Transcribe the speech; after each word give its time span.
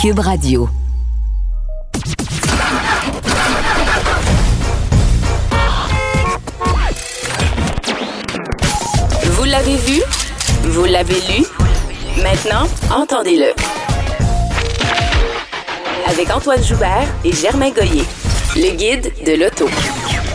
Cube 0.00 0.20
Radio. 0.20 0.66
Vous 9.24 9.44
l'avez 9.44 9.76
vu? 9.76 10.00
Vous 10.62 10.86
l'avez 10.86 11.20
lu? 11.20 11.44
Maintenant, 12.22 12.66
entendez-le. 12.90 13.52
Avec 16.06 16.30
Antoine 16.30 16.64
Joubert 16.64 17.06
et 17.22 17.32
Germain 17.34 17.68
Goyer. 17.68 18.04
Le 18.56 18.74
guide 18.74 19.12
de 19.26 19.32
l'auto. 19.32 19.68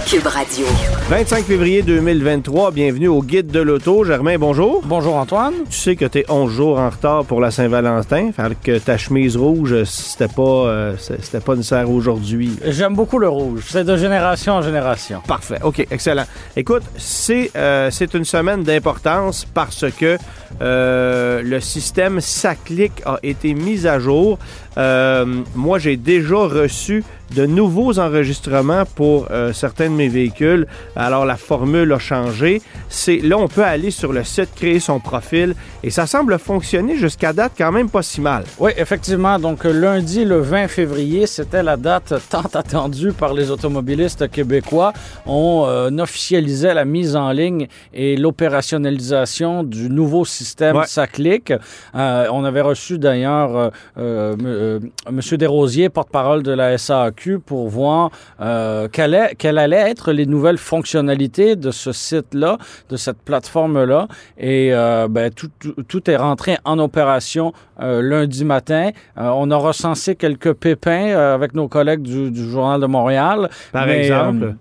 Cube 0.06 0.28
Radio. 0.28 0.68
25 1.08 1.46
février 1.46 1.84
2023, 1.84 2.72
bienvenue 2.72 3.08
au 3.08 3.22
Guide 3.22 3.52
de 3.52 3.60
l'Auto. 3.60 4.04
Germain, 4.04 4.40
bonjour. 4.40 4.82
Bonjour 4.84 5.18
Antoine. 5.18 5.54
Tu 5.70 5.78
sais 5.78 5.96
que 5.96 6.06
tu 6.06 6.18
es 6.18 6.26
11 6.32 6.52
jours 6.52 6.80
en 6.80 6.90
retard 6.90 7.26
pour 7.26 7.40
la 7.40 7.52
Saint-Valentin, 7.52 8.32
fait 8.32 8.58
que 8.64 8.80
ta 8.80 8.98
chemise 8.98 9.38
rouge, 9.38 9.84
c'était 9.84 10.28
pas, 10.28 10.42
euh, 10.42 10.96
c'était 10.98 11.42
pas 11.42 11.56
nécessaire 11.56 11.92
aujourd'hui. 11.92 12.58
J'aime 12.66 12.96
beaucoup 12.96 13.20
le 13.20 13.30
rouge. 13.30 13.66
C'est 13.70 13.84
de 13.84 13.96
génération 13.98 14.54
en 14.54 14.64
génération. 14.64 15.22
Parfait. 15.28 15.60
OK, 15.62 15.86
excellent. 15.92 16.26
Écoute, 16.58 16.82
c'est 16.98 17.52
euh, 17.56 17.92
c'est 17.92 18.16
une 18.16 18.26
semaine 18.26 18.64
d'importance 18.64 19.46
parce 19.46 19.86
que 19.92 20.18
euh, 20.62 21.42
le 21.44 21.60
système 21.60 22.20
SACLIC 22.20 23.04
a 23.06 23.20
été 23.22 23.54
mis 23.54 23.86
à 23.86 24.00
jour. 24.00 24.40
Euh, 24.78 25.26
moi, 25.54 25.80
j'ai 25.80 25.98
déjà 25.98 26.36
reçu 26.36 27.04
de 27.34 27.46
nouveaux 27.46 28.00
enregistrements 28.00 28.84
pour 28.96 29.28
euh, 29.32 29.54
certains 29.54 29.90
de 29.90 29.96
mes 29.96 30.08
véhicules. 30.08 30.68
Alors, 30.96 31.26
la 31.26 31.38
formule 31.38 31.92
a 31.94 32.00
changé. 32.00 32.62
C'est 32.90 33.18
Là, 33.18 33.38
on 33.38 33.48
peut 33.48 33.64
aller 33.64 33.92
sur 33.92 34.14
le 34.14 34.24
site, 34.24 34.50
créer 34.56 34.80
son 34.80 35.00
profil 35.00 35.56
et 35.84 35.90
ça 35.90 36.06
semble 36.06 36.38
fonctionner 36.38 36.96
jusqu'à 36.98 37.34
date 37.34 37.54
quand 37.58 37.72
même 37.72 37.90
pas 37.90 38.04
si 38.04 38.22
mal. 38.22 38.44
Oui, 38.60 38.72
effectivement. 38.78 39.40
Donc, 39.40 39.64
lundi, 39.64 40.26
le 40.26 40.40
20 40.40 40.68
février, 40.68 41.26
c'était 41.28 41.64
la 41.64 41.78
date 41.78 42.14
tant 42.30 42.42
attendue 42.54 43.12
par 43.14 43.34
les 43.34 43.50
automobilistes 43.52 44.30
québécois. 44.30 44.94
On 45.26 45.66
euh, 45.68 45.90
officialisait 46.00 46.74
la 46.74 46.86
mise 46.86 47.16
en 47.16 47.32
ligne 47.32 47.68
et 47.94 48.16
l'opérationnalisation 48.18 49.64
du 49.64 49.90
nouveau 49.90 50.26
système 50.26 50.76
Ouais. 50.76 50.86
SACLIC. 50.88 51.54
Euh, 51.96 52.28
on 52.32 52.44
avait 52.44 52.62
reçu 52.62 52.98
d'ailleurs 52.98 53.56
euh, 53.56 53.70
euh, 53.98 54.36
euh, 54.44 54.80
M. 55.08 55.20
Desrosiers, 55.38 55.90
porte-parole 55.90 56.44
de 56.44 56.52
la 56.52 56.78
SAQ, 56.78 57.25
pour 57.40 57.68
voir 57.70 58.10
euh, 58.42 58.88
quelle 58.92 59.14
est- 59.14 59.36
quelles 59.36 59.58
allaient 59.58 59.90
être 59.90 60.12
les 60.12 60.26
nouvelles 60.26 60.58
fonctionnalités 60.58 61.56
de 61.56 61.72
ce 61.72 61.92
site-là, 61.92 62.58
de 62.90 62.96
cette 62.98 63.18
plateforme-là. 63.20 64.08
Et 64.38 64.70
euh, 64.74 65.08
ben, 65.10 65.32
tout, 65.32 65.50
tout- 65.60 65.76
tout 65.88 66.10
est 66.10 66.16
rentré 66.18 66.58
en 66.66 66.80
opération 66.80 67.54
euh, 67.82 68.02
lundi 68.02 68.46
matin. 68.46 68.92
Euh, 69.18 69.30
on 69.36 69.52
a 69.52 69.56
recensé 69.58 70.16
quelques 70.16 70.54
pépins 70.54 71.10
euh, 71.10 71.34
avec 71.36 71.54
nos 71.54 71.68
collègues 71.68 72.02
du, 72.02 72.32
du 72.32 72.50
Journal 72.50 72.80
de 72.82 72.86
Montréal. 72.88 73.50
Par 73.72 73.86
Mais, 73.88 74.06
exemple? 74.08 74.56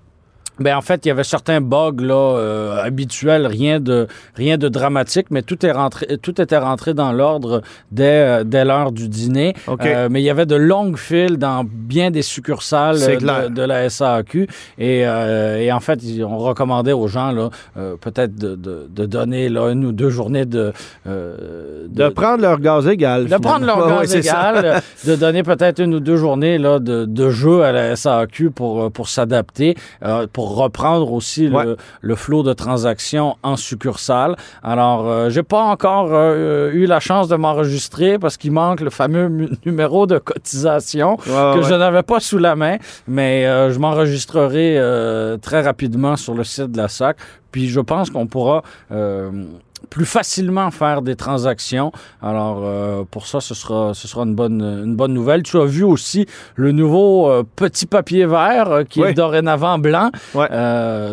Ben 0.61 0.77
en 0.77 0.83
fait, 0.83 1.05
il 1.05 1.09
y 1.09 1.11
avait 1.11 1.25
certains 1.25 1.61
bugs 1.61 1.97
là 1.99 2.15
euh, 2.15 2.83
habituels, 2.83 3.47
rien 3.47 3.81
de 3.81 4.07
rien 4.37 4.57
de 4.57 4.69
dramatique, 4.69 5.27
mais 5.31 5.43
tout 5.43 5.65
est 5.67 5.73
rentré, 5.73 6.19
tout 6.19 6.41
était 6.41 6.59
rentré 6.59 6.95
dans 6.95 7.13
l'ordre 7.13 7.63
dès 7.91 8.05
euh, 8.05 8.45
dès 8.45 8.65
l'heure 8.65 8.93
du 8.93 9.09
dîner. 9.09 9.55
Euh, 9.69 10.09
mais 10.11 10.23
il 10.23 10.25
y 10.25 10.31
avait 10.31 10.47
de 10.47 10.55
longues 10.57 10.97
files 10.97 11.39
dans 11.39 11.65
bien 11.65 12.11
des 12.11 12.23
succursales 12.23 12.99
de, 12.99 13.49
de 13.49 13.63
la 13.63 13.91
SAQ 13.91 14.49
et, 14.79 15.07
euh, 15.07 15.59
et 15.61 15.73
en 15.73 15.81
fait, 15.81 16.01
on 16.21 16.39
recommandait 16.39 16.93
aux 16.93 17.09
gens 17.09 17.33
là 17.33 17.51
peut-être 18.01 18.37
de, 18.37 18.55
de, 18.55 18.89
de 18.89 19.07
donner 19.07 19.49
là 19.49 19.71
une 19.71 19.85
ou 19.85 19.93
deux 19.93 20.11
journées 20.11 20.47
de 20.47 20.73
De 21.05 22.09
prendre 22.11 22.43
leur 22.43 22.61
gaz 22.61 22.87
égal. 22.87 23.27
de 23.27 23.37
prendre 23.37 23.67
leur 23.67 23.89
gaz 23.89 24.13
ouais, 24.13 24.21
égal, 24.21 24.83
de 25.07 25.17
donner 25.17 25.43
peut-être 25.43 25.81
une 25.81 25.95
ou 25.95 26.01
deux 26.01 26.17
journées 26.17 26.59
là, 26.59 26.79
de, 26.79 27.05
de 27.05 27.31
jeu 27.31 27.63
à 27.63 27.73
la 27.73 27.97
SAQ 27.97 28.51
pour, 28.51 28.91
pour 28.93 29.09
s'adapter, 29.09 29.75
euh, 30.03 30.27
pour 30.45 30.57
reprendre 30.57 31.11
aussi 31.13 31.49
Ouais. 31.49 31.65
le, 31.65 31.77
le 32.03 32.15
flot 32.17 32.43
de 32.43 32.53
transactions 32.53 33.37
en 33.43 33.57
succursale. 33.57 34.37
Alors, 34.63 35.07
euh, 35.09 35.31
j'ai 35.31 35.43
pas 35.43 35.63
encore 35.63 36.09
euh, 36.13 36.71
eu 36.73 36.85
la 36.87 37.01
chance 37.01 37.29
de 37.29 37.37
m'enregistrer 37.37 38.19
parce 38.19 38.37
qu'il 38.37 38.53
manque 38.53 38.81
le 38.81 38.91
fameux 38.91 39.29
numéro 39.67 40.07
de 40.07 40.19
cotisation 40.19 41.13
Ouais, 41.17 41.55
que 41.55 41.59
ouais. 41.61 41.63
je 41.69 41.75
n'avais 41.75 42.03
pas 42.03 42.21
sous 42.21 42.37
la 42.39 42.57
main, 42.57 42.77
mais 43.09 43.47
euh, 43.47 43.71
je 43.73 43.79
m'enregistrerai 43.79 44.77
euh, 44.79 45.39
très 45.39 45.63
rapidement 45.63 46.17
sur 46.17 46.35
le 46.35 46.45
site 46.45 46.73
de 46.73 46.77
la 46.77 46.89
SAC. 46.89 47.17
Puis 47.51 47.69
je 47.69 47.81
pense 47.81 48.11
qu'on 48.11 48.27
pourra 48.27 48.63
plus 49.89 50.05
facilement 50.07 50.71
faire 50.71 51.03
des 51.03 51.17
transactions. 51.17 51.93
Alors 52.23 52.61
euh, 52.65 53.05
pour 53.11 53.27
ça, 53.27 53.41
ce 53.41 53.55
sera, 53.55 53.93
ce 53.95 54.09
sera 54.09 54.23
une 54.25 54.35
bonne, 54.35 54.61
une 54.63 54.97
bonne 54.97 55.13
nouvelle. 55.15 55.43
Tu 55.43 55.59
as 55.59 55.65
vu 55.65 55.85
aussi 55.85 56.27
le 56.57 56.73
nouveau 56.73 57.31
euh, 57.31 57.43
petit 57.57 57.87
papier 57.87 58.27
vert 58.27 58.71
euh, 58.71 58.85
qui 58.85 59.01
Oui. 59.01 59.09
est 59.11 59.15
dorénavant 59.15 59.79
blanc. 59.79 60.11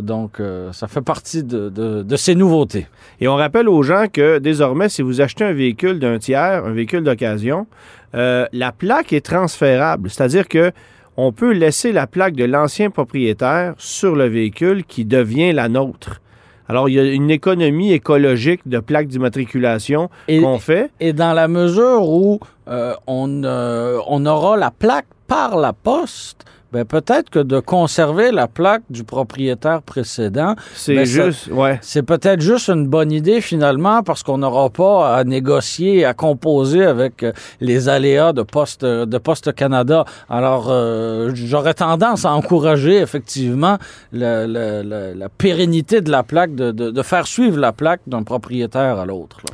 Donc 0.02 0.42
ça 0.72 0.88
fait 0.88 1.02
partie 1.02 1.44
de, 1.44 1.70
de, 1.70 2.04
de 2.04 2.16
ces 2.16 2.36
nouveautés. 2.36 2.88
Et 3.20 3.28
on 3.28 3.36
rappelle 3.36 3.68
aux 3.70 3.84
gens 3.84 4.06
que 4.12 4.40
désormais, 4.40 4.90
si 4.90 5.02
vous 5.02 5.22
achetez 5.22 5.44
un 5.44 5.54
véhicule 5.54 6.00
d'un 6.00 6.18
tiers, 6.18 6.66
un 6.66 6.72
véhicule 6.72 7.04
d'occasion, 7.04 7.68
la 8.14 8.72
plaque 8.78 9.14
est 9.14 9.26
transférable. 9.26 10.10
C'est-à-dire 10.10 10.48
que 10.48 10.72
on 11.18 11.32
peut 11.34 11.52
laisser 11.52 11.92
la 11.92 12.08
plaque 12.08 12.36
de 12.36 12.46
l'ancien 12.46 12.90
propriétaire 12.90 13.74
sur 13.78 14.16
le 14.16 14.28
véhicule 14.28 14.86
qui 14.86 15.04
devient 15.06 15.52
la 15.52 15.68
nôtre. 15.68 16.22
Alors, 16.72 16.88
il 16.88 16.94
y 16.94 17.00
a 17.02 17.04
une 17.04 17.30
économie 17.30 17.92
écologique 17.92 18.62
de 18.66 18.80
plaques 18.80 19.08
d'immatriculation 19.08 20.10
qu'on 20.30 20.58
fait. 20.58 20.90
et 21.02 21.12
dans 21.12 21.34
la 21.34 21.50
mesure 21.50 22.08
où 22.08 22.40
euh, 22.70 22.94
on, 23.08 23.44
euh, 23.44 24.00
on 24.08 24.26
aura 24.26 24.56
la 24.56 24.72
plaque 24.72 25.08
par 25.28 25.58
la 25.58 25.74
poste, 25.74 26.46
ben 26.72 26.86
peut-être 26.86 27.30
que 27.30 27.40
de 27.40 27.60
conserver 27.60 28.32
la 28.32 28.48
plaque 28.48 28.84
du 28.90 29.04
propriétaire 29.04 29.82
précédent, 29.82 30.56
C'est 30.74 30.96
Ben, 30.96 31.06
ça- 31.06 31.26
juste, 31.30 31.48
ouais. 31.52 31.80
c'est 31.82 32.04
peut-être 32.04 32.40
juste 32.42 32.70
une 32.70 32.88
bonne 32.88 33.12
idée 33.12 33.42
finalement 33.42 34.04
parce 34.04 34.24
qu'on 34.24 34.38
n'aura 34.38 34.70
pas 34.70 35.16
à 35.18 35.24
négocier, 35.24 36.06
à 36.06 36.14
composer 36.14 36.86
avec 36.86 37.24
euh, 37.24 37.34
les 37.60 37.90
aléas 37.90 38.32
de 38.34 38.42
Poste, 38.44 38.86
de 38.86 39.18
Poste 39.18 39.54
Canada. 39.54 40.06
Alors, 40.30 40.68
euh, 40.70 41.32
j'aurais 41.34 41.74
tendance 41.74 42.26
à 42.26 42.32
encourager 42.34 42.98
effectivement 43.00 43.78
la, 44.14 44.48
la- 44.48 44.82
la- 44.84 45.14
la 45.14 45.30
pérennité 45.30 46.02
de 46.02 46.10
la 46.12 46.24
plaque, 46.24 46.56
de, 46.56 46.72
de- 46.72 46.92
de 46.92 47.02
faire 47.02 47.28
suivre 47.28 47.60
la 47.60 47.72
plaque 47.74 48.02
d'un 48.08 48.24
propriétaire 48.24 48.98
à 49.00 49.06
l'autre. 49.06 49.38
là. 49.48 49.54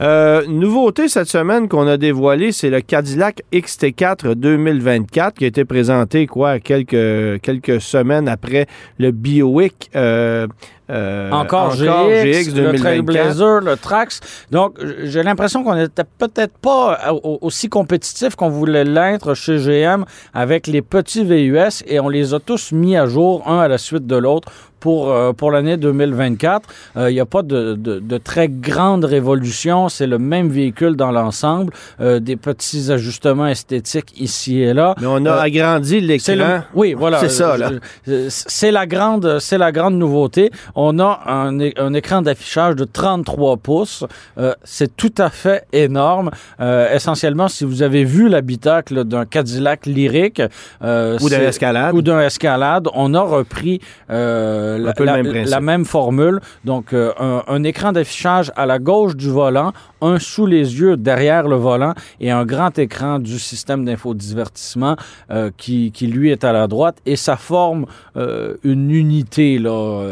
Euh, 0.00 0.44
nouveauté 0.48 1.06
cette 1.08 1.28
semaine 1.28 1.68
qu'on 1.68 1.86
a 1.86 1.96
dévoilée, 1.96 2.50
c'est 2.50 2.68
le 2.70 2.80
Cadillac 2.80 3.42
XT4 3.52 4.34
2024 4.34 5.34
qui 5.38 5.44
a 5.44 5.46
été 5.46 5.64
présenté 5.64 6.26
quoi 6.26 6.58
quelques 6.58 7.40
quelques 7.42 7.80
semaines 7.80 8.28
après 8.28 8.66
le 8.98 9.12
Buick 9.12 9.90
euh, 9.94 10.48
euh, 10.90 11.30
Encore, 11.30 11.76
GX, 11.76 11.84
le 11.84 12.52
2024. 12.52 12.80
Trailblazer, 12.80 13.60
le 13.60 13.76
Trax. 13.76 14.20
Donc, 14.50 14.76
j'ai 15.04 15.22
l'impression 15.22 15.62
qu'on 15.64 15.76
n'était 15.76 16.02
peut-être 16.18 16.58
pas 16.58 17.12
au- 17.12 17.38
aussi 17.40 17.68
compétitif 17.68 18.34
qu'on 18.34 18.50
voulait 18.50 18.84
l'être 18.84 19.32
chez 19.34 19.56
GM 19.58 20.04
avec 20.34 20.66
les 20.66 20.82
petits 20.82 21.24
VUS 21.24 21.84
et 21.86 22.00
on 22.00 22.08
les 22.08 22.34
a 22.34 22.40
tous 22.40 22.72
mis 22.72 22.96
à 22.96 23.06
jour, 23.06 23.48
un 23.48 23.60
à 23.60 23.68
la 23.68 23.78
suite 23.78 24.06
de 24.06 24.16
l'autre, 24.16 24.50
pour, 24.84 25.10
euh, 25.10 25.32
pour 25.32 25.50
l'année 25.50 25.78
2024. 25.78 26.68
Euh, 26.98 27.10
Il 27.10 27.14
n'y 27.14 27.20
a 27.20 27.24
pas 27.36 27.42
de, 27.42 27.74
de- 27.86 28.00
de 28.00 28.18
très 28.18 28.48
grande 28.48 29.04
révolution. 29.16 29.88
C'est 29.88 30.06
le 30.14 30.18
même 30.18 30.48
véhicule 30.60 30.94
dans 30.94 31.10
l'ensemble. 31.18 31.72
Euh, 32.00 32.20
des 32.20 32.36
petits 32.36 32.92
ajustements 32.92 33.46
esthétiques 33.46 34.12
ici 34.28 34.60
et 34.60 34.74
là. 34.74 34.94
Mais 35.00 35.06
on 35.06 35.24
a 35.24 35.30
Euh, 35.30 35.40
agrandi 35.48 36.00
l'écran. 36.00 36.60
oui, 36.74 36.92
voilà. 37.02 37.18
C'est 37.20 37.30
ça, 37.30 37.56
là. 37.56 37.70
Euh, 38.08 38.26
C'est 38.30 38.72
la 38.80 38.86
grande, 38.94 39.38
c'est 39.46 39.56
la 39.66 39.72
grande 39.72 39.94
nouveauté. 40.04 40.50
On 40.74 40.98
a 40.98 41.10
un, 41.26 41.58
un 41.86 41.92
écran 41.94 42.20
d'affichage 42.26 42.74
de 42.76 42.84
33 42.84 43.56
pouces. 43.56 44.04
Euh, 44.38 44.52
c'est 44.64 44.94
tout 45.02 45.14
à 45.18 45.30
fait 45.30 45.60
énorme. 45.72 46.30
Euh, 46.60 46.94
essentiellement, 46.94 47.48
si 47.48 47.64
vous 47.64 47.80
avez 47.82 48.04
vu 48.04 48.28
l'habitacle 48.28 49.04
d'un 49.04 49.24
Cadillac 49.24 49.86
lyrique 49.86 50.42
euh, 50.82 51.16
Ou 51.22 51.30
d'un 51.30 51.40
escalade. 51.40 51.94
ou 51.94 52.02
d'un 52.02 52.20
escalade, 52.20 52.86
on 52.94 53.14
a 53.14 53.20
repris 53.38 53.80
euh, 54.10 54.73
la, 54.78 54.92
même 55.16 55.26
principe. 55.28 55.50
la 55.50 55.60
même 55.60 55.84
formule. 55.84 56.40
Donc, 56.64 56.92
euh, 56.92 57.12
un, 57.18 57.42
un 57.46 57.62
écran 57.64 57.92
d'affichage 57.92 58.52
à 58.56 58.66
la 58.66 58.78
gauche 58.78 59.16
du 59.16 59.28
volant, 59.30 59.72
un 60.00 60.18
sous 60.18 60.46
les 60.46 60.78
yeux 60.80 60.96
derrière 60.96 61.48
le 61.48 61.56
volant 61.56 61.94
et 62.20 62.30
un 62.30 62.44
grand 62.44 62.78
écran 62.78 63.18
du 63.18 63.38
système 63.38 63.84
d'infodivertissement 63.84 64.96
euh, 65.30 65.50
qui, 65.56 65.92
qui, 65.92 66.06
lui, 66.06 66.30
est 66.30 66.44
à 66.44 66.52
la 66.52 66.66
droite. 66.66 66.98
Et 67.06 67.16
ça 67.16 67.36
forme 67.36 67.86
euh, 68.16 68.56
une 68.62 68.90
unité, 68.90 69.58
là. 69.58 70.02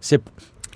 c'est- 0.00 0.22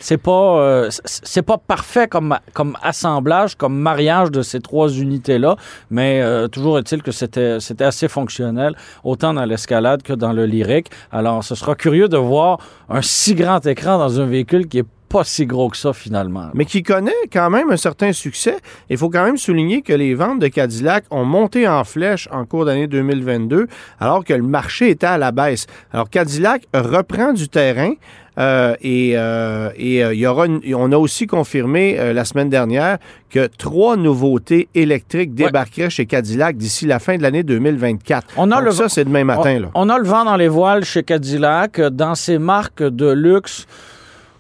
c'est 0.01 0.17
pas 0.19 0.59
euh, 0.59 0.91
c'est- 0.91 1.21
c'est 1.25 1.43
pas 1.43 1.59
parfait 1.59 2.09
comme 2.09 2.37
comme 2.53 2.77
assemblage 2.83 3.55
comme 3.57 3.77
mariage 3.79 4.31
de 4.31 4.43
ces 4.43 4.61
trois 4.61 4.89
unités 4.89 5.39
là 5.39 5.57
mais 5.91 6.21
euh, 6.23 6.49
toujours 6.49 6.79
est-il 6.79 7.03
que 7.03 7.13
c'était 7.13 7.61
c'était 7.61 7.85
assez 7.85 8.09
fonctionnel 8.09 8.75
autant 9.05 9.33
dans 9.35 9.45
l'escalade 9.45 10.03
que 10.03 10.13
dans 10.15 10.33
le 10.33 10.47
lyrique 10.47 10.89
alors 11.13 11.45
ce 11.45 11.55
sera 11.55 11.75
curieux 11.75 12.09
de 12.09 12.17
voir 12.17 12.59
un 12.89 13.03
si 13.03 13.35
grand 13.35 13.65
écran 13.67 13.99
dans 13.99 14.21
un 14.21 14.27
véhicule 14.27 14.67
qui 14.69 14.79
est 14.79 14.85
pas 15.11 15.25
si 15.25 15.45
gros 15.45 15.69
que 15.69 15.77
ça 15.77 15.93
finalement. 15.93 16.51
mais 16.55 16.65
qui 16.65 16.85
connaît 16.85 17.11
quand 17.33 17.51
même 17.51 17.69
un 17.73 17.77
certain 17.77 18.13
succès. 18.13 18.57
Il 18.89 18.97
faut 18.97 19.11
quand 19.11 19.25
même 19.25 19.37
souligner 19.39 19.83
que 19.83 19.93
les 19.93 20.15
ventes 20.15 20.39
de 20.39 20.47
Cadillac 20.47 21.03
ont 21.11 21.25
monté 21.25 21.67
en 21.67 21.83
flèche 21.83 22.29
en 22.31 22.45
cours 22.45 22.65
d'année 22.65 22.87
2022, 22.87 23.67
alors 23.99 24.25
que 24.25 24.33
le 24.35 24.45
marché 24.45 24.91
était 24.91 25.09
à 25.09 25.19
la 25.19 25.33
baisse. 25.33 25.67
Alors 25.93 26.09
Cadillac 26.11 26.63
reprend 26.73 27.33
du 27.33 27.49
terrain. 27.49 27.95
Euh, 28.39 28.75
et 28.81 29.13
euh, 29.17 29.71
et, 29.77 30.03
euh, 30.05 30.15
il 30.15 30.21
y 30.21 30.27
aura 30.27 30.47
une- 30.47 30.61
on 30.75 30.93
a 30.93 30.97
aussi 30.97 31.27
confirmé 31.27 31.97
la 32.13 32.25
semaine 32.25 32.49
dernière 32.49 32.99
que 33.31 33.47
trois 33.59 33.97
nouveautés 33.97 34.69
électriques 34.75 35.31
Ouais. 35.39 35.47
débarqueraient 35.47 35.91
chez 35.91 36.07
Cadillac 36.07 36.57
d'ici 36.57 36.87
la 36.87 36.99
fin 36.99 37.17
de 37.17 37.23
l'année 37.23 37.43
2024. 37.43 38.27
On 38.37 38.51
a 38.51 38.57
Donc 38.57 38.65
le- 38.67 38.71
ça, 38.73 38.89
c'est 38.89 39.05
demain 39.05 39.25
matin. 39.25 39.61
Là. 39.61 39.69
On 39.75 39.89
a 39.89 39.99
le 39.99 40.05
vent 40.05 40.25
dans 40.25 40.37
les 40.37 40.49
voiles 40.49 40.85
chez 40.85 41.03
Cadillac. 41.03 41.81
Dans 41.81 42.15
ces 42.15 42.39
marques 42.39 42.83
de 42.83 43.11
luxe 43.11 43.67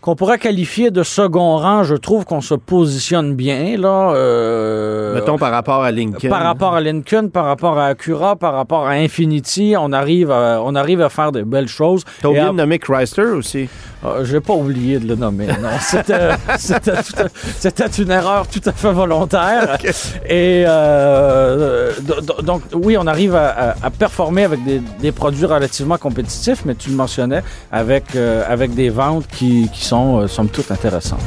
qu'on 0.01 0.17
pourrait 0.17 0.39
qualifier 0.39 0.91
de 0.91 1.03
second 1.03 1.57
rang, 1.59 1.83
je 1.85 1.95
trouve 1.95 2.25
qu'on 2.25 2.41
se 2.41 2.55
positionne 2.55 3.35
bien. 3.35 3.77
Là, 3.77 4.13
euh, 4.15 5.15
Mettons 5.15 5.37
par 5.37 5.51
rapport 5.53 5.83
à 5.83 5.91
Lincoln. 5.91 6.29
par 6.31 6.43
rapport 6.43 6.75
à 6.75 6.81
Lincoln, 6.81 7.29
par 7.29 7.45
rapport 7.45 7.79
à 7.79 7.87
Acura, 7.89 8.37
par 8.37 8.55
rapport 8.55 8.87
à 8.87 8.93
Infinity, 8.93 9.75
on 9.79 9.93
arrive 9.93 10.31
à, 10.31 10.61
on 10.65 10.75
arrive 10.75 11.03
à 11.03 11.09
faire 11.11 11.33
de 11.33 11.43
belles 11.43 11.69
choses. 11.69 12.05
T'as 12.23 12.29
oublié 12.29 12.45
à- 12.47 12.49
de 12.49 12.55
nommer 12.55 12.79
Chrysler 12.79 13.25
aussi. 13.25 13.69
Euh, 14.05 14.25
J'ai 14.25 14.41
pas 14.41 14.55
oublié 14.55 14.99
de 14.99 15.07
le 15.07 15.15
nommer. 15.17 15.47
Non, 15.49 15.69
c'était 16.59 18.03
une 18.03 18.11
erreur 18.11 18.47
tout 18.49 18.61
à 18.65 18.73
fait 18.73 18.93
volontaire. 18.93 19.77
Et 20.29 20.65
euh, 20.67 21.93
do- 22.01 22.21
do- 22.23 22.43
donc 22.43 22.63
oui, 22.75 22.97
on 22.99 23.07
arrive 23.07 23.35
à, 23.37 23.75
performer 23.99 24.45
avec 24.45 24.65
des, 24.65 24.81
des 25.01 25.13
produits 25.13 25.45
relativement 25.45 25.99
compétitifs, 25.99 26.65
mais 26.65 26.75
tu 26.75 26.91
le 26.91 26.97
mentionnais 26.97 27.43
avec 27.71 28.17
euh, 28.17 28.43
avec 28.49 28.75
des 28.75 28.89
ventes 28.89 29.27
qui, 29.27 29.69
qui 29.73 29.85
sont 29.91 30.21
euh, 30.21 30.29
somme 30.29 30.49
intéressantes. 30.71 31.19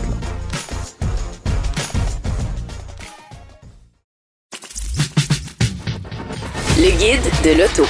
Le 6.77 6.89
guide 6.97 7.29
de 7.43 7.59
l'auto. 7.59 7.85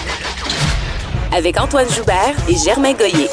Avec 1.31 1.59
Antoine 1.59 1.89
Joubert 1.91 2.33
et 2.49 2.55
Germain 2.55 2.93
Goyer. 2.93 3.29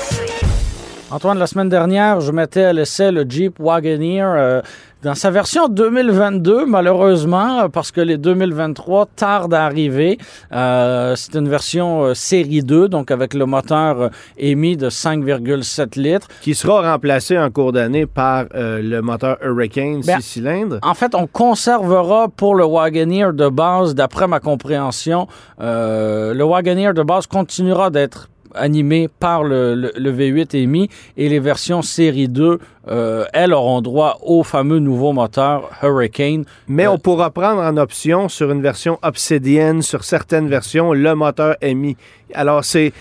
Antoine, 1.12 1.38
la 1.40 1.48
semaine 1.48 1.68
dernière, 1.68 2.20
je 2.20 2.30
mettais 2.30 2.62
à 2.62 2.72
l'essai 2.72 3.10
le 3.10 3.24
Jeep 3.28 3.58
Wagoneer 3.58 4.22
euh, 4.24 4.62
dans 5.02 5.16
sa 5.16 5.32
version 5.32 5.66
2022, 5.66 6.66
malheureusement, 6.66 7.62
euh, 7.62 7.68
parce 7.68 7.90
que 7.90 8.00
les 8.00 8.16
2023 8.16 9.06
tardent 9.16 9.54
à 9.54 9.64
arriver. 9.64 10.18
Euh, 10.52 11.16
c'est 11.16 11.34
une 11.34 11.48
version 11.48 12.04
euh, 12.04 12.14
série 12.14 12.62
2, 12.62 12.88
donc 12.88 13.10
avec 13.10 13.34
le 13.34 13.44
moteur 13.44 14.00
euh, 14.02 14.08
émis 14.38 14.76
de 14.76 14.88
5,7 14.88 15.98
litres. 16.00 16.28
qui 16.42 16.54
sera 16.54 16.92
remplacé 16.92 17.36
en 17.36 17.50
cours 17.50 17.72
d'année 17.72 18.06
par 18.06 18.44
le 18.54 19.00
moteur 19.00 19.36
Hurricane 19.42 20.02
Ben, 20.06 20.20
6 20.20 20.22
cylindres. 20.22 20.78
En 20.82 20.94
fait, 20.94 21.16
on 21.16 21.26
conservera 21.26 22.28
pour 22.28 22.54
le 22.54 22.64
Wagoneer 22.64 23.32
de 23.32 23.48
base, 23.48 23.96
d'après 23.96 24.28
ma 24.28 24.38
compréhension, 24.38 25.26
euh, 25.60 26.34
le 26.34 26.44
Wagoneer 26.44 26.92
de 26.94 27.02
base 27.02 27.26
continuera 27.26 27.90
d'être 27.90 28.28
animé 28.54 29.08
par 29.08 29.44
le, 29.44 29.74
le- 29.74 29.92
le 29.96 30.12
V8 30.12 30.56
émis 30.56 30.88
et 31.16 31.28
les 31.28 31.38
versions 31.40 31.82
série 31.82 32.28
2, 32.28 32.58
euh, 32.88 33.24
elles 33.32 33.52
auront 33.52 33.80
droit 33.82 34.18
au 34.22 34.42
fameux 34.42 34.78
nouveau 34.78 35.12
moteur 35.12 35.70
Hurricane. 35.82 36.44
Mais 36.68 36.86
euh, 36.86 36.92
on 36.92 36.98
pourra 36.98 37.30
prendre 37.30 37.60
en 37.60 37.76
option 37.76 38.28
sur 38.28 38.50
une 38.50 38.62
version 38.62 38.98
Obsidian, 39.02 39.82
sur 39.82 40.04
certaines 40.04 40.48
versions, 40.48 40.92
le 40.92 41.14
moteur 41.14 41.56
MI. 41.62 41.96
Alors, 42.32 42.64
c'est, 42.64 42.92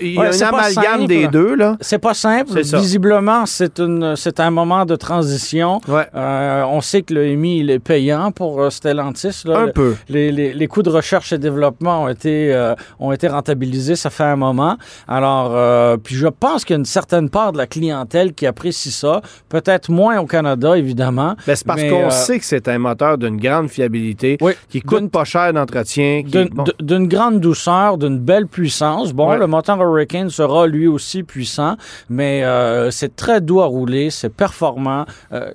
il 0.00 0.12
y 0.12 0.18
Ouais, 0.18 0.28
a 0.28 0.32
c'est 0.32 0.44
un 0.44 0.48
amalgame 0.50 1.06
des 1.08 1.26
deux, 1.26 1.56
là. 1.56 1.76
C'est 1.80 1.98
pas 1.98 2.14
simple. 2.14 2.52
Visiblement, 2.60 3.44
c'est 3.44 3.80
une, 3.80 4.14
c'est 4.14 4.38
un 4.38 4.50
moment 4.52 4.84
de 4.86 4.94
transition. 4.94 5.80
Ouais, 5.88 6.06
Euh, 6.14 6.62
on 6.68 6.80
sait 6.80 7.02
que 7.02 7.12
le 7.12 7.26
EMI, 7.26 7.58
il 7.58 7.70
est 7.70 7.80
payant 7.80 8.30
pour 8.30 8.70
Stellantis. 8.70 9.42
Là. 9.44 9.58
un 9.58 9.66
Le- 9.66 9.72
peu. 9.72 9.96
Les, 10.08 10.30
les- 10.30 10.54
les 10.54 10.66
coûts 10.68 10.84
de 10.84 10.90
recherche 10.90 11.32
et 11.32 11.38
développement 11.38 12.04
ont 12.04 12.08
été, 12.08 12.54
ont 13.00 13.10
été 13.10 13.26
rentabilisés, 13.26 13.96
ça 13.96 14.08
fait 14.10 14.22
un 14.22 14.36
moment. 14.36 14.76
Alors, 15.08 15.98
puis 15.98 16.14
je 16.14 16.28
pense 16.28 16.64
qu'il 16.64 16.74
y 16.74 16.76
a 16.76 16.78
une 16.78 16.84
certaine 16.84 17.28
part 17.28 17.50
de 17.50 17.58
la 17.58 17.66
clientèle 17.66 18.34
qui 18.34 18.46
apprécie 18.46 18.92
ça. 18.92 19.20
Peut-être 19.48 19.90
moins 19.90 20.18
au 20.18 20.26
Canada, 20.26 20.76
évidemment. 20.76 21.34
Ben, 21.46 21.56
c'est 21.56 21.66
parce 21.66 21.82
Mais, 21.82 21.90
qu'on 21.90 22.06
euh, 22.06 22.10
sait 22.10 22.38
que 22.38 22.44
c'est 22.44 22.68
un 22.68 22.78
moteur 22.78 23.18
d'une 23.18 23.36
grande 23.38 23.68
fiabilité, 23.68 24.36
Oui, 24.40 24.52
qui 24.68 24.80
coûte 24.80 25.10
pas 25.10 25.24
cher 25.24 25.52
d'entretien. 25.52 26.22
D'une 26.24 26.48
bon. 26.48 26.64
grande 27.06 27.40
douceur, 27.40 27.98
d'une 27.98 28.18
belle 28.18 28.46
puissance. 28.46 29.12
Bon, 29.12 29.30
Ouais. 29.30 29.38
le 29.38 29.46
moteur 29.46 29.80
Hurricane 29.80 30.30
sera 30.30 30.66
lui 30.66 30.86
aussi 30.86 31.22
puissant, 31.22 31.76
mais 32.08 32.44
euh, 32.44 32.90
c'est 32.90 33.14
très 33.16 33.40
doux 33.40 33.60
à 33.60 33.66
rouler, 33.66 34.10
c'est 34.10 34.28
performant. 34.34 35.04
Euh, 35.32 35.50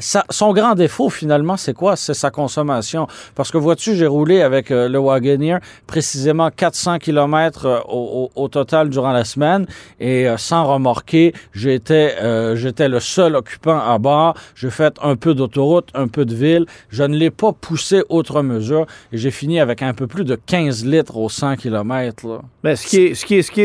son 0.00 0.52
grand 0.52 0.74
défaut, 0.74 1.10
finalement, 1.10 1.56
c'est 1.56 1.74
quoi? 1.74 1.96
C'est 1.96 2.14
sa 2.14 2.30
consommation. 2.30 3.06
Parce 3.34 3.50
que, 3.50 3.58
vois-tu, 3.58 3.94
j'ai 3.96 4.06
roulé 4.06 4.42
avec 4.42 4.70
euh, 4.70 4.88
le 4.88 4.98
Wagoneer 4.98 5.58
précisément 5.86 6.50
400 6.50 6.98
km 6.98 7.84
au, 7.88 8.30
au- 8.34 8.48
total 8.48 8.88
durant 8.88 9.12
la 9.12 9.24
semaine 9.24 9.66
et 10.00 10.28
euh, 10.28 10.36
sans 10.36 10.64
remorquer, 10.66 11.32
j'étais 11.52 12.16
euh, 12.20 12.56
j'étais 12.56 12.88
le 12.88 12.98
seul 13.00 13.36
occupant 13.36 13.78
à 13.78 13.98
bord. 13.98 14.34
J'ai 14.54 14.70
fait 14.70 14.94
un 15.02 15.16
peu 15.16 15.34
d'autoroute, 15.34 15.88
un 15.94 16.08
peu 16.08 16.24
de 16.24 16.34
ville. 16.34 16.66
Je 16.88 17.04
ne 17.04 17.16
l'ai 17.16 17.30
pas 17.30 17.52
poussé 17.52 18.02
outre 18.08 18.42
mesure 18.42 18.86
et 19.12 19.18
j'ai 19.18 19.30
fini 19.30 19.60
avec 19.60 19.82
un 19.82 19.94
peu 19.94 20.06
plus 20.06 20.24
de 20.24 20.34
15 20.34 20.84
litres 20.84 21.16
au 21.16 21.28
100 21.28 21.56
km. 21.56 22.26
Là. 22.26 22.40
Ben, 22.64 22.76
ce, 22.76 22.86
qui 22.86 22.96
est, 22.98 23.14
ce, 23.14 23.24
qui 23.26 23.42
ce, 23.42 23.50
qui 23.50 23.60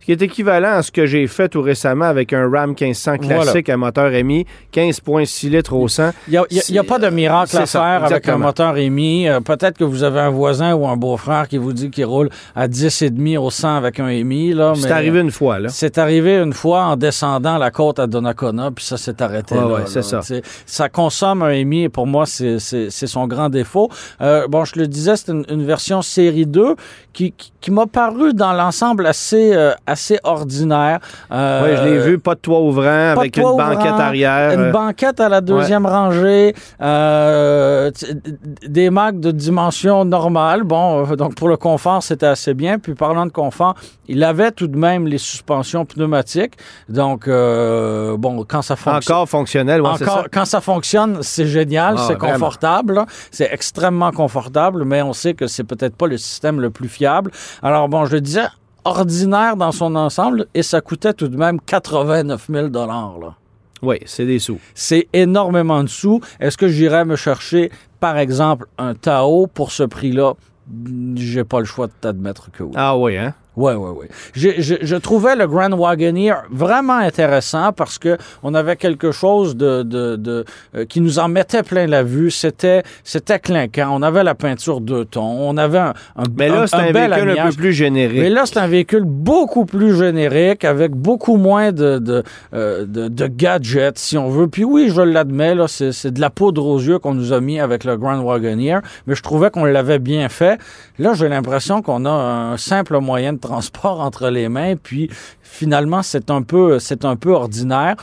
ce 0.00 0.06
qui 0.06 0.12
est 0.12 0.22
équivalent 0.22 0.72
à 0.72 0.82
ce 0.82 0.90
que 0.90 1.04
j'ai 1.04 1.26
fait 1.26 1.48
tout 1.50 1.60
récemment 1.60 2.06
avec 2.06 2.32
un 2.32 2.48
Ram 2.50 2.70
1500 2.70 3.18
classique 3.18 3.68
à 3.68 3.76
moteur 3.76 4.12
émis, 4.14 4.46
15,6 4.72 5.50
litres 5.50 5.74
au 5.74 5.88
100. 5.88 6.10
Il 6.28 6.42
n'y 6.70 6.78
a, 6.78 6.84
pas 6.84 6.98
de 6.98 7.08
miracle 7.08 7.56
à 7.58 7.66
ça, 7.66 7.80
faire 7.80 8.04
avec 8.04 8.28
un 8.28 8.38
moteur 8.38 8.78
émis. 8.78 9.28
Euh, 9.28 9.40
Peut-être 9.40 9.76
que 9.76 9.84
vous 9.84 10.02
avez 10.02 10.20
un 10.20 10.30
voisin 10.30 10.74
ou 10.74 10.86
un 10.88 10.96
beau-frère 10.96 11.48
qui 11.48 11.58
vous 11.58 11.72
dit 11.74 11.90
qu'il 11.90 12.06
roule 12.06 12.30
à 12.56 12.66
10,5 12.66 13.38
au 13.38 13.50
100 13.50 13.76
avec 13.76 14.00
un. 14.00 14.10
Là, 14.10 14.72
C'est 14.74 14.90
arrivé 14.90 15.20
une 15.20 15.30
fois, 15.30 15.58
là. 15.58 15.68
C'est 15.68 15.98
arrivé 15.98 16.38
une 16.38 16.52
fois 16.52 16.84
en 16.84 16.96
descendant 16.96 17.58
la 17.58 17.70
côte 17.70 17.98
à 17.98 18.06
Donnacona, 18.06 18.70
puis 18.70 18.84
ça 18.84 18.96
s'est 18.96 19.20
arrêté 19.22 19.54
Ouais, 19.54 19.64
ouais, 19.64 19.82
c'est 19.86 20.02
ça. 20.02 20.20
Ça 20.66 20.88
consomme 20.88 21.42
un 21.42 21.50
émis 21.50 21.84
et 21.84 21.88
pour 21.90 22.06
moi, 22.06 22.24
c'est 22.26 22.88
son 22.88 23.26
grand 23.26 23.50
défaut. 23.50 23.90
Euh, 24.22 24.46
bon, 24.48 24.64
je 24.64 24.78
le 24.78 24.86
disais, 24.86 25.16
c'est 25.16 25.30
une, 25.32 25.44
une 25.50 25.64
version 25.64 26.00
série 26.00 26.46
2 26.46 26.74
qui, 27.12 27.32
qui, 27.32 27.52
qui 27.60 27.70
m'a 27.70 27.86
paru 27.86 28.32
dans 28.32 28.52
l'ensemble 28.52 29.06
assez, 29.06 29.52
euh, 29.54 29.72
assez 29.86 29.99
ordinaire. 30.24 30.98
Euh, 31.32 31.62
Oui, 31.64 31.76
je 31.76 31.82
l'ai 31.84 31.98
vu, 31.98 32.18
pas 32.18 32.34
de 32.34 32.40
toit 32.40 32.60
ouvrant, 32.60 33.14
avec 33.16 33.32
toit 33.32 33.50
une 33.52 33.56
banquette 33.56 34.00
arrière. 34.00 34.52
Une 34.54 34.60
euh, 34.60 34.70
banquette 34.72 35.20
à 35.20 35.28
la 35.28 35.40
deuxième 35.40 35.86
rangée, 35.86 36.54
euh, 36.80 37.90
des 38.66 38.90
marques 38.90 39.20
de 39.20 39.30
dimension 39.30 40.04
normale. 40.04 40.62
Bon, 40.64 41.04
donc 41.16 41.34
pour 41.34 41.48
le 41.48 41.56
confort, 41.56 42.02
c'était 42.02 42.26
assez 42.26 42.54
bien. 42.54 42.78
Puis 42.78 42.94
parlant 42.94 43.26
de 43.26 43.32
confort, 43.32 43.74
il 44.08 44.24
avait 44.24 44.50
tout 44.50 44.66
de 44.66 44.76
même 44.76 45.06
les 45.06 45.18
suspensions 45.18 45.84
pneumatiques. 45.84 46.54
Donc, 46.88 47.28
euh, 47.28 48.16
bon, 48.16 48.44
quand 48.44 48.62
ça 48.62 48.76
fonctionne. 48.76 49.16
Encore 49.16 49.28
fonctionnel, 49.28 49.80
ouais, 49.82 49.90
c'est 49.98 50.04
Encore, 50.04 50.22
ça. 50.22 50.28
quand 50.32 50.44
ça 50.44 50.60
fonctionne, 50.60 51.18
c'est 51.22 51.46
génial, 51.46 51.94
Ah, 51.98 52.04
c'est 52.08 52.18
confortable, 52.18 53.04
c'est 53.30 53.48
extrêmement 53.52 54.10
confortable, 54.10 54.84
mais 54.84 55.02
on 55.02 55.12
sait 55.12 55.34
que 55.34 55.46
c'est 55.46 55.64
peut-être 55.64 55.96
pas 55.96 56.06
le 56.06 56.16
système 56.18 56.60
le 56.60 56.70
plus 56.70 56.88
fiable. 56.88 57.30
Alors 57.62 57.88
bon, 57.88 58.04
je 58.06 58.12
le 58.14 58.20
disais, 58.20 58.46
ordinaire 58.84 59.56
dans 59.56 59.72
son 59.72 59.94
ensemble, 59.94 60.46
et 60.54 60.62
ça 60.62 60.80
coûtait 60.80 61.14
tout 61.14 61.28
de 61.28 61.36
même 61.36 61.60
89 61.60 62.46
000 62.50 62.68
dollars. 62.68 63.18
Là. 63.20 63.34
Oui, 63.82 63.98
c'est 64.04 64.26
des 64.26 64.38
sous. 64.38 64.58
C'est 64.74 65.08
énormément 65.12 65.82
de 65.82 65.88
sous. 65.88 66.20
Est-ce 66.38 66.58
que 66.58 66.68
j'irais 66.68 67.04
me 67.04 67.16
chercher, 67.16 67.70
par 67.98 68.18
exemple, 68.18 68.66
un 68.78 68.94
Tao 68.94 69.46
pour 69.46 69.72
ce 69.72 69.82
prix-là? 69.82 70.34
J'ai 71.16 71.44
pas 71.44 71.58
le 71.58 71.64
choix 71.64 71.86
de 71.86 71.92
t'admettre 72.00 72.50
que 72.52 72.62
oui. 72.62 72.72
Ah 72.76 72.96
oui, 72.96 73.16
hein? 73.16 73.34
Ouais, 73.60 73.74
ouais. 73.74 74.08
J'ai- 74.34 74.60
Je, 74.62 74.74
je 74.80 74.96
trouvais 74.96 75.36
le 75.36 75.46
Grand 75.46 75.70
Wagoneer 75.72 76.34
vraiment 76.50 76.96
intéressant 76.98 77.72
parce 77.72 77.98
que 77.98 78.16
on 78.42 78.54
avait 78.54 78.76
quelque 78.76 79.12
chose 79.12 79.56
de, 79.56 79.82
de, 79.82 80.16
de 80.16 80.44
euh, 80.74 80.84
qui 80.86 81.00
nous 81.00 81.18
en 81.18 81.28
mettait 81.28 81.62
plein 81.62 81.86
la 81.86 82.02
vue. 82.02 82.30
C'était, 82.30 82.82
c'était 83.04 83.38
clinquant. 83.38 83.90
On 83.92 84.02
avait 84.02 84.24
la 84.24 84.34
peinture 84.34 84.80
deux 84.80 85.04
tons. 85.04 85.36
On 85.40 85.56
avait 85.56 85.78
un, 85.78 85.94
un, 86.16 86.22
Mais 86.36 86.48
là, 86.48 86.66
c'est 86.66 86.76
un, 86.76 86.92
véhicule 86.92 87.30
un 87.38 87.48
peu 87.50 87.56
plus 87.56 87.72
générique. 87.72 88.20
Mais 88.20 88.30
là, 88.30 88.42
c'est 88.46 88.58
un 88.58 88.66
véhicule 88.66 89.04
beaucoup 89.04 89.64
plus 89.66 89.96
générique, 89.96 90.64
avec 90.64 90.92
beaucoup 90.92 91.36
moins 91.36 91.72
de, 91.72 91.98
de, 91.98 92.22
euh, 92.54 92.84
de, 92.86 93.08
de 93.08 93.26
gadgets, 93.26 93.98
si 93.98 94.16
on 94.18 94.28
veut. 94.30 94.48
Puis 94.48 94.64
oui, 94.64 94.90
je 94.94 95.02
l'admets, 95.02 95.54
là, 95.54 95.66
c'est, 95.68 95.92
c'est 95.92 96.10
de 96.12 96.20
la 96.20 96.30
poudre 96.30 96.66
aux 96.66 96.78
yeux 96.80 96.98
qu'on 96.98 97.14
nous 97.14 97.32
a 97.32 97.40
mis 97.40 97.60
avec 97.60 97.84
le 97.84 97.96
Grand 97.96 98.18
Wagoneer, 98.20 98.80
mais 99.06 99.14
je 99.14 99.22
trouvais 99.22 99.50
qu'on 99.50 99.64
l'avait 99.64 99.98
bien 99.98 100.28
fait. 100.28 100.58
Là, 100.98 101.12
j'ai 101.14 101.28
l'impression 101.28 101.82
qu'on 101.82 102.04
a 102.04 102.10
un 102.10 102.56
simple 102.56 102.98
moyen 103.00 103.32
de 103.32 103.38
transport 103.50 104.00
entre 104.00 104.28
les 104.28 104.48
mains, 104.48 104.76
puis 104.76 105.10
finalement, 105.42 106.02
c'est 106.02 106.30
un 106.30 106.42
peu, 106.42 106.78
c'est 106.78 107.04
un 107.04 107.16
peu 107.16 107.32
ordinaire. 107.32 107.96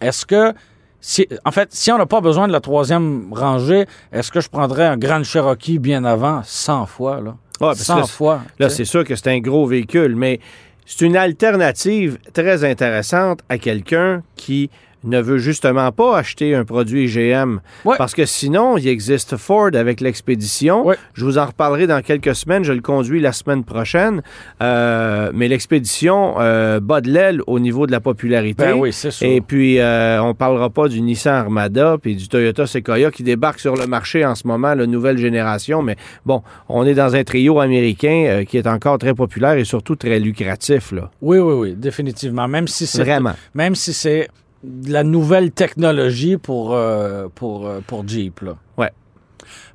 Est-ce 0.00 0.24
que 0.24 0.54
si, 1.00 1.28
en 1.44 1.50
fait, 1.50 1.68
si 1.72 1.92
on 1.92 1.98
n'a 1.98 2.06
pas 2.06 2.22
besoin 2.22 2.48
de 2.48 2.52
la 2.52 2.60
troisième 2.60 3.30
rangée, 3.32 3.84
est-ce 4.12 4.32
que 4.32 4.40
je 4.40 4.48
prendrais 4.48 4.86
un 4.86 4.96
Grand 4.96 5.22
Cherokee 5.22 5.78
bien 5.78 6.04
avant 6.04 6.40
100 6.42 6.86
fois, 6.86 7.20
là? 7.20 7.36
Parce 7.60 7.78
que 7.80 7.84
100 7.84 7.96
là, 7.96 8.06
fois. 8.06 8.40
Là, 8.58 8.70
c'est 8.70 8.86
sûr 8.86 9.04
que 9.04 9.14
c'est 9.14 9.28
un 9.28 9.40
gros 9.40 9.66
véhicule, 9.66 10.16
mais 10.16 10.40
c'est 10.86 11.04
une 11.04 11.16
alternative 11.16 12.18
très 12.32 12.64
intéressante 12.64 13.40
à 13.50 13.58
quelqu'un 13.58 14.22
qui 14.36 14.70
ne 15.04 15.20
veut 15.20 15.38
justement 15.38 15.90
pas 15.92 16.16
acheter 16.16 16.54
un 16.54 16.64
produit 16.64 17.06
GM. 17.06 17.60
Ouais. 17.84 17.96
Parce 17.98 18.14
que 18.14 18.24
sinon, 18.24 18.76
il 18.76 18.88
existe 18.88 19.36
Ford 19.36 19.70
avec 19.74 20.00
l'expédition. 20.00 20.86
Ouais. 20.86 20.96
Je 21.14 21.24
vous 21.24 21.38
en 21.38 21.46
reparlerai 21.46 21.86
dans 21.86 22.02
quelques 22.02 22.34
semaines. 22.34 22.64
Je 22.64 22.72
le 22.72 22.80
conduis 22.80 23.20
la 23.20 23.32
semaine 23.32 23.64
prochaine. 23.64 24.22
Euh, 24.62 25.30
mais 25.34 25.48
l'expédition 25.48 26.34
euh, 26.40 26.80
bat 26.80 27.00
de 27.00 27.10
l'aile 27.10 27.40
au 27.46 27.58
niveau 27.60 27.86
de 27.86 27.92
la 27.92 28.00
popularité. 28.00 28.64
Ben 28.64 28.74
oui, 28.74 28.92
c'est 28.92 29.10
sûr. 29.10 29.26
Et 29.26 29.40
puis, 29.40 29.78
euh, 29.78 30.22
on 30.22 30.34
parlera 30.34 30.70
pas 30.70 30.88
du 30.88 31.00
Nissan 31.00 31.34
Armada 31.34 31.96
puis 32.00 32.16
du 32.16 32.28
Toyota 32.28 32.66
Sequoia 32.66 33.10
qui 33.10 33.22
débarque 33.22 33.60
sur 33.60 33.76
le 33.76 33.86
marché 33.86 34.24
en 34.24 34.34
ce 34.34 34.46
moment, 34.46 34.74
la 34.74 34.86
nouvelle 34.86 35.18
génération. 35.18 35.82
Mais 35.82 35.96
bon, 36.24 36.42
on 36.68 36.86
est 36.86 36.94
dans 36.94 37.14
un 37.14 37.24
trio 37.24 37.60
américain 37.60 38.24
euh, 38.26 38.44
qui 38.44 38.58
est 38.58 38.66
encore 38.66 38.98
très 38.98 39.14
populaire 39.14 39.54
et 39.54 39.64
surtout 39.64 39.96
très 39.96 40.18
lucratif. 40.20 40.92
Là. 40.92 41.10
Oui, 41.20 41.38
oui, 41.38 41.54
oui, 41.54 41.74
définitivement. 41.74 42.48
Même 42.48 42.68
si 42.68 42.86
c'est 42.86 43.02
Vraiment. 43.04 43.34
même 43.54 43.74
si 43.74 43.92
c'est 43.92 44.28
de 44.64 44.92
la 44.92 45.04
nouvelle 45.04 45.50
technologie 45.50 46.36
pour, 46.36 46.74
euh, 46.74 47.28
pour, 47.34 47.66
euh, 47.66 47.80
pour 47.86 48.06
Jeep. 48.08 48.40
Là. 48.40 48.52
Ouais. 48.78 48.90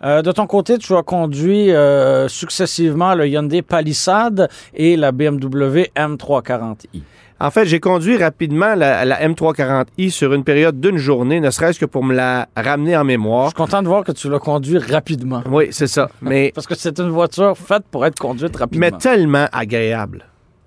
Euh, 0.03 0.21
de 0.21 0.31
ton 0.31 0.47
côté, 0.47 0.77
tu 0.77 0.95
as 0.95 1.03
conduit 1.03 1.71
euh, 1.71 2.27
successivement 2.27 3.13
le 3.15 3.27
Hyundai 3.27 3.61
Palisade 3.61 4.49
et 4.73 4.95
la 4.97 5.11
BMW 5.11 5.83
M340i. 5.95 7.01
En 7.41 7.51
fait, 7.51 7.65
j'ai 7.65 7.79
conduit 7.79 8.17
rapidement 8.17 8.75
la, 8.75 9.05
la 9.05 9.25
M340i 9.25 10.09
sur 10.09 10.33
une 10.33 10.43
période 10.43 10.81
d'une 10.81 10.97
journée, 10.97 11.39
ne 11.39 11.49
serait-ce 11.51 11.79
que 11.79 11.85
pour 11.85 12.03
me 12.03 12.13
la 12.13 12.49
ramener 12.57 12.97
en 12.97 13.01
Je 13.01 13.05
mémoire. 13.07 13.47
suis 13.47 13.55
content 13.55 13.81
de 13.81 13.87
voir 13.87 14.03
que 14.03 14.11
tu 14.11 14.29
l'as 14.29 14.39
conduit 14.39 14.77
rapidement. 14.77 15.41
Oui, 15.49 15.67
c'est 15.71 15.87
ça. 15.87 16.09
Mais 16.21 16.51
Parce 16.55 16.67
que 16.67 16.75
c'est 16.75 16.99
une 16.99 17.09
voiture 17.11 17.57
faite 17.57 17.83
pour 17.89 18.05
être 18.05 18.19
conduite 18.19 18.57
rapidement. 18.57 18.87
mais 18.91 18.97
tellement 18.97 19.45
agréable. 19.53 20.25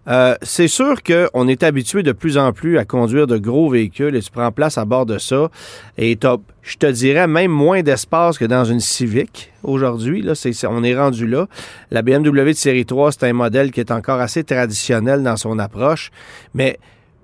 Euh, 0.08 0.34
c'est 0.42 0.68
sûr 0.68 1.02
qu'on 1.02 1.46
est 1.46 1.62
habitué 1.62 2.02
de 2.02 2.12
plus 2.12 2.36
en 2.36 2.52
plus 2.52 2.76
à 2.78 2.84
conduire 2.84 3.26
de 3.26 3.38
gros 3.38 3.70
véhicules 3.70 4.16
et 4.16 4.20
tu 4.20 4.30
prends 4.30 4.50
place 4.50 4.76
à 4.76 4.84
bord 4.84 5.06
de 5.06 5.18
ça 5.18 5.48
et 5.96 6.16
t'as, 6.16 6.38
je 6.62 6.76
te 6.76 6.86
dirais, 6.86 7.28
même 7.28 7.52
moins 7.52 7.82
d'espace 7.82 8.36
que 8.36 8.44
dans 8.44 8.64
une 8.64 8.80
Civic 8.80 9.52
aujourd'hui. 9.62 10.22
Là, 10.22 10.32
on 10.68 10.82
est 10.82 10.96
rendu 10.96 11.26
là. 11.26 11.46
La 11.90 12.02
BMW 12.02 12.46
de 12.46 12.52
série 12.52 12.84
3, 12.84 13.12
c'est 13.12 13.24
un 13.28 13.32
modèle 13.32 13.70
qui 13.70 13.80
est 13.80 13.92
encore 13.92 14.20
assez 14.20 14.42
traditionnel 14.42 15.22
dans 15.22 15.36
son 15.36 15.58
approche, 15.58 16.10
mais 16.52 16.78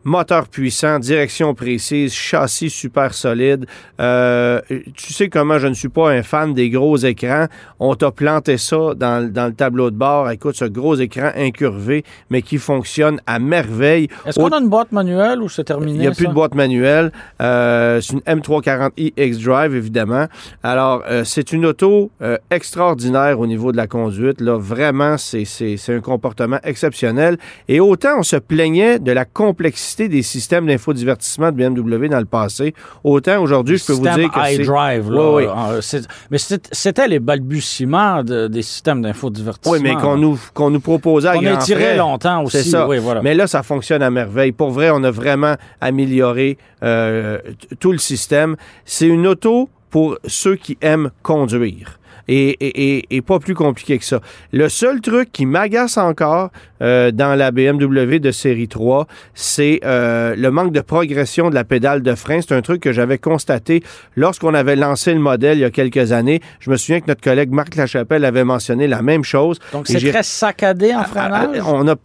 moteur 0.05 0.49
puissant, 0.49 0.99
direction 0.99 1.55
précise, 1.55 2.13
châssis 2.13 2.71
super 2.71 3.15
solide. 3.15 3.67
Euh, 4.01 4.61
tu 4.95 5.13
sais 5.13 5.29
comment 5.29 5.59
je 5.59 5.67
ne 5.67 5.75
suis 5.75 5.89
pas 5.89 6.11
un 6.11 6.23
fan 6.23 6.55
des 6.55 6.71
gros 6.71 6.97
écrans. 6.97 7.47
On 7.79 7.95
t'a 7.95 8.11
planté 8.11 8.59
ça 8.59 8.95
dans, 8.97 9.31
dans 9.31 9.47
le 9.47 9.55
tableau 9.55 9.91
de 9.91 9.97
bord. 9.97 10.31
Écoute, 10.31 10.57
ce 10.57 10.65
gros 10.65 10.97
écran 10.97 11.31
incurvé, 11.37 12.05
mais 12.31 12.43
qui 12.43 12.59
fonctionne 12.59 13.21
à 13.27 13.39
merveille. 13.39 14.09
Est-ce 14.27 14.39
qu'on 14.39 14.49
a 14.49 14.59
une 14.59 14.69
boîte 14.69 14.93
manuelle 14.93 15.43
ou 15.43 15.49
c'est 15.49 15.65
terminé? 15.65 15.93
Il 15.93 16.01
n'y 16.01 16.07
a 16.07 16.13
plus 16.13 16.27
de 16.27 16.33
boîte 16.33 16.55
manuelle. 16.55 17.13
Euh, 17.41 18.01
c'est 18.01 18.15
une 18.15 18.21
M340i 18.21 19.13
X-Drive, 19.17 19.75
évidemment. 19.75 20.27
Alors, 20.63 21.03
euh, 21.09 21.25
c'est 21.25 21.53
une 21.53 21.67
auto 21.67 22.11
extraordinaire 22.51 23.41
au 23.41 23.47
niveau 23.47 23.73
de 23.73 23.77
la 23.77 23.87
conduite. 23.87 24.41
Là, 24.41 24.57
vraiment, 24.59 25.17
c'est 25.19 25.45
un 25.89 26.01
comportement 26.01 26.59
exceptionnel. 26.63 27.39
Et 27.69 27.81
autant 27.81 28.19
on 28.19 28.23
se 28.23 28.37
plaignait 28.37 28.99
de 28.99 29.13
la 29.13 29.25
complexité 29.25 29.88
des 29.97 30.23
systèmes 30.23 30.67
d'infodivertissement 30.67 31.51
de 31.53 31.57
BMW 31.57 32.09
dans 32.09 32.19
le 32.19 32.25
passé, 32.25 32.75
autant 33.05 33.41
aujourd'hui, 33.41 33.79
je 33.79 33.85
peux 33.87 33.93
vous 33.95 34.03
dire 34.03 34.31
que 34.31 34.41
c'est... 34.47 34.55
iDrive, 34.57 35.11
là. 35.11 35.31
Oui, 35.33 35.45
oui. 35.47 36.01
Mais 36.31 36.39
c'était 36.39 37.09
les 37.09 37.19
balbutiements 37.19 38.23
de- 38.23 38.49
des 38.49 38.63
systèmes 38.63 39.03
d'infodivertissement. 39.03 39.73
Oui, 39.73 39.81
mais 39.83 39.95
qu'on 39.97 40.17
nous, 40.17 40.39
qu'on 40.55 40.71
nous 40.71 40.81
proposait 40.81 41.29
à 41.29 41.37
On 41.37 41.45
a 41.45 41.57
tiré 41.57 41.97
longtemps 41.97 42.43
aussi. 42.45 42.65
Ça. 42.71 42.87
Oui, 42.89 42.99
voilà. 42.99 43.23
Mais 43.23 43.35
là, 43.35 43.47
ça 43.47 43.63
fonctionne 43.63 44.03
à 44.03 44.11
merveille. 44.11 44.53
Pour 44.53 44.71
vrai, 44.71 44.91
on 44.91 45.03
a 45.05 45.11
vraiment 45.11 45.55
amélioré 45.81 46.59
euh, 46.83 47.39
tout 47.81 47.93
le 47.93 47.99
système. 47.99 48.57
C'est 48.85 49.07
une 49.07 49.27
auto 49.27 49.69
pour 49.91 50.19
ceux 50.27 50.57
qui 50.57 50.77
aiment 50.83 51.11
conduire. 51.23 51.98
Et, 52.29 52.51
et- 52.51 52.99
et- 52.99 53.17
et 53.17 53.23
pas 53.23 53.39
plus 53.39 53.55
compliqué 53.55 53.99
que 53.99 54.05
ça. 54.05 54.21
Le 54.53 54.69
seul 54.69 55.01
truc 55.01 55.33
qui 55.33 55.47
m'agace 55.47 55.97
encore 55.97 56.51
euh, 56.83 57.11
dans 57.11 57.35
la 57.35 57.51
BMW 57.51 58.19
de 58.21 58.31
série 58.31 58.69
3, 58.69 59.07
c'est 59.35 59.81
euh, 59.85 60.35
le 60.37 60.51
manque 60.51 60.73
de 60.73 60.81
progression 60.81 61.49
de 61.51 61.55
la 61.55 61.65
pédale 61.65 62.03
de 62.03 62.15
frein. 62.15 62.41
C'est 62.41 62.55
un 62.55 62.61
truc 62.63 62.83
que 62.83 62.93
j'avais 62.93 63.19
constaté 63.19 63.83
lorsqu'on 64.17 64.55
avait 64.55 64.77
lancé 64.77 65.15
le 65.15 65.21
modèle 65.21 65.59
il 65.59 65.63
y 65.63 65.65
a 65.65 65.71
quelques 65.71 66.13
années. 66.13 66.41
Je 66.61 66.71
me 66.71 66.77
souviens 66.77 67.01
que 67.01 67.07
notre 67.09 67.23
collègue 67.23 67.51
Marc 67.51 67.75
Lachapelle 67.77 68.25
avait 68.25 68.45
mentionné 68.45 68.87
la 68.87 69.01
même 69.03 69.25
chose. 69.25 69.59
Donc, 69.73 69.87
c'est 69.89 69.99
très 70.11 70.23
saccadé 70.23 70.95
en 70.95 71.01
ah, 71.01 71.05
freinage? 71.05 71.57
ah, 71.61 71.65
On 71.67 71.89
a, 71.89 71.97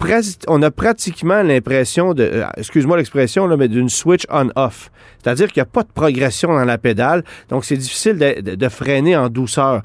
on 0.48 0.62
a 0.62 0.72
pratiquement 0.72 1.44
l'impression 1.44 2.14
de, 2.14 2.24
euh, 2.24 2.46
excuse-moi 2.58 2.98
l'expression, 2.98 3.48
mais 3.58 3.68
d'une 3.68 3.90
switch 3.90 4.26
on-off. 4.30 4.90
C'est-à-dire 5.24 5.52
qu'il 5.52 5.62
n'y 5.62 5.68
a 5.68 5.72
pas 5.72 5.84
de 5.84 5.92
progression 5.94 6.50
dans 6.50 6.66
la 6.66 6.78
pédale, 6.78 7.24
donc 7.50 7.66
c'est 7.66 7.78
difficile 7.78 8.18
de, 8.18 8.70
freiner 8.70 9.16
en 9.16 9.30
douceur. 9.30 9.82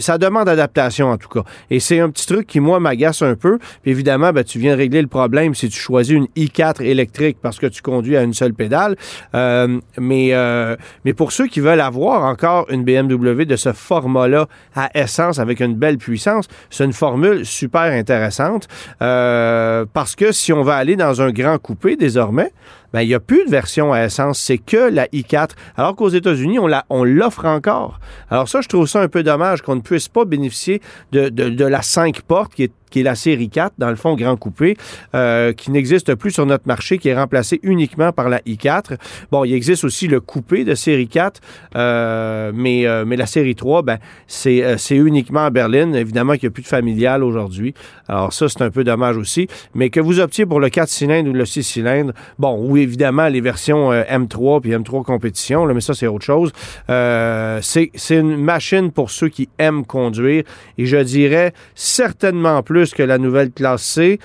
Ça 0.00 0.18
demande 0.18 0.48
adaptation 0.48 1.10
en 1.10 1.16
tout 1.16 1.28
cas. 1.28 1.42
Et 1.70 1.80
c'est 1.80 2.00
un 2.00 2.10
petit 2.10 2.26
truc 2.26 2.46
qui, 2.46 2.60
moi, 2.60 2.80
m'agace 2.80 3.22
un 3.22 3.34
peu. 3.34 3.58
Évidemment, 3.84 4.32
ben, 4.32 4.44
tu 4.44 4.58
viens 4.58 4.76
régler 4.76 5.00
le 5.00 5.08
problème 5.08 5.54
si 5.54 5.68
tu 5.68 5.78
choisis 5.78 6.14
une 6.14 6.26
i4 6.36 6.82
électrique 6.82 7.38
parce 7.40 7.58
que 7.58 7.66
tu 7.66 7.82
conduis 7.82 8.16
à 8.16 8.22
une 8.22 8.34
seule 8.34 8.54
pédale. 8.54 8.96
Euh, 9.34 9.80
mais, 9.98 10.30
euh, 10.32 10.76
mais 11.04 11.14
pour 11.14 11.32
ceux 11.32 11.46
qui 11.46 11.60
veulent 11.60 11.80
avoir 11.80 12.24
encore 12.24 12.66
une 12.70 12.84
BMW 12.84 13.44
de 13.44 13.56
ce 13.56 13.72
format-là 13.72 14.46
à 14.74 14.90
essence 14.94 15.38
avec 15.38 15.60
une 15.60 15.74
belle 15.74 15.98
puissance, 15.98 16.46
c'est 16.70 16.84
une 16.84 16.92
formule 16.92 17.44
super 17.46 17.82
intéressante 17.82 18.68
euh, 19.02 19.84
parce 19.92 20.14
que 20.14 20.32
si 20.32 20.52
on 20.52 20.62
va 20.62 20.76
aller 20.76 20.96
dans 20.96 21.22
un 21.22 21.30
grand 21.30 21.58
coupé 21.58 21.96
désormais, 21.96 22.52
ben, 22.96 23.02
il 23.02 23.08
n'y 23.08 23.14
a 23.14 23.20
plus 23.20 23.44
de 23.44 23.50
version 23.50 23.92
à 23.92 24.04
essence, 24.04 24.38
c'est 24.38 24.56
que 24.56 24.88
la 24.88 25.06
i4. 25.08 25.50
Alors 25.76 25.94
qu'aux 25.96 26.08
États-Unis, 26.08 26.58
on, 26.88 27.04
l'offre 27.04 27.44
encore. 27.44 28.00
Alors 28.30 28.48
ça, 28.48 28.62
je 28.62 28.68
trouve 28.68 28.86
ça 28.86 29.02
un 29.02 29.08
peu 29.08 29.22
dommage 29.22 29.60
qu'on 29.60 29.74
ne 29.74 29.82
puisse 29.82 30.08
pas 30.08 30.24
bénéficier 30.24 30.80
de 31.12 31.64
la 31.66 31.82
5 31.82 32.22
portes 32.22 32.54
qui 32.54 32.62
est, 32.62 32.72
qui 32.90 33.00
est 33.00 33.02
la 33.02 33.14
série 33.14 33.48
4, 33.48 33.74
dans 33.78 33.90
le 33.90 33.96
fond, 33.96 34.14
grand 34.14 34.36
coupé, 34.36 34.76
euh, 35.14 35.52
qui 35.52 35.70
n'existe 35.70 36.14
plus 36.14 36.30
sur 36.30 36.46
notre 36.46 36.66
marché, 36.66 36.98
qui 36.98 37.08
est 37.08 37.16
remplacé 37.16 37.60
uniquement 37.62 38.12
par 38.12 38.28
la 38.28 38.40
i4. 38.40 38.96
Bon, 39.30 39.44
il 39.44 39.54
existe 39.54 39.84
aussi 39.84 40.08
le 40.08 40.20
coupé 40.20 40.64
de 40.64 40.74
série 40.74 41.08
4, 41.08 41.40
euh, 41.76 42.52
mais, 42.54 42.86
euh, 42.86 43.04
mais 43.06 43.16
la 43.16 43.26
série 43.26 43.54
3, 43.54 43.82
ben, 43.82 43.98
c'est 44.26 44.62
euh, 44.62 44.76
c'est 44.78 44.96
uniquement 44.96 45.44
à 45.44 45.50
Berlin. 45.50 45.92
Évidemment 45.94 46.34
qu'il 46.34 46.42
n'y 46.42 46.48
a 46.48 46.50
plus 46.52 46.62
de 46.62 46.68
familial 46.68 47.24
aujourd'hui. 47.24 47.74
Alors 48.08 48.32
ça, 48.32 48.48
c'est 48.48 48.62
un 48.62 48.70
peu 48.70 48.84
dommage 48.84 49.16
aussi. 49.16 49.48
Mais 49.74 49.90
que 49.90 50.00
vous 50.00 50.20
optiez 50.20 50.46
pour 50.46 50.60
le 50.60 50.68
4 50.68 50.88
cylindres 50.88 51.30
ou 51.30 51.32
le 51.32 51.44
6 51.44 51.62
cylindres, 51.62 52.12
bon, 52.38 52.56
ou 52.58 52.76
évidemment 52.76 53.28
les 53.28 53.40
versions 53.40 53.92
euh, 53.92 54.02
M3 54.04 54.60
puis 54.60 54.70
M3 54.70 55.04
compétition, 55.04 55.66
là, 55.66 55.74
mais 55.74 55.80
ça, 55.80 55.94
c'est 55.94 56.06
autre 56.06 56.24
chose. 56.24 56.52
Euh, 56.90 57.58
c'est 57.62 57.90
c'est 57.94 58.16
une 58.16 58.36
machine 58.36 58.92
pour 58.92 59.10
ceux 59.10 59.28
qui 59.28 59.48
aiment 59.58 59.84
conduire 59.84 60.44
et 60.78 60.86
je 60.86 60.98
dirais 60.98 61.52
certainement 61.74 62.62
plus 62.62 62.75
que 62.84 63.02
la 63.02 63.18
nouvelle 63.18 63.50
classe 63.50 63.82
C. 63.82 64.18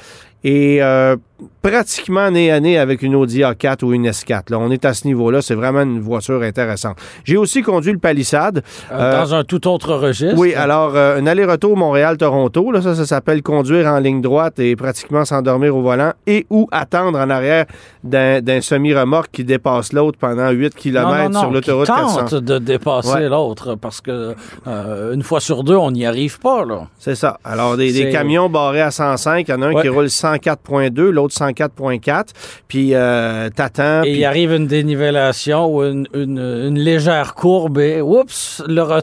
Et 0.43 0.81
euh, 0.81 1.15
pratiquement 1.61 2.29
nez 2.31 2.51
à 2.51 2.59
nez 2.59 2.77
avec 2.77 3.01
une 3.01 3.15
Audi 3.15 3.41
A4 3.41 3.83
ou 3.85 3.93
une 3.93 4.07
S4. 4.07 4.49
Là. 4.51 4.59
On 4.59 4.71
est 4.71 4.83
à 4.85 4.93
ce 4.93 5.05
niveau-là. 5.07 5.41
C'est 5.41 5.55
vraiment 5.55 5.81
une 5.81 5.99
voiture 5.99 6.41
intéressante. 6.41 6.97
J'ai 7.23 7.37
aussi 7.37 7.61
conduit 7.61 7.91
le 7.91 7.99
Palisade. 7.99 8.63
Euh, 8.91 8.95
Euh, 9.01 9.21
dans 9.21 9.35
un 9.35 9.43
tout 9.43 9.67
autre 9.67 9.93
registre? 9.95 10.35
oui, 10.37 10.53
alors 10.53 10.95
euh, 10.95 11.17
un 11.19 11.25
aller-retour 11.27 11.75
Montréal-Toronto, 11.77 12.71
là, 12.71 12.81
ça, 12.81 12.95
ça 12.95 13.05
s'appelle 13.05 13.41
conduire 13.41 13.87
en 13.87 13.99
ligne 13.99 14.21
droite 14.21 14.59
et 14.59 14.75
pratiquement 14.75 15.25
s'endormir 15.25 15.75
au 15.75 15.81
volant 15.81 16.13
et 16.27 16.45
ou 16.49 16.67
attendre 16.71 17.19
en 17.19 17.29
arrière 17.29 17.65
d'un 18.03 18.41
d'un 18.41 18.61
semi-remorque 18.61 19.29
qui 19.31 19.43
dépasse 19.43 19.93
l'autre 19.93 20.17
pendant 20.19 20.49
8 20.49 20.63
non, 20.63 20.69
km 20.81 21.23
non, 21.23 21.29
non, 21.29 21.39
sur 21.41 21.51
l'autoroute 21.51 21.87
qui 21.87 21.93
400. 21.93 22.17
tente 22.25 22.33
de 22.35 22.57
dépasser 22.57 23.11
Ouais. 23.13 23.29
l'autre 23.29 23.75
parce 23.75 24.01
que 24.01 24.35
euh, 24.67 25.13
une 25.13 25.23
fois 25.23 25.39
sur 25.39 25.63
deux, 25.63 25.75
on 25.75 25.91
n'y 25.91 26.05
arrive 26.05 26.39
pas. 26.39 26.65
Là. 26.65 26.87
C'est 26.99 27.15
ça. 27.15 27.39
Alors, 27.43 27.77
des, 27.77 28.09
camions 28.11 28.49
barrés 28.49 28.81
à 28.81 28.91
105, 28.91 29.47
il 29.47 29.51
y 29.51 29.53
en 29.53 29.61
a 29.61 29.67
un 29.67 29.73
Ouais. 29.73 29.81
qui 29.81 29.89
roule 29.89 30.05
104.2, 30.09 31.09
l'autre 31.09 31.30
104.4, 31.31 32.25
puis 32.67 32.91
euh, 32.93 33.49
t'attends. 33.49 34.03
Et 34.03 34.11
il 34.17 34.25
arrive 34.25 34.51
une 34.53 34.67
dénivellation 34.67 35.73
ou 35.75 35.83
une, 35.83 36.07
une- 36.13 36.37
une 36.39 36.79
légère 36.79 37.33
courbe 37.35 37.79
et 37.79 38.01
oups, 38.01 38.61
le 38.67 38.81
ret- 38.81 39.01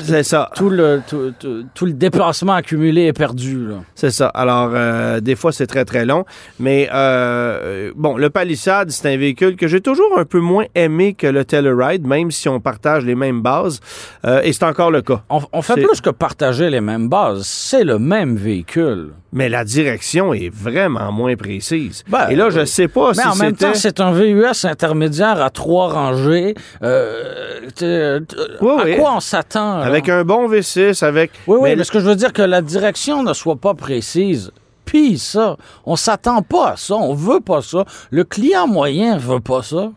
C'est 0.00 0.22
ça. 0.22 0.50
tout 0.54 0.70
le, 0.70 1.00
tout, 1.08 1.32
tout- 1.38 1.64
tout 1.74 1.86
le 1.86 1.92
déplacement 1.92 2.54
accumulé 2.54 3.06
est 3.06 3.12
perdu. 3.12 3.68
C'est 3.94 4.10
ça. 4.10 4.28
Alors, 4.28 4.70
euh, 4.74 5.20
des 5.20 5.34
fois, 5.36 5.52
c'est 5.52 5.66
très, 5.66 5.84
très 5.84 6.04
long. 6.04 6.24
Mais, 6.58 6.88
euh, 6.92 7.92
bon, 7.96 8.16
le 8.16 8.30
Palisade, 8.30 8.90
c'est 8.90 9.12
un 9.12 9.16
véhicule 9.16 9.56
que 9.56 9.66
j'ai 9.66 9.80
toujours 9.80 10.18
un 10.18 10.24
peu 10.24 10.40
moins 10.40 10.64
aimé 10.74 11.14
que 11.14 11.26
le 11.26 11.44
Telluride, 11.44 12.06
même 12.06 12.30
si 12.30 12.48
on 12.48 12.60
partage 12.60 13.04
les 13.04 13.14
mêmes 13.14 13.42
bases. 13.42 13.80
Euh, 14.24 14.40
et 14.42 14.52
c'est 14.52 14.64
encore 14.64 14.90
le 14.90 15.02
cas. 15.02 15.22
On, 15.30 15.40
on 15.52 15.62
fait 15.62 15.74
plus 15.82 16.00
que 16.00 16.10
partager 16.10 16.70
les 16.70 16.80
mêmes 16.80 17.08
bases. 17.08 17.42
C'est 17.46 17.84
le 17.84 17.98
même 17.98 18.36
véhicule. 18.36 19.10
Mais 19.32 19.48
la 19.48 19.64
direction 19.64 20.34
est 20.34 20.52
vraiment 20.52 21.12
moins 21.12 21.36
précise. 21.36 22.02
Ben, 22.08 22.28
et 22.30 22.34
là, 22.34 22.50
je 22.50 22.64
sais 22.64 22.88
pas 22.88 23.12
Mais 23.16 23.22
si 23.22 23.28
en 23.28 23.36
même 23.36 23.54
temps, 23.56 23.74
c'est 23.74 24.00
un 24.00 24.10
VUS 24.12 24.64
intermédiaire 24.64 25.40
à 25.40 25.50
trois 25.50 25.92
rangées. 25.92 26.54
Euh, 26.82 27.60
t'sais, 27.74 28.18
Oui, 28.60 28.72
à 28.80 28.84
oui. 28.84 28.96
quoi 28.96 29.14
on 29.16 29.20
s'attend? 29.20 29.78
Avec 29.80 30.08
un 30.08 30.24
bon 30.24 30.48
V6, 30.48 31.04
avec... 31.04 31.30
Oui, 31.46 31.58
oui, 31.60 31.70
mais 31.70 31.76
mais 31.76 31.84
ce 31.84 31.92
que 31.92 32.00
je 32.00 32.06
veux 32.06 32.16
dire, 32.16 32.32
que 32.32 32.42
la 32.42 32.60
direction 32.60 33.22
ne 33.22 33.32
soit 33.32 33.56
pas 33.56 33.74
précise. 33.74 34.50
Puis 34.84 35.18
ça, 35.18 35.56
on 35.86 35.94
s'attend 35.94 36.42
pas 36.42 36.70
à 36.70 36.76
ça, 36.76 36.96
on 36.96 37.14
veut 37.14 37.38
pas 37.40 37.62
ça. 37.62 37.84
Le 38.10 38.24
client 38.24 38.66
moyen 38.66 39.16
veut 39.18 39.38
pas 39.38 39.62
ça. 39.62 39.92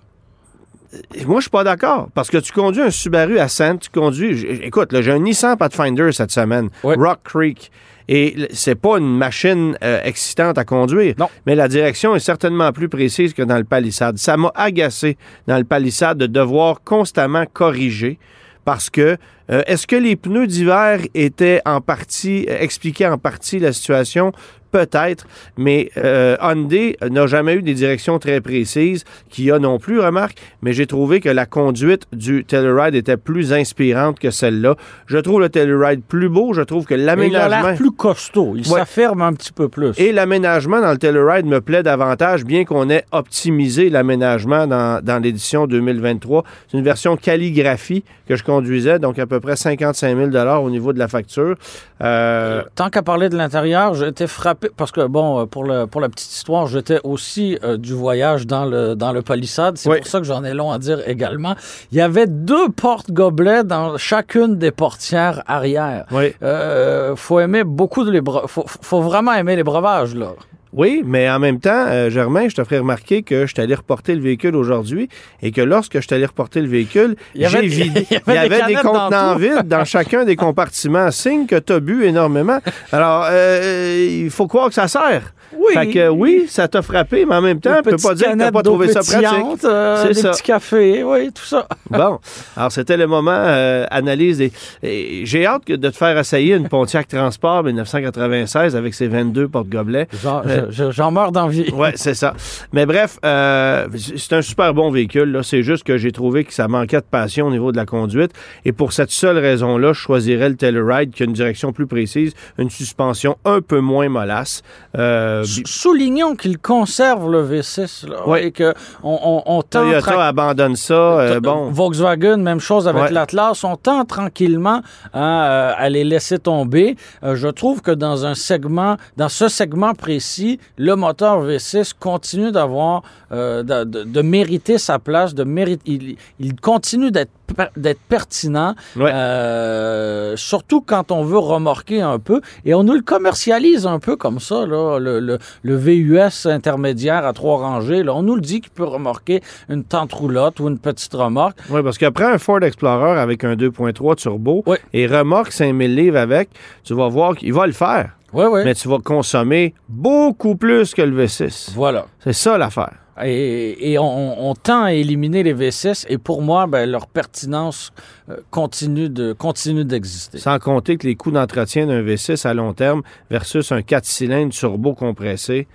Moi, 1.25 1.39
je 1.39 1.43
suis 1.43 1.49
pas 1.49 1.63
d'accord. 1.63 2.09
Parce 2.13 2.29
que 2.29 2.37
tu 2.37 2.51
conduis 2.51 2.81
un 2.81 2.91
Subaru 2.91 3.39
Ascent, 3.39 3.77
tu 3.77 3.89
conduis. 3.89 4.45
Écoute, 4.63 4.89
j'ai 5.01 5.11
un 5.11 5.19
Nissan 5.19 5.57
Pathfinder 5.57 6.11
cette 6.11 6.31
semaine, 6.31 6.69
Oui. 6.83 6.95
Rock 6.97 7.19
Creek. 7.23 7.71
Et 8.09 8.35
c'est 8.51 8.75
pas 8.75 8.97
une 8.97 9.17
machine 9.17 9.77
euh, 9.81 10.01
excitante 10.03 10.57
à 10.57 10.65
conduire. 10.65 11.15
Non. 11.17 11.29
Mais 11.45 11.55
la 11.55 11.67
direction 11.69 12.15
est 12.15 12.19
certainement 12.19 12.71
plus 12.73 12.89
précise 12.89 13.33
que 13.33 13.41
dans 13.41 13.57
le 13.57 13.63
Palisade. 13.63 14.17
Ça 14.17 14.35
m'a 14.35 14.51
agacé 14.55 15.17
dans 15.47 15.57
le 15.57 15.63
Palisade 15.63 16.17
de 16.17 16.27
devoir 16.27 16.81
constamment 16.83 17.45
corriger 17.45 18.19
parce 18.65 18.89
que 18.89 19.17
euh, 19.49 19.61
est-ce 19.67 19.87
que 19.87 19.95
les 19.95 20.15
pneus 20.15 20.47
d'hiver 20.47 20.99
étaient 21.13 21.61
en 21.65 21.81
partie, 21.81 22.45
euh, 22.49 22.57
expliquaient 22.59 23.07
en 23.07 23.17
partie 23.17 23.59
la 23.59 23.71
situation? 23.73 24.31
Peut-être, 24.73 25.27
mais 25.55 25.91
euh, 25.97 26.35
Hyundai 26.41 26.97
n'a 27.07 27.27
jamais 27.27 27.53
eu 27.53 27.61
des 27.61 27.75
directions 27.75 28.17
très 28.17 28.41
précises, 28.41 29.03
Kia 29.29 29.59
non 29.59 29.77
plus, 29.77 29.99
remarque, 29.99 30.37
mais 30.63 30.73
j'ai 30.73 30.87
trouvé 30.87 31.19
que 31.19 31.29
la 31.29 31.45
conduite 31.45 32.07
du 32.11 32.43
Telluride 32.43 32.95
était 32.95 33.17
plus 33.17 33.53
inspirante 33.53 34.17
que 34.19 34.31
celle-là. 34.31 34.75
Je 35.05 35.19
trouve 35.19 35.41
le 35.41 35.49
Telluride 35.49 36.01
plus 36.03 36.27
beau, 36.27 36.53
je 36.53 36.61
trouve 36.63 36.85
que 36.87 36.95
il 36.95 37.01
a 37.01 37.05
l'aménagement... 37.15 37.67
l'air 37.67 37.75
plus 37.75 37.91
costaud. 37.91 38.53
Il 38.55 38.67
Ouais. 38.71 38.79
s'affirme 38.79 39.21
un 39.21 39.33
petit 39.33 39.51
peu 39.51 39.69
plus. 39.69 39.91
Et 39.99 40.11
l'aménagement 40.11 40.81
dans 40.81 40.91
le 40.91 40.97
Telluride 40.97 41.45
me 41.45 41.61
plaît 41.61 41.83
davantage, 41.83 42.43
bien 42.43 42.65
qu'on 42.65 42.89
ait 42.89 43.05
optimisé 43.11 43.91
l'aménagement 43.91 44.65
dans, 44.65 45.03
dans 45.03 45.21
l'édition 45.21 45.67
2023. 45.67 46.43
C'est 46.71 46.77
une 46.79 46.83
version 46.83 47.15
calligraphie 47.15 48.03
que 48.27 48.35
je 48.35 48.43
conduisais, 48.43 48.99
donc 48.99 49.19
à 49.19 49.25
peu 49.25 49.39
près 49.39 49.55
55 49.55 50.31
000 50.31 50.47
au 50.63 50.69
niveau 50.69 50.93
de 50.93 50.99
la 50.99 51.07
facture. 51.07 51.55
Euh, 52.01 52.63
Tant 52.75 52.89
qu'à 52.89 53.01
parler 53.01 53.29
de 53.29 53.35
l'intérieur, 53.37 53.93
j'ai 53.93 54.07
été 54.07 54.27
frappé 54.27 54.69
parce 54.75 54.91
que 54.91 55.05
bon, 55.07 55.41
euh, 55.41 55.45
pour 55.45 55.63
le 55.63 55.85
pour 55.85 56.01
la 56.01 56.09
petite 56.09 56.31
histoire, 56.31 56.67
j'étais 56.67 56.99
aussi 57.03 57.57
euh, 57.63 57.77
du 57.77 57.93
voyage 57.93 58.47
dans 58.47 58.65
le 58.65 58.95
dans 58.95 59.11
le 59.11 59.21
palissade. 59.21 59.77
C'est 59.77 59.89
Oui. 59.89 59.97
pour 59.97 60.07
ça 60.07 60.19
que 60.19 60.25
j'en 60.25 60.43
ai 60.43 60.53
long 60.53 60.71
à 60.71 60.79
dire 60.79 60.99
également. 61.07 61.55
Il 61.91 61.97
y 61.97 62.01
avait 62.01 62.27
deux 62.27 62.69
portes 62.69 63.11
gobelets 63.11 63.63
dans 63.63 63.97
chacune 63.97 64.57
des 64.57 64.71
portières 64.71 65.43
arrière. 65.47 66.05
oui. 66.11 66.33
Euh, 66.43 67.15
faut 67.15 67.39
aimer 67.39 67.63
beaucoup 67.63 68.03
de 68.05 68.11
les 68.11 68.21
faut, 68.47 68.65
faut 68.67 69.01
vraiment 69.01 69.33
aimer 69.33 69.55
les 69.55 69.63
breuvages 69.63 70.15
là. 70.15 70.29
Oui, 70.75 71.03
mais 71.05 71.29
en 71.29 71.37
même 71.39 71.59
temps, 71.59 71.85
euh, 71.87 72.09
Germain, 72.09 72.47
je 72.49 72.55
te 72.55 72.63
ferai 72.63 72.79
remarquer 72.79 73.21
que 73.21 73.45
je 73.45 73.53
allé 73.61 73.75
reporter 73.75 74.15
le 74.15 74.21
véhicule 74.21 74.55
aujourd'hui 74.55 75.07
et 75.43 75.51
que 75.51 75.61
lorsque 75.61 75.99
je 76.01 76.13
allé 76.15 76.25
reporter 76.25 76.61
le 76.61 76.67
véhicule, 76.67 77.15
Il 77.35 77.41
y 77.41 77.45
avait- 77.45 77.61
j'ai 77.69 77.83
vidé. 77.83 78.07
il 78.27 78.33
y 78.33 78.37
avait 78.37 78.61
des 78.63 78.73
des 78.73 78.81
contenants 78.81 79.35
vides 79.35 79.67
dans 79.67 79.85
chacun 79.85 80.25
des 80.25 80.35
compartiments. 80.35 81.11
Signe 81.11 81.45
que 81.45 81.59
tu 81.59 81.73
as 81.73 81.79
bu 81.79 82.05
énormément. 82.05 82.59
Alors, 82.91 83.27
euh, 83.29 84.07
il 84.23 84.29
faut 84.31 84.47
croire 84.47 84.69
que 84.69 84.73
ça 84.73 84.87
sert. 84.87 85.33
Oui. 85.55 85.73
Fait 85.75 85.87
que 85.91 86.09
oui, 86.09 86.45
ça 86.49 86.67
t'a 86.67 86.81
frappé, 86.81 87.25
mais 87.29 87.35
en 87.35 87.41
même 87.41 87.59
temps, 87.59 87.75
Des 87.75 87.91
tu 87.91 87.95
peux 87.95 88.07
pas 88.09 88.15
dire 88.15 88.31
que 88.31 88.37
t'as 88.39 88.51
pas 88.51 88.63
trouvé 88.63 88.87
ça 88.91 89.01
pratique. 89.01 89.63
euh, 89.65 90.01
C'est 90.01 90.07
des 90.09 90.13
ça. 90.15 90.31
petits 90.31 90.41
cafés, 90.41 91.03
oui, 91.03 91.31
tout 91.31 91.43
ça. 91.45 91.67
Bon, 91.91 92.17
alors 92.57 92.71
c'était 92.71 92.97
le 92.97 93.05
moment 93.05 93.31
euh, 93.35 93.85
analyse. 93.91 94.41
Et, 94.41 94.51
et 94.81 95.25
j'ai 95.27 95.45
hâte 95.45 95.63
que- 95.65 95.73
de 95.73 95.89
te 95.89 95.95
faire 95.95 96.17
essayer 96.17 96.55
une 96.55 96.67
Pontiac 96.67 97.07
Transport 97.07 97.63
1996 97.63 98.75
avec 98.75 98.95
ses 98.95 99.07
22 99.07 99.47
porte-gobelets. 99.47 100.07
Euh, 100.25 100.62
je- 100.69 100.71
je- 100.71 100.91
j'en 100.91 101.11
meurs 101.11 101.31
d'envie. 101.31 101.69
Ouais, 101.71 101.93
c'est 101.95 102.13
ça. 102.13 102.33
Mais 102.71 102.85
bref, 102.85 103.17
euh, 103.25 103.87
c'est 104.17 104.33
un 104.33 104.41
super 104.41 104.73
bon 104.73 104.91
véhicule. 104.91 105.31
Là. 105.31 105.43
C'est 105.43 105.63
juste 105.63 105.83
que 105.83 105.97
j'ai 105.97 106.11
trouvé 106.11 106.43
que 106.43 106.53
ça 106.53 106.67
manquait 106.67 106.97
de 107.01 107.05
passion 107.09 107.47
au 107.47 107.51
niveau 107.51 107.71
de 107.71 107.77
la 107.77 107.85
conduite. 107.85 108.31
Et 108.65 108.71
pour 108.71 108.93
cette 108.93 109.11
seule 109.11 109.37
raison-là, 109.37 109.93
je 109.93 109.99
choisirais 109.99 110.49
le 110.49 110.55
Telluride 110.55 111.11
qui 111.11 111.23
a 111.23 111.25
une 111.25 111.33
direction 111.33 111.71
plus 111.73 111.87
précise, 111.87 112.33
une 112.57 112.69
suspension 112.69 113.37
un 113.45 113.61
peu 113.61 113.79
moins 113.79 114.09
mollasse. 114.09 114.61
Euh, 114.97 115.43
Soulignons 115.65 116.35
qu'il 116.35 116.57
conserve 116.59 117.31
le 117.31 117.41
V6 117.43 118.07
là, 118.07 118.27
Ouais. 118.27 118.45
et 118.47 118.51
que 118.51 118.73
on, 119.03 119.19
on, 119.23 119.43
on 119.57 119.61
tend 119.61 119.81
Toyota 119.81 120.27
abandonne 120.27 120.75
ça. 120.75 120.93
euh, 120.93 121.39
bon, 121.39 121.69
Volkswagen, 121.71 122.37
même 122.37 122.59
chose 122.59 122.87
avec 122.87 123.03
Ouais. 123.03 123.11
l'Atlas. 123.11 123.63
On 123.63 123.75
tend 123.75 124.05
tranquillement 124.05 124.81
hein, 125.13 125.43
euh, 125.45 125.73
à 125.77 125.89
les 125.89 126.03
laisser 126.03 126.39
tomber. 126.39 126.95
Je 127.23 127.47
trouve 127.47 127.81
que 127.81 127.91
dans 127.91 128.25
un 128.25 128.35
segment, 128.35 128.97
dans 129.17 129.29
ce 129.29 129.47
segment 129.47 129.93
précis, 129.93 130.52
le 130.77 130.95
moteur 130.95 131.43
V6 131.45 131.93
continue 131.99 132.51
d'avoir, 132.51 133.03
euh, 133.31 133.63
de, 133.63 133.83
de- 133.83 134.03
de 134.03 134.21
mériter 134.21 134.77
sa 134.77 134.99
place, 134.99 135.33
de 135.33 135.43
mérite, 135.43 135.81
il, 135.85 136.15
il 136.39 136.55
continue 136.59 137.11
d'être 137.11 137.31
per- 137.55 137.69
d'être 137.77 137.99
pertinent, 138.09 138.75
Ouais. 138.95 139.11
euh, 139.13 140.35
surtout 140.35 140.81
quand 140.81 141.11
on 141.11 141.23
veut 141.23 141.37
remorquer 141.37 142.01
un 142.01 142.19
peu. 142.19 142.41
Et 142.65 142.73
on 142.73 142.83
nous 142.83 142.93
le 142.93 143.01
commercialise 143.01 143.85
un 143.87 143.99
peu 143.99 144.15
comme 144.15 144.39
ça, 144.39 144.65
là, 144.65 144.99
le, 144.99 145.19
le, 145.19 145.37
le 145.61 145.75
VUS 145.75 146.45
intermédiaire 146.47 147.25
à 147.25 147.33
trois 147.33 147.57
rangées. 147.57 148.03
Là, 148.03 148.13
on 148.15 148.23
nous 148.23 148.35
le 148.35 148.41
dit 148.41 148.61
qu'il 148.61 148.71
peut 148.71 148.83
remorquer 148.83 149.41
une 149.69 149.83
tente 149.83 150.13
roulotte 150.13 150.59
ou 150.59 150.67
une 150.67 150.79
petite 150.79 151.13
remorque. 151.13 151.57
Oui, 151.69 151.81
parce 151.83 151.97
qu'après 151.97 152.25
un 152.25 152.37
Ford 152.37 152.61
Explorer 152.63 153.19
avec 153.19 153.43
un 153.43 153.55
2.3 153.55 154.15
turbo 154.15 154.63
Ouais. 154.65 154.79
et 154.93 155.07
remorque 155.07 155.51
5000 155.51 155.95
livres 155.95 156.17
avec, 156.17 156.49
tu 156.83 156.93
vas 156.93 157.07
voir 157.07 157.35
qu'il 157.35 157.53
va 157.53 157.65
le 157.67 157.73
faire. 157.73 158.11
Oui, 158.33 158.45
oui. 158.51 158.61
Mais 158.65 158.73
tu 158.75 158.87
vas 158.87 158.99
consommer 158.99 159.73
beaucoup 159.87 160.55
plus 160.55 160.93
que 160.93 161.01
le 161.01 161.25
V6. 161.25 161.71
Voilà. 161.75 162.07
C'est 162.19 162.33
ça 162.33 162.57
l'affaire. 162.57 162.93
Et, 163.23 163.91
et 163.91 163.99
on, 163.99 164.49
on 164.49 164.55
tend 164.55 164.85
à 164.85 164.93
éliminer 164.93 165.43
les 165.43 165.53
V6 165.53 166.05
et 166.09 166.17
pour 166.17 166.41
moi, 166.41 166.65
ben, 166.65 166.89
leur 166.89 167.05
pertinence 167.05 167.91
euh, 168.27 168.37
continue 168.49 169.07
de 169.07 169.33
continue 169.33 169.85
d'exister. 169.85 170.39
Sans 170.39 170.57
compter 170.57 170.97
que 170.97 171.05
les 171.05 171.15
coûts 171.15 171.29
d'entretien 171.29 171.85
d'un 171.85 172.01
V6 172.01 172.47
à 172.47 172.55
long 172.55 172.73
terme 172.73 173.03
versus 173.29 173.71
un 173.71 173.83
4 173.83 174.03
cylindres 174.03 174.51
turbo 174.51 174.95
compressé, 174.95 175.67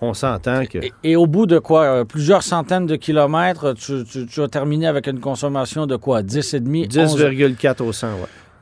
on 0.00 0.14
s'entend 0.14 0.64
que. 0.64 0.78
Et, 0.78 0.92
et 1.04 1.16
au 1.16 1.26
bout 1.26 1.44
de 1.44 1.58
quoi? 1.58 1.82
euh, 1.82 2.04
plusieurs 2.04 2.42
centaines 2.42 2.86
de 2.86 2.96
kilomètres, 2.96 3.74
tu, 3.74 4.04
tu, 4.10 4.24
tu 4.26 4.40
as 4.40 4.48
terminé 4.48 4.86
avec 4.86 5.08
une 5.08 5.20
consommation 5.20 5.86
de 5.86 5.96
quoi? 5.96 6.22
10,5? 6.22 6.98
11? 6.98 7.20
10,4 7.22 7.82
au 7.82 7.92
100, 7.92 8.06
ouais. 8.14 8.14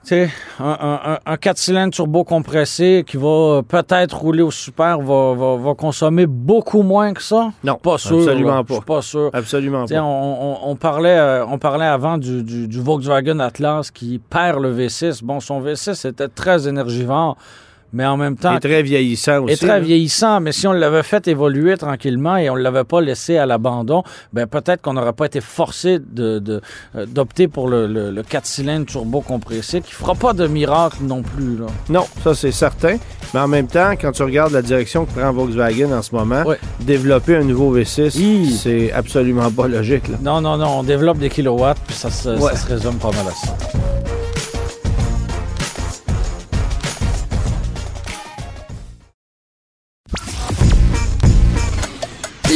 Sais, 0.06 0.30
un, 0.60 0.64
un, 0.64 1.00
un, 1.14 1.18
un 1.26 1.36
4 1.36 1.58
cylindres 1.58 1.92
turbo 1.92 2.22
compressé 2.22 3.02
qui 3.04 3.16
va 3.16 3.26
euh, 3.26 3.62
peut-être 3.62 4.16
rouler 4.16 4.42
au 4.42 4.52
super 4.52 5.00
va, 5.00 5.34
va, 5.34 5.56
va 5.56 5.74
consommer 5.74 6.26
beaucoup 6.26 6.82
moins 6.82 7.12
que 7.12 7.20
ça? 7.20 7.50
Non, 7.64 7.74
Pas 7.74 7.98
sûr. 7.98 8.18
absolument 8.18 8.54
là. 8.54 8.62
pas. 8.62 8.66
Je 8.68 8.74
suis 8.74 8.84
pas 8.84 9.02
sûr. 9.02 9.30
Absolument 9.32 9.82
Tu 9.82 9.88
sais, 9.88 9.94
pas. 9.96 10.02
On, 10.04 10.52
on- 10.64 10.70
on 10.70 10.76
parlait, 10.76 11.18
euh, 11.18 11.44
on 11.46 11.58
parlait 11.58 11.86
avant 11.86 12.18
du, 12.18 12.44
du- 12.44 12.68
du 12.68 12.80
Volkswagen 12.80 13.40
Atlas 13.40 13.90
qui 13.90 14.20
perd 14.20 14.60
le 14.62 14.72
V6. 14.72 15.24
Bon, 15.24 15.40
son 15.40 15.60
V6 15.60 16.06
était 16.06 16.28
très 16.28 16.68
énergivore, 16.68 17.36
mais 17.92 18.04
en 18.06 18.16
même 18.16 18.36
temps, 18.36 18.56
Et 18.56 18.60
très 18.60 18.82
vieillissant 18.82 19.42
aussi. 19.44 19.54
est 19.54 19.56
très 19.56 19.66
là. 19.68 19.80
vieillissant. 19.80 20.40
Mais 20.40 20.52
si 20.52 20.66
on 20.66 20.72
l'avait 20.72 21.02
fait 21.02 21.26
évoluer 21.28 21.76
tranquillement 21.76 22.36
et 22.36 22.50
on 22.50 22.56
ne 22.56 22.60
l'avait 22.60 22.84
pas 22.84 23.00
laissé 23.00 23.36
à 23.38 23.46
l'abandon, 23.46 24.02
ben 24.32 24.46
peut-être 24.46 24.82
qu'on 24.82 24.92
n'aurait 24.94 25.12
pas 25.12 25.26
été 25.26 25.40
forcé 25.40 25.98
de, 25.98 26.38
de, 26.38 26.60
euh, 26.96 27.06
d'opter 27.06 27.48
pour 27.48 27.68
le, 27.68 27.86
le, 27.86 28.10
le 28.10 28.22
4 28.22 28.44
cylindres 28.46 28.86
turbo 28.86 29.20
compressé 29.20 29.80
qui 29.80 29.92
fera 29.92 30.14
pas 30.14 30.32
de 30.32 30.46
miracle 30.46 30.98
non 31.02 31.22
plus. 31.22 31.56
Là. 31.58 31.66
Non, 31.88 32.04
ça 32.22 32.34
c'est 32.34 32.52
certain. 32.52 32.96
Mais 33.34 33.40
en 33.40 33.48
même 33.48 33.66
temps, 33.66 33.92
quand 34.00 34.12
tu 34.12 34.22
regardes 34.22 34.52
la 34.52 34.62
direction 34.62 35.04
que 35.04 35.12
prend 35.18 35.32
Volkswagen 35.32 35.92
en 35.92 36.02
ce 36.02 36.14
moment, 36.14 36.44
développer 36.80 37.36
un 37.36 37.44
nouveau 37.44 37.76
V6, 37.76 38.16
Hi. 38.18 38.52
c'est 38.52 38.92
absolument 38.92 39.50
pas 39.50 39.66
logique. 39.68 40.08
Là. 40.08 40.16
Non, 40.22 40.40
non, 40.40 40.56
non, 40.56 40.78
on 40.78 40.82
développe 40.82 41.18
des 41.18 41.28
kilowatts, 41.28 41.78
puis 41.86 41.96
ça 41.96 42.10
se, 42.10 42.28
Ouais. 42.30 42.52
ça 42.52 42.56
se 42.56 42.66
résume 42.66 42.94
pas 42.98 43.10
mal 43.10 43.26
à 43.28 43.32
ça. 43.46 44.05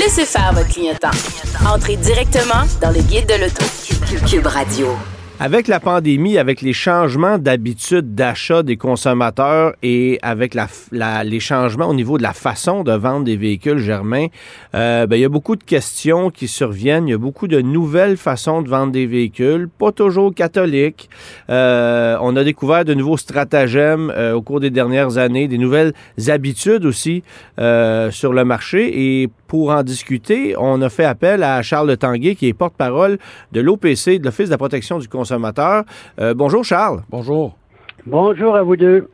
Laissez 0.00 0.24
faire 0.24 0.54
votre 0.54 0.68
clientèle. 0.68 1.10
Entrez 1.68 1.96
directement 1.96 2.64
dans 2.80 2.88
le 2.88 3.02
guide 3.02 3.26
de 3.26 3.34
l'auto. 3.34 3.66
Cube 4.26 4.46
Radio. 4.46 4.86
Avec 5.42 5.68
la 5.68 5.78
pandémie, 5.78 6.38
avec 6.38 6.62
les 6.62 6.72
changements 6.72 7.38
d'habitude 7.38 8.14
d'achat 8.14 8.62
des 8.62 8.76
consommateurs 8.76 9.74
et 9.82 10.18
avec 10.20 10.54
les 10.92 11.40
changements 11.40 11.86
au 11.86 11.94
niveau 11.94 12.18
de 12.18 12.22
la 12.22 12.34
façon 12.34 12.82
de 12.82 12.92
vendre 12.92 13.24
des 13.24 13.36
véhicules, 13.36 13.78
Germain, 13.78 14.26
euh, 14.74 15.06
ben, 15.06 15.16
il 15.16 15.20
y 15.20 15.24
a 15.24 15.30
beaucoup 15.30 15.56
de 15.56 15.64
questions 15.64 16.30
qui 16.30 16.46
surviennent. 16.46 17.08
Il 17.08 17.12
y 17.12 17.14
a 17.14 17.18
beaucoup 17.18 17.48
de 17.48 17.60
nouvelles 17.60 18.18
façons 18.18 18.60
de 18.60 18.68
vendre 18.68 18.92
des 18.92 19.06
véhicules, 19.06 19.68
pas 19.78 19.92
toujours 19.92 20.34
catholiques. 20.34 21.08
Euh, 21.48 22.18
on 22.20 22.36
a 22.36 22.44
découvert 22.44 22.84
de 22.84 22.92
nouveaux 22.92 23.16
stratagèmes 23.16 24.12
euh, 24.14 24.34
au 24.34 24.42
cours 24.42 24.60
des 24.60 24.70
dernières 24.70 25.16
années, 25.16 25.48
des 25.48 25.58
nouvelles 25.58 25.94
habitudes 26.28 26.84
aussi 26.84 27.22
euh, 27.58 28.10
sur 28.10 28.34
le 28.34 28.44
marché. 28.44 29.22
Et 29.22 29.30
pour 29.50 29.72
en 29.72 29.82
discuter, 29.82 30.54
on 30.56 30.80
a 30.80 30.88
fait 30.88 31.04
appel 31.04 31.42
à 31.42 31.60
Charles 31.60 31.96
Tanguay, 31.96 32.36
qui 32.36 32.46
est 32.46 32.52
porte-parole 32.52 33.18
de 33.50 33.60
l'OPC, 33.60 34.20
de 34.20 34.24
l'Office 34.26 34.46
de 34.46 34.52
la 34.52 34.58
protection 34.58 35.00
du 35.00 35.08
consommateur. 35.08 35.82
Euh, 36.20 36.34
bonjour 36.34 36.62
Charles. 36.62 37.02
Bonjour. 37.10 37.56
Bonjour 38.06 38.54
à 38.54 38.62
vous 38.62 38.76
deux. 38.76 39.10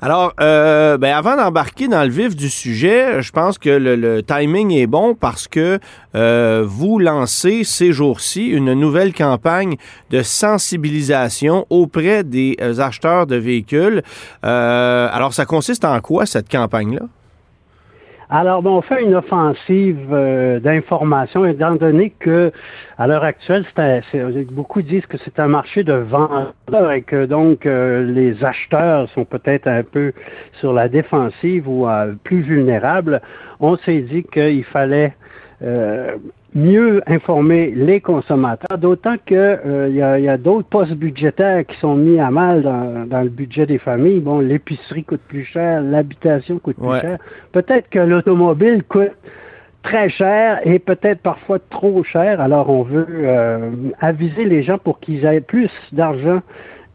Alors, 0.00 0.32
euh, 0.40 0.96
ben, 0.96 1.14
avant 1.14 1.36
d'embarquer 1.36 1.86
dans 1.86 2.02
le 2.02 2.08
vif 2.08 2.34
du 2.34 2.48
sujet, 2.48 3.20
je 3.20 3.30
pense 3.30 3.58
que 3.58 3.68
le, 3.68 3.94
le 3.94 4.22
timing 4.22 4.72
est 4.72 4.86
bon 4.86 5.14
parce 5.14 5.48
que 5.48 5.78
euh, 6.14 6.64
vous 6.66 6.98
lancez 6.98 7.62
ces 7.62 7.92
jours-ci 7.92 8.46
une 8.46 8.72
nouvelle 8.72 9.12
campagne 9.12 9.76
de 10.08 10.22
sensibilisation 10.22 11.66
auprès 11.68 12.24
des 12.24 12.56
euh, 12.62 12.78
acheteurs 12.78 13.26
de 13.26 13.36
véhicules. 13.36 14.02
Euh, 14.46 15.08
alors, 15.12 15.34
ça 15.34 15.44
consiste 15.44 15.84
en 15.84 16.00
quoi 16.00 16.24
cette 16.24 16.50
campagne-là? 16.50 17.02
Alors, 18.30 18.62
bon, 18.62 18.78
on 18.78 18.82
fait 18.82 19.02
une 19.02 19.14
offensive 19.14 20.08
euh, 20.10 20.58
d'information, 20.58 21.44
étant 21.44 21.74
donné 21.74 22.10
que, 22.18 22.52
à 22.96 23.06
l'heure 23.06 23.24
actuelle, 23.24 23.66
beaucoup 24.50 24.82
disent 24.82 25.06
que 25.06 25.18
c'est 25.24 25.38
un 25.38 25.48
marché 25.48 25.84
de 25.84 25.92
vendeurs 25.92 26.92
et 26.92 27.02
que 27.02 27.26
donc 27.26 27.66
euh, 27.66 28.02
les 28.04 28.42
acheteurs 28.42 29.08
sont 29.10 29.24
peut-être 29.24 29.66
un 29.66 29.82
peu 29.82 30.12
sur 30.60 30.72
la 30.72 30.88
défensive 30.88 31.68
ou 31.68 31.86
euh, 31.86 32.14
plus 32.24 32.40
vulnérables. 32.40 33.20
On 33.60 33.76
s'est 33.76 34.00
dit 34.00 34.24
qu'il 34.24 34.64
fallait 34.64 35.14
mieux 36.54 37.02
informer 37.06 37.72
les 37.74 38.00
consommateurs, 38.00 38.78
d'autant 38.78 39.16
que 39.26 39.34
euh, 39.34 39.88
il 39.88 39.96
y 39.96 40.28
a, 40.28 40.36
d'autres 40.38 40.68
postes 40.68 40.92
budgétaires 40.92 41.66
qui 41.66 41.76
sont 41.78 41.96
mis 41.96 42.20
à 42.20 42.30
mal 42.30 42.62
dans, 42.62 43.22
le 43.22 43.28
budget 43.28 43.66
des 43.66 43.78
familles. 43.78 44.20
Bon, 44.20 44.38
l'épicerie 44.38 45.04
coûte 45.04 45.22
plus 45.26 45.44
cher, 45.44 45.82
l'habitation 45.82 46.58
coûte 46.58 46.76
plus 46.76 47.00
cher. 47.00 47.18
Peut-être 47.52 47.88
que 47.90 47.98
l'automobile 47.98 48.84
coûte 48.84 49.12
très 49.82 50.08
cher 50.08 50.60
et 50.64 50.78
peut-être 50.78 51.20
parfois 51.20 51.58
trop 51.58 52.04
cher. 52.04 52.40
Alors, 52.40 52.70
on 52.70 52.82
veut 52.82 53.06
euh, 53.10 53.70
aviser 54.00 54.44
les 54.44 54.62
gens 54.62 54.78
pour 54.78 55.00
qu'ils 55.00 55.24
aient 55.24 55.40
plus 55.40 55.70
d'argent 55.92 56.40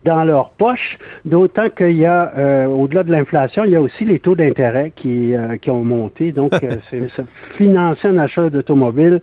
dans 0.05 0.23
leur 0.23 0.51
poche, 0.51 0.97
d'autant 1.25 1.69
qu'il 1.69 1.97
y 1.97 2.05
a, 2.05 2.31
euh, 2.37 2.65
au-delà 2.67 3.03
de 3.03 3.11
l'inflation, 3.11 3.65
il 3.65 3.71
y 3.71 3.75
a 3.75 3.81
aussi 3.81 4.05
les 4.05 4.19
taux 4.19 4.33
d'intérêt 4.33 4.93
qui, 4.95 5.33
qui 5.61 5.69
ont 5.69 5.83
monté. 5.83 6.31
Donc, 6.31 6.53
c'est 6.89 7.11
financer 7.57 8.07
un 8.07 8.17
achat 8.17 8.49
d'automobile, 8.49 9.19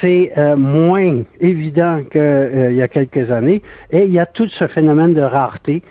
c'est 0.00 0.32
euh, 0.36 0.56
moins 0.56 1.22
évident 1.40 2.02
qu'il 2.10 2.20
euh, 2.20 2.72
y 2.72 2.82
a 2.82 2.88
quelques 2.88 3.30
années. 3.30 3.62
Et 3.90 4.04
il 4.04 4.12
y 4.12 4.18
a 4.18 4.26
tout 4.26 4.48
ce 4.48 4.66
phénomène 4.68 5.14
de 5.14 5.22
rareté 5.22 5.82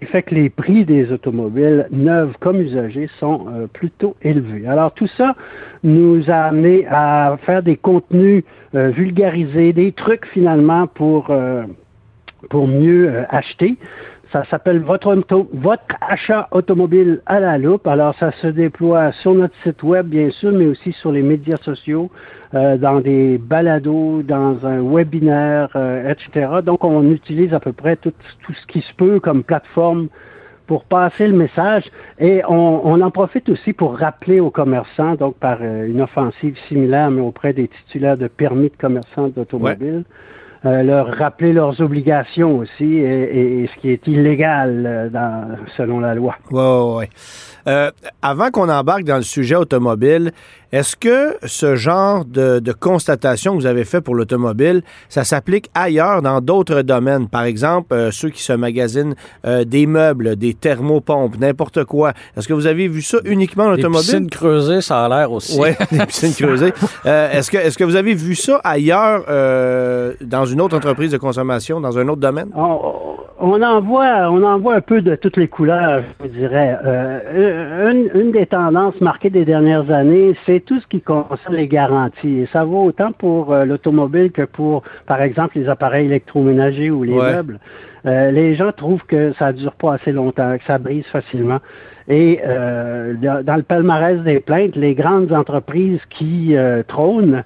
qui 0.00 0.06
fait 0.06 0.22
que 0.22 0.34
les 0.34 0.48
prix 0.48 0.84
des 0.84 1.10
automobiles 1.10 1.88
neuves 1.90 2.34
comme 2.40 2.60
usagées 2.60 3.08
sont 3.18 3.46
euh, 3.48 3.66
plutôt 3.66 4.16
élevés. 4.22 4.66
Alors 4.66 4.92
tout 4.92 5.08
ça 5.16 5.34
nous 5.82 6.30
a 6.30 6.36
amené 6.36 6.86
à 6.88 7.36
faire 7.44 7.62
des 7.62 7.76
contenus 7.76 8.44
vulgarisés, 8.72 9.72
des 9.72 9.92
trucs 9.92 10.26
finalement 10.26 10.86
pour 10.86 11.32
pour 12.50 12.68
mieux 12.68 13.24
acheter. 13.30 13.76
Ça 14.32 14.44
s'appelle 14.50 14.80
votre, 14.80 15.14
votre 15.54 15.94
achat 16.02 16.48
automobile 16.50 17.22
à 17.24 17.40
la 17.40 17.56
loupe. 17.56 17.86
Alors, 17.86 18.14
ça 18.18 18.30
se 18.42 18.46
déploie 18.48 19.10
sur 19.12 19.32
notre 19.32 19.54
site 19.62 19.82
web, 19.82 20.06
bien 20.06 20.30
sûr, 20.30 20.52
mais 20.52 20.66
aussi 20.66 20.92
sur 20.92 21.12
les 21.12 21.22
médias 21.22 21.56
sociaux, 21.56 22.10
euh, 22.52 22.76
dans 22.76 23.00
des 23.00 23.38
balados, 23.38 24.22
dans 24.22 24.66
un 24.66 24.82
webinaire, 24.82 25.70
euh, 25.76 26.12
etc. 26.12 26.56
Donc, 26.62 26.84
on 26.84 27.10
utilise 27.10 27.54
à 27.54 27.60
peu 27.60 27.72
près 27.72 27.96
tout, 27.96 28.12
tout 28.44 28.52
ce 28.52 28.66
qui 28.66 28.82
se 28.82 28.92
peut 28.94 29.18
comme 29.18 29.42
plateforme 29.42 30.08
pour 30.66 30.84
passer 30.84 31.26
le 31.26 31.32
message 31.32 31.84
et 32.18 32.42
on, 32.46 32.86
on, 32.86 33.00
en 33.00 33.10
profite 33.10 33.48
aussi 33.48 33.72
pour 33.72 33.96
rappeler 33.98 34.40
aux 34.40 34.50
commerçants, 34.50 35.14
donc 35.14 35.36
par 35.36 35.56
euh, 35.62 35.86
une 35.86 36.02
offensive 36.02 36.56
similaire, 36.68 37.10
mais 37.10 37.22
auprès 37.22 37.54
des 37.54 37.68
titulaires 37.68 38.18
de 38.18 38.28
permis 38.28 38.68
de 38.68 38.76
commerçants 38.78 39.28
d'automobile. 39.28 40.04
Euh, 40.66 40.82
leur 40.82 41.16
rappeler 41.16 41.52
leurs 41.52 41.80
obligations 41.80 42.58
aussi 42.58 42.96
et, 42.96 43.70
ce 43.72 43.80
qui 43.80 43.90
est 43.90 44.04
illégal 44.08 44.84
euh, 44.86 45.08
dans, 45.08 45.56
selon 45.76 46.00
la 46.00 46.16
loi. 46.16 46.34
Euh, 47.68 47.90
avant 48.22 48.50
qu'on 48.50 48.68
embarque 48.68 49.04
dans 49.04 49.16
le 49.16 49.22
sujet 49.22 49.54
automobile, 49.54 50.32
est-ce 50.72 50.96
que 50.96 51.36
ce 51.44 51.76
genre 51.76 52.24
de, 52.24 52.60
constatation 52.72 53.54
que 53.56 53.60
vous 53.60 53.66
avez 53.66 53.84
fait 53.84 54.00
pour 54.00 54.14
l'automobile, 54.14 54.82
ça 55.08 55.24
s'applique 55.24 55.70
ailleurs 55.74 56.22
dans 56.22 56.40
d'autres 56.40 56.82
domaines? 56.82 57.28
Par 57.28 57.44
exemple, 57.44 57.94
euh, 57.94 58.10
ceux 58.10 58.30
qui 58.30 58.42
se 58.42 58.52
magasinent 58.52 59.14
euh, 59.46 59.64
des 59.64 59.86
meubles, 59.86 60.36
des 60.36 60.54
thermopompes, 60.54 61.38
n'importe 61.38 61.84
quoi. 61.84 62.12
Est-ce 62.36 62.48
que 62.48 62.54
vous 62.54 62.66
avez 62.66 62.88
vu 62.88 63.02
ça 63.02 63.18
uniquement 63.24 63.64
en 63.64 63.72
automobile? 63.72 64.00
Des 64.00 64.12
piscines 64.12 64.30
creusées, 64.30 64.80
ça 64.80 65.04
a 65.04 65.08
l'air 65.08 65.32
aussi. 65.32 65.58
Oui, 65.60 65.70
des 65.92 66.06
piscines 66.06 66.34
creusées. 66.34 66.72
est-ce, 67.04 67.50
que, 67.50 67.58
est-ce 67.58 67.76
que 67.76 67.84
vous 67.84 67.96
avez 67.96 68.14
vu 68.14 68.34
ça 68.34 68.60
ailleurs 68.64 69.24
dans 70.22 70.44
une 70.46 70.60
autre 70.60 70.76
entreprise 70.76 71.12
de 71.12 71.18
consommation, 71.18 71.80
dans 71.80 71.98
un 71.98 72.08
autre 72.08 72.20
domaine? 72.20 72.48
on 72.54 73.17
en 73.40 73.80
voit, 73.80 74.30
on 74.30 74.42
en 74.42 74.58
voit 74.58 74.74
un 74.74 74.80
peu 74.80 75.00
de 75.00 75.14
toutes 75.14 75.36
les 75.36 75.48
couleurs, 75.48 76.02
je 76.22 76.28
dirais. 76.28 76.76
Euh, 76.84 77.92
une, 78.14 78.32
des 78.32 78.46
tendances 78.46 79.00
marquées 79.00 79.30
des 79.30 79.44
dernières 79.44 79.90
années, 79.90 80.34
c'est 80.46 80.60
tout 80.60 80.80
ce 80.80 80.86
qui 80.86 81.00
concerne 81.00 81.54
les 81.54 81.68
garanties. 81.68 82.40
Et 82.40 82.48
ça 82.52 82.64
vaut 82.64 82.84
autant 82.84 83.12
pour 83.12 83.52
euh, 83.52 83.64
l'automobile 83.64 84.32
que 84.32 84.42
pour, 84.42 84.82
par 85.06 85.22
exemple, 85.22 85.58
les 85.58 85.68
appareils 85.68 86.06
électroménagers 86.06 86.90
ou 86.90 87.04
les 87.04 87.14
meubles. 87.14 87.58
Euh, 88.06 88.30
les 88.30 88.54
gens 88.54 88.72
trouvent 88.72 89.04
que 89.06 89.32
ça 89.38 89.52
dure 89.52 89.72
pas 89.72 89.94
assez 89.94 90.12
longtemps, 90.12 90.56
que 90.56 90.64
ça 90.64 90.78
brise 90.78 91.06
facilement. 91.06 91.58
Et 92.10 92.40
dans 92.42 93.56
le 93.56 93.62
palmarès 93.62 94.18
des 94.22 94.40
plaintes, 94.40 94.74
les 94.76 94.94
grandes 94.94 95.30
entreprises 95.30 96.00
qui 96.08 96.56
trônent, 96.86 97.44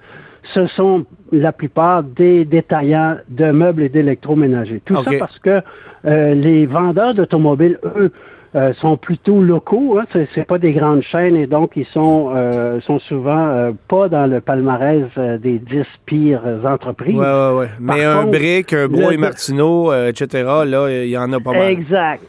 ce 0.53 0.67
sont 0.67 1.05
la 1.31 1.51
plupart 1.51 2.03
des 2.03 2.45
détaillants 2.45 3.17
de 3.29 3.51
meubles 3.51 3.83
et 3.83 3.89
d'électroménagers. 3.89 4.81
Tout 4.85 4.95
ça 5.03 5.11
parce 5.17 5.39
que 5.39 5.61
euh, 6.05 6.33
les 6.33 6.65
vendeurs 6.65 7.13
d'automobiles, 7.13 7.79
eux, 7.83 8.11
euh, 8.55 8.71
sont 8.75 8.97
plutôt 8.97 9.41
locaux, 9.41 9.97
hein, 9.97 10.05
c'est 10.35 10.45
pas 10.45 10.59
des 10.59 10.73
grandes 10.73 11.01
chaînes 11.01 11.35
et 11.35 11.47
donc 11.47 11.71
ils 11.75 11.87
sont 11.87 12.31
euh, 12.35 12.79
sont 12.81 12.99
souvent 12.99 13.73
pas 13.87 14.09
dans 14.09 14.27
le 14.27 14.41
palmarès 14.41 15.05
des 15.41 15.57
dix 15.57 15.87
pires 16.05 16.43
entreprises. 16.63 17.15
Ouais, 17.15 17.25
ouais, 17.25 17.57
ouais. 17.57 17.69
Mais 17.79 18.03
un 18.03 18.25
Brick, 18.25 18.73
un 18.73 18.87
Bro 18.87 19.09
et 19.09 19.17
Martineau, 19.17 19.91
etc., 19.91 20.27
là, 20.67 20.87
il 20.89 21.09
y 21.09 21.17
en 21.17 21.33
a 21.33 21.39
pas 21.39 21.53
mal. 21.53 21.63
Exact. 21.63 22.21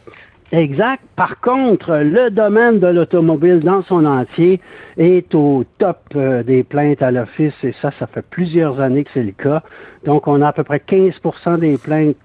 Exact. 0.51 1.01
Par 1.15 1.39
contre, 1.41 1.97
le 1.97 2.29
domaine 2.29 2.79
de 2.79 2.87
l'automobile 2.87 3.61
dans 3.61 3.81
son 3.83 4.05
entier 4.05 4.61
est 4.97 5.33
au 5.33 5.65
top 5.79 5.97
euh, 6.15 6.43
des 6.43 6.63
plaintes 6.63 7.01
à 7.01 7.09
l'office 7.11 7.53
et 7.63 7.73
ça, 7.81 7.91
ça 7.99 8.05
fait 8.07 8.21
plusieurs 8.21 8.79
années 8.79 9.03
que 9.03 9.09
c'est 9.13 9.23
le 9.23 9.31
cas. 9.31 9.63
Donc, 10.05 10.27
on 10.27 10.41
a 10.41 10.49
à 10.49 10.53
peu 10.53 10.63
près 10.63 10.81
15% 10.87 11.59
des 11.59 11.77
plaintes 11.77 12.15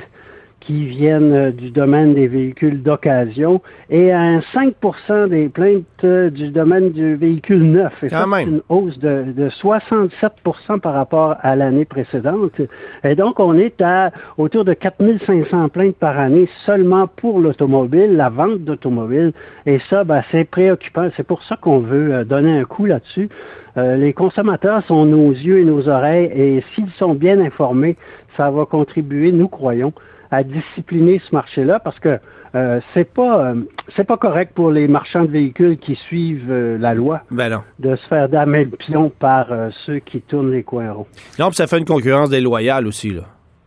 qui 0.60 0.84
viennent 0.86 1.32
euh, 1.32 1.50
du 1.50 1.70
domaine 1.70 2.14
des 2.14 2.28
véhicules 2.28 2.82
d'occasion 2.82 3.62
et 3.88 4.12
à 4.12 4.20
un 4.20 4.40
5% 4.40 5.28
des 5.28 5.48
plaintes 5.48 5.84
euh, 6.04 6.30
du 6.30 6.48
domaine 6.48 6.90
du 6.90 7.16
véhicule 7.16 7.62
neuf. 7.62 7.92
Et 8.02 8.10
ça, 8.10 8.26
c'est 8.30 8.42
une 8.44 8.60
hausse 8.68 8.98
de, 8.98 9.32
de 9.32 9.48
67% 9.48 10.80
par 10.80 10.94
rapport 10.94 11.36
à 11.40 11.56
l'année 11.56 11.86
précédente. 11.86 12.60
Et 13.04 13.14
donc, 13.14 13.40
on 13.40 13.54
est 13.54 13.80
à 13.80 14.12
autour 14.36 14.64
de 14.64 14.74
4500 14.74 15.70
plaintes 15.70 15.96
par 15.96 16.18
année 16.18 16.48
seulement 16.66 17.06
pour 17.06 17.40
l'automobile, 17.40 18.16
la 18.16 18.28
vente 18.28 18.60
d'automobile. 18.60 19.32
Et 19.66 19.80
ça, 19.88 20.04
ben, 20.04 20.22
c'est 20.30 20.44
préoccupant. 20.44 21.08
C'est 21.16 21.26
pour 21.26 21.42
ça 21.44 21.56
qu'on 21.56 21.80
veut 21.80 22.14
euh, 22.14 22.24
donner 22.24 22.58
un 22.58 22.64
coup 22.64 22.84
là-dessus. 22.84 23.28
les 23.76 24.12
consommateurs 24.12 24.82
sont 24.86 25.06
nos 25.06 25.30
yeux 25.30 25.60
et 25.60 25.64
nos 25.64 25.88
oreilles 25.88 26.28
et 26.34 26.64
s'ils 26.74 26.90
sont 26.98 27.14
bien 27.14 27.38
informés, 27.40 27.96
ça 28.36 28.50
va 28.50 28.64
contribuer, 28.66 29.32
nous 29.32 29.48
croyons, 29.48 29.92
à 30.30 30.42
discipliner 30.42 31.20
ce 31.28 31.34
marché-là 31.34 31.80
parce 31.80 31.98
que 31.98 32.18
euh, 32.54 32.80
c'est 32.94 33.12
pas 33.12 33.46
euh, 33.46 33.54
c'est 33.96 34.04
pas 34.04 34.16
correct 34.16 34.52
pour 34.54 34.70
les 34.70 34.88
marchands 34.88 35.24
de 35.24 35.30
véhicules 35.30 35.78
qui 35.78 35.94
suivent 35.94 36.50
euh, 36.50 36.78
la 36.78 36.94
loi 36.94 37.22
ben 37.30 37.62
de 37.78 37.94
se 37.94 38.06
faire 38.08 38.28
damer 38.28 38.64
le 38.64 38.76
pion 38.76 39.10
par 39.10 39.48
ceux 39.86 40.00
qui 40.00 40.20
tournent 40.20 40.50
les 40.50 40.64
coins 40.64 40.92
ronds. 40.92 41.06
Non, 41.38 41.48
puis 41.48 41.56
ça 41.56 41.66
fait 41.66 41.78
une 41.78 41.84
concurrence 41.84 42.30
déloyale 42.30 42.86
aussi 42.86 43.10
là. 43.10 43.22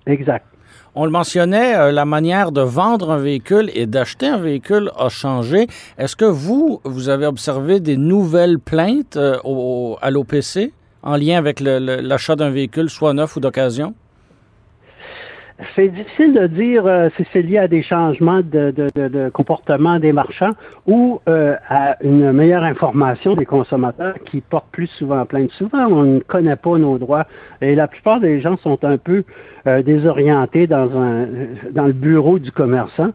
Exact. 0.06 0.46
On 0.96 1.06
le 1.06 1.12
mentionnait, 1.12 1.92
la 1.92 2.06
manière 2.06 2.52
de 2.52 2.62
vendre 2.62 3.10
un 3.10 3.18
véhicule 3.18 3.72
et 3.74 3.88
d'acheter 3.88 4.28
un 4.28 4.38
véhicule 4.38 4.92
a 4.96 5.10
changé. 5.10 5.66
Est-ce 5.98 6.16
que 6.16 6.26
vous, 6.26 6.82
vous 6.84 7.10
avez 7.10 7.26
observé 7.26 7.80
des 7.80 7.98
nouvelles 7.98 8.60
plaintes 8.60 9.18
au, 9.44 9.98
à 10.04 10.12
l'OPC 10.12 10.72
en 11.02 11.16
lien 11.16 11.40
avec 11.40 11.62
l'achat 11.62 12.36
d'un 12.36 12.52
véhicule, 12.52 12.92
soit 12.92 13.14
neuf 13.14 13.36
ou 13.36 13.40
d'occasion? 13.40 13.96
C'est 15.76 15.90
difficile 15.90 16.34
de 16.34 16.48
dire 16.48 16.86
euh, 16.86 17.10
si 17.16 17.26
c'est 17.32 17.42
lié 17.42 17.58
à 17.58 17.68
des 17.68 17.84
changements 17.84 18.42
de, 18.42 18.72
de, 18.72 19.08
de, 19.08 19.30
comportement 19.30 20.00
des 20.00 20.14
marchands 20.14 20.54
ou 20.88 21.20
euh, 21.28 21.56
à 21.70 21.98
une 22.04 22.32
meilleure 22.32 22.64
information 22.64 23.36
des 23.36 23.46
consommateurs 23.46 24.16
qui 24.26 24.42
portent 24.42 24.72
plus 24.72 24.88
souvent 24.88 25.26
plainte. 25.26 25.52
Souvent, 25.52 25.88
on 25.88 26.04
ne 26.04 26.20
connaît 26.20 26.56
pas 26.56 26.78
nos 26.78 26.98
droits 26.98 27.26
et 27.62 27.76
la 27.76 27.88
plupart 27.88 28.20
des 28.20 28.42
gens 28.42 28.58
sont 28.58 28.84
un 28.84 28.98
peu 28.98 29.24
euh, 29.66 29.82
désorientés 29.82 30.68
dans, 30.68 30.90
un, 31.00 31.28
dans 31.72 31.86
le 31.86 31.94
bureau 31.94 32.38
du 32.38 32.52
commerçant. 32.52 33.12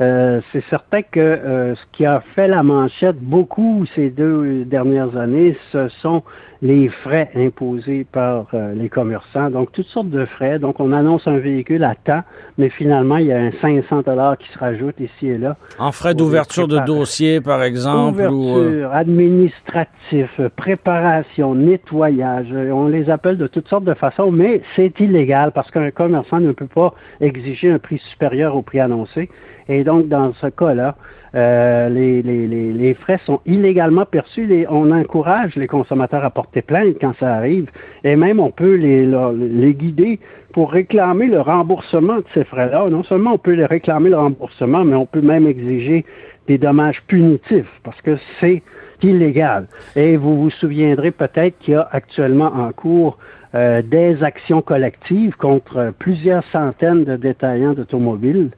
Euh, 0.00 0.40
c'est 0.50 0.64
certain 0.70 1.02
que 1.02 1.20
euh, 1.20 1.74
ce 1.74 1.80
qui 1.92 2.06
a 2.06 2.22
fait 2.34 2.48
la 2.48 2.62
manchette 2.62 3.20
beaucoup 3.20 3.84
ces 3.94 4.08
deux 4.08 4.64
dernières 4.64 5.16
années, 5.16 5.58
ce 5.72 5.88
sont 6.00 6.22
les 6.62 6.88
frais 6.88 7.30
imposés 7.34 8.06
par 8.10 8.46
euh, 8.52 8.74
les 8.74 8.88
commerçants. 8.88 9.50
Donc, 9.50 9.72
toutes 9.72 9.86
sortes 9.86 10.10
de 10.10 10.26
frais. 10.26 10.58
Donc, 10.58 10.78
on 10.78 10.92
annonce 10.92 11.26
un 11.26 11.38
véhicule 11.38 11.84
à 11.84 11.94
temps, 11.94 12.22
mais 12.58 12.68
finalement, 12.68 13.16
il 13.16 13.26
y 13.26 13.32
a 13.32 13.38
un 13.38 13.52
500 13.62 14.02
dollars 14.02 14.36
qui 14.36 14.48
se 14.52 14.58
rajoute 14.58 15.00
ici 15.00 15.28
et 15.28 15.38
là. 15.38 15.56
En 15.78 15.92
frais 15.92 16.14
d'ouverture 16.14 16.68
de 16.68 16.78
dossier, 16.80 17.40
par 17.40 17.62
exemple. 17.62 18.20
Ouverture, 18.20 18.92
administratif, 18.92 20.40
préparation, 20.56 21.54
nettoyage. 21.54 22.48
On 22.52 22.88
les 22.88 23.08
appelle 23.08 23.38
de 23.38 23.46
toutes 23.46 23.68
sortes 23.68 23.84
de 23.84 23.94
façons, 23.94 24.30
mais 24.30 24.60
c'est 24.76 25.00
illégal 25.00 25.52
parce 25.52 25.70
qu'un 25.70 25.90
commerçant 25.90 26.40
ne 26.40 26.52
peut 26.52 26.66
pas 26.66 26.94
exiger 27.20 27.70
un 27.70 27.78
prix 27.78 27.98
supérieur 28.10 28.54
au 28.54 28.62
prix 28.62 28.80
annoncé. 28.80 29.30
Et 29.68 29.84
donc, 29.84 30.08
dans 30.08 30.34
ce 30.34 30.48
cas-là, 30.48 30.96
euh, 31.34 31.88
les, 31.88 32.94
frais 32.94 33.20
sont 33.24 33.40
illégalement 33.46 34.04
perçus. 34.04 34.66
on 34.68 34.90
encourage 34.90 35.54
les 35.56 35.66
consommateurs 35.66 36.24
à 36.24 36.30
porter 36.30 36.62
plainte 36.62 36.96
quand 37.00 37.14
ça 37.20 37.34
arrive. 37.34 37.70
Et 38.04 38.16
même, 38.16 38.40
on 38.40 38.50
peut 38.50 38.74
les, 38.74 39.06
les 39.06 39.74
guider 39.74 40.18
pour 40.52 40.72
réclamer 40.72 41.26
le 41.26 41.40
remboursement 41.40 42.16
de 42.16 42.24
ces 42.34 42.44
frais-là. 42.44 42.88
Non 42.90 43.04
seulement 43.04 43.34
on 43.34 43.38
peut 43.38 43.52
les 43.52 43.66
réclamer 43.66 44.10
le 44.10 44.16
remboursement, 44.16 44.84
mais 44.84 44.96
on 44.96 45.06
peut 45.06 45.20
même 45.20 45.46
exiger 45.46 46.04
des 46.48 46.58
dommages 46.58 47.02
punitifs 47.06 47.70
parce 47.84 48.00
que 48.02 48.16
c'est 48.40 48.62
illégal. 49.02 49.68
Et 49.96 50.16
vous 50.16 50.40
vous 50.40 50.50
souviendrez 50.50 51.10
peut-être 51.10 51.56
qu'il 51.58 51.74
y 51.74 51.76
a 51.76 51.88
actuellement 51.92 52.52
en 52.52 52.72
cours 52.72 53.18
euh, 53.54 53.82
des 53.82 54.22
actions 54.22 54.62
collectives 54.62 55.34
contre 55.36 55.92
plusieurs 55.98 56.44
centaines 56.52 57.04
de 57.04 57.16
détaillants 57.16 57.74
d'automobiles, 57.74 58.50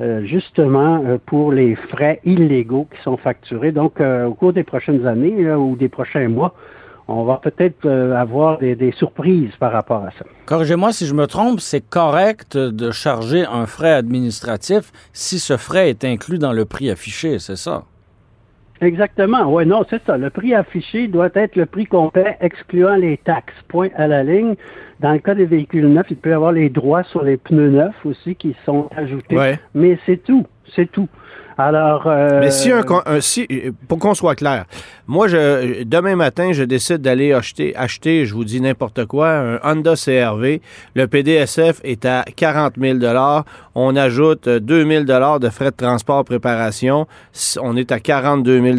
euh, 0.00 0.24
justement 0.24 1.04
euh, 1.04 1.18
pour 1.24 1.52
les 1.52 1.76
frais 1.76 2.20
illégaux 2.24 2.88
qui 2.94 3.02
sont 3.02 3.16
facturés. 3.16 3.72
Donc, 3.72 4.00
au 4.00 4.34
cours 4.34 4.52
des 4.52 4.64
prochaines 4.64 5.06
années 5.06 5.52
ou 5.52 5.76
des 5.76 5.88
prochains 5.88 6.28
mois, 6.28 6.54
on 7.06 7.24
va 7.24 7.36
peut-être 7.36 7.86
avoir 7.86 8.58
des, 8.58 8.74
des, 8.74 8.92
surprises 8.92 9.50
par 9.60 9.72
rapport 9.72 10.02
à 10.02 10.10
ça. 10.18 10.24
Corrigez-moi 10.46 10.90
si 10.92 11.06
je 11.06 11.12
me 11.12 11.26
trompe, 11.26 11.60
c'est 11.60 11.82
correct 11.82 12.56
de 12.56 12.90
charger 12.90 13.44
un 13.44 13.66
frais 13.66 13.92
administratif 13.92 14.90
si 15.12 15.38
ce 15.38 15.58
frais 15.58 15.90
est 15.90 16.04
inclus 16.04 16.38
dans 16.38 16.52
le 16.52 16.64
prix 16.64 16.90
affiché, 16.90 17.38
c'est 17.38 17.56
ça? 17.56 17.84
Exactement. 18.84 19.52
Oui, 19.52 19.64
non, 19.64 19.84
c'est 19.88 20.02
ça. 20.04 20.18
Le 20.18 20.28
prix 20.30 20.54
affiché 20.54 21.08
doit 21.08 21.30
être 21.34 21.56
le 21.56 21.64
prix 21.64 21.86
complet 21.86 22.36
excluant 22.40 22.96
les 22.96 23.16
taxes. 23.16 23.54
Point 23.68 23.88
à 23.96 24.06
la 24.06 24.22
ligne. 24.22 24.54
Dans 25.00 25.12
le 25.12 25.18
cas 25.18 25.34
des 25.34 25.46
véhicules 25.46 25.88
neufs, 25.88 26.06
il 26.10 26.16
peut 26.16 26.30
y 26.30 26.32
avoir 26.34 26.52
les 26.52 26.68
droits 26.68 27.02
sur 27.04 27.24
les 27.24 27.36
pneus 27.36 27.70
neufs 27.70 28.06
aussi 28.06 28.36
qui 28.36 28.54
sont 28.64 28.88
ajoutés. 28.96 29.36
Mais 29.74 29.98
c'est 30.06 30.22
tout. 30.22 30.46
C'est 30.74 30.90
tout. 30.90 31.08
Alors. 31.56 32.06
Euh, 32.06 32.40
Mais 32.40 32.50
si 32.50 32.72
un, 32.72 32.82
si, 33.20 33.46
pour 33.88 33.98
qu'on 33.98 34.14
soit 34.14 34.34
clair, 34.34 34.64
moi, 35.06 35.28
je, 35.28 35.82
demain 35.84 36.16
matin, 36.16 36.52
je 36.52 36.64
décide 36.64 36.98
d'aller 36.98 37.32
acheter, 37.34 37.76
acheter, 37.76 38.24
je 38.24 38.34
vous 38.34 38.44
dis 38.44 38.60
n'importe 38.60 39.04
quoi, 39.04 39.28
un 39.30 39.60
Honda 39.62 39.94
CRV. 39.96 40.62
Le 40.94 41.06
PDSF 41.06 41.80
est 41.84 42.06
à 42.06 42.24
40 42.36 42.74
000 42.80 42.98
On 43.74 43.96
ajoute 43.96 44.48
2 44.48 45.04
000 45.04 45.04
de 45.04 45.48
frais 45.50 45.70
de 45.70 45.76
transport 45.76 46.24
préparation. 46.24 47.06
On 47.60 47.76
est 47.76 47.92
à 47.92 48.00
42 48.00 48.78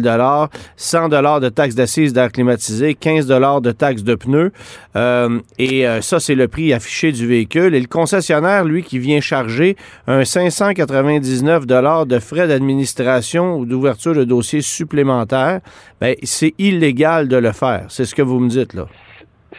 100 0.76 1.08
de 1.08 1.48
taxes 1.48 1.76
d'assises 1.76 2.12
d'air 2.12 2.32
climatisé, 2.32 2.94
15 2.94 3.26
de 3.26 3.70
taxes 3.70 4.02
de 4.02 4.16
pneus. 4.16 4.52
Euh, 4.96 5.38
et 5.58 5.86
euh, 5.86 6.00
ça, 6.00 6.18
c'est 6.18 6.34
le 6.34 6.48
prix 6.48 6.72
affiché 6.72 7.12
du 7.12 7.26
véhicule. 7.26 7.74
Et 7.74 7.80
le 7.80 7.86
concessionnaire, 7.86 8.64
lui, 8.64 8.82
qui 8.82 8.98
vient 8.98 9.20
charger 9.20 9.76
un 10.08 10.24
599 10.24 11.66
de 11.66 12.18
frais 12.18 12.48
d'administration 12.48 12.65
ou 13.58 13.66
d'ouverture 13.66 14.14
de 14.14 14.24
dossier 14.24 14.60
supplémentaire, 14.60 15.60
ben, 16.00 16.14
c'est 16.22 16.54
illégal 16.58 17.28
de 17.28 17.36
le 17.36 17.52
faire. 17.52 17.86
C'est 17.88 18.04
ce 18.04 18.14
que 18.14 18.22
vous 18.22 18.38
me 18.38 18.48
dites 18.48 18.74
là. 18.74 18.86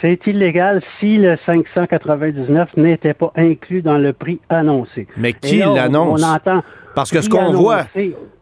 C'est 0.02 0.28
illégal 0.28 0.82
si 1.00 1.18
le 1.18 1.38
599 1.46 2.78
n'était 2.78 3.16
pas 3.16 3.32
inclus 3.36 3.82
dans 3.82 3.98
le 3.98 4.14
prix 4.14 4.40
annoncé. 4.50 5.08
Mais 5.18 5.34
qui 5.34 5.58
l'annonce? 5.58 6.22
On 6.22 6.28
entend. 6.28 6.64
Parce 6.94 7.10
que 7.12 7.22
ce 7.22 7.30
qu'on 7.30 7.52
voit, 7.52 7.86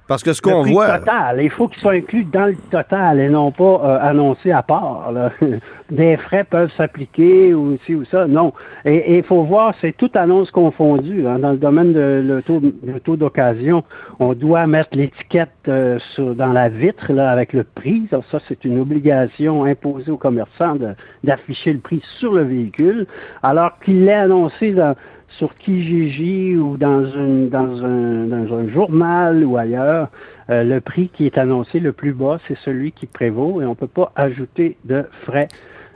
parce 0.07 0.23
que 0.23 0.33
ce 0.33 0.41
qu'on 0.41 0.61
voit. 0.63 0.99
Total, 0.99 1.41
il 1.41 1.49
faut 1.49 1.67
qu'il 1.67 1.81
soit 1.81 1.93
inclus 1.93 2.25
dans 2.25 2.45
le 2.45 2.55
total 2.69 3.19
et 3.19 3.29
non 3.29 3.51
pas 3.51 3.63
euh, 3.63 3.97
annoncé 4.01 4.51
à 4.51 4.61
part. 4.61 5.11
Des 5.91 6.17
frais 6.17 6.43
peuvent 6.43 6.71
s'appliquer 6.77 7.53
ou 7.53 7.77
ci 7.85 7.95
ou 7.95 8.05
ça. 8.05 8.27
Non. 8.27 8.53
Et 8.85 9.17
il 9.17 9.23
faut 9.23 9.43
voir, 9.43 9.73
c'est 9.81 9.95
toute 9.95 10.15
annonce 10.15 10.51
confondue. 10.51 11.27
Hein. 11.27 11.39
Dans 11.39 11.51
le 11.51 11.57
domaine 11.57 11.93
de 11.93 12.23
le 12.25 12.99
taux, 12.99 13.15
d'occasion, 13.15 13.83
on 14.19 14.33
doit 14.33 14.67
mettre 14.67 14.89
l'étiquette 14.93 15.49
euh, 15.67 15.99
dans 16.17 16.53
la 16.53 16.69
vitre 16.69 17.11
là, 17.11 17.31
avec 17.31 17.53
le 17.53 17.63
prix. 17.63 18.07
Ça, 18.09 18.39
c'est 18.47 18.63
une 18.63 18.79
obligation 18.79 19.65
imposée 19.65 20.11
aux 20.11 20.17
commerçants 20.17 20.77
d'afficher 21.23 21.73
le 21.73 21.79
prix 21.79 22.01
sur 22.19 22.33
le 22.33 22.43
véhicule, 22.43 23.07
alors 23.41 23.71
qu'il 23.83 24.07
est 24.07 24.13
annoncé 24.13 24.71
dans 24.71 24.95
sur 25.37 25.55
Kijiji 25.57 26.55
ou 26.55 26.77
dans, 26.77 27.05
un 27.13 28.67
journal 28.69 29.43
ou 29.43 29.57
ailleurs, 29.57 30.09
euh, 30.49 30.63
le 30.63 30.79
prix 30.81 31.09
qui 31.09 31.25
est 31.25 31.37
annoncé 31.37 31.79
le 31.79 31.91
plus 31.91 32.13
bas, 32.13 32.39
c'est 32.47 32.57
celui 32.63 32.91
qui 32.91 33.05
prévaut 33.05 33.61
et 33.61 33.65
on 33.65 33.71
ne 33.71 33.75
peut 33.75 33.87
pas 33.87 34.11
ajouter 34.15 34.77
de 34.85 35.05
frais 35.25 35.47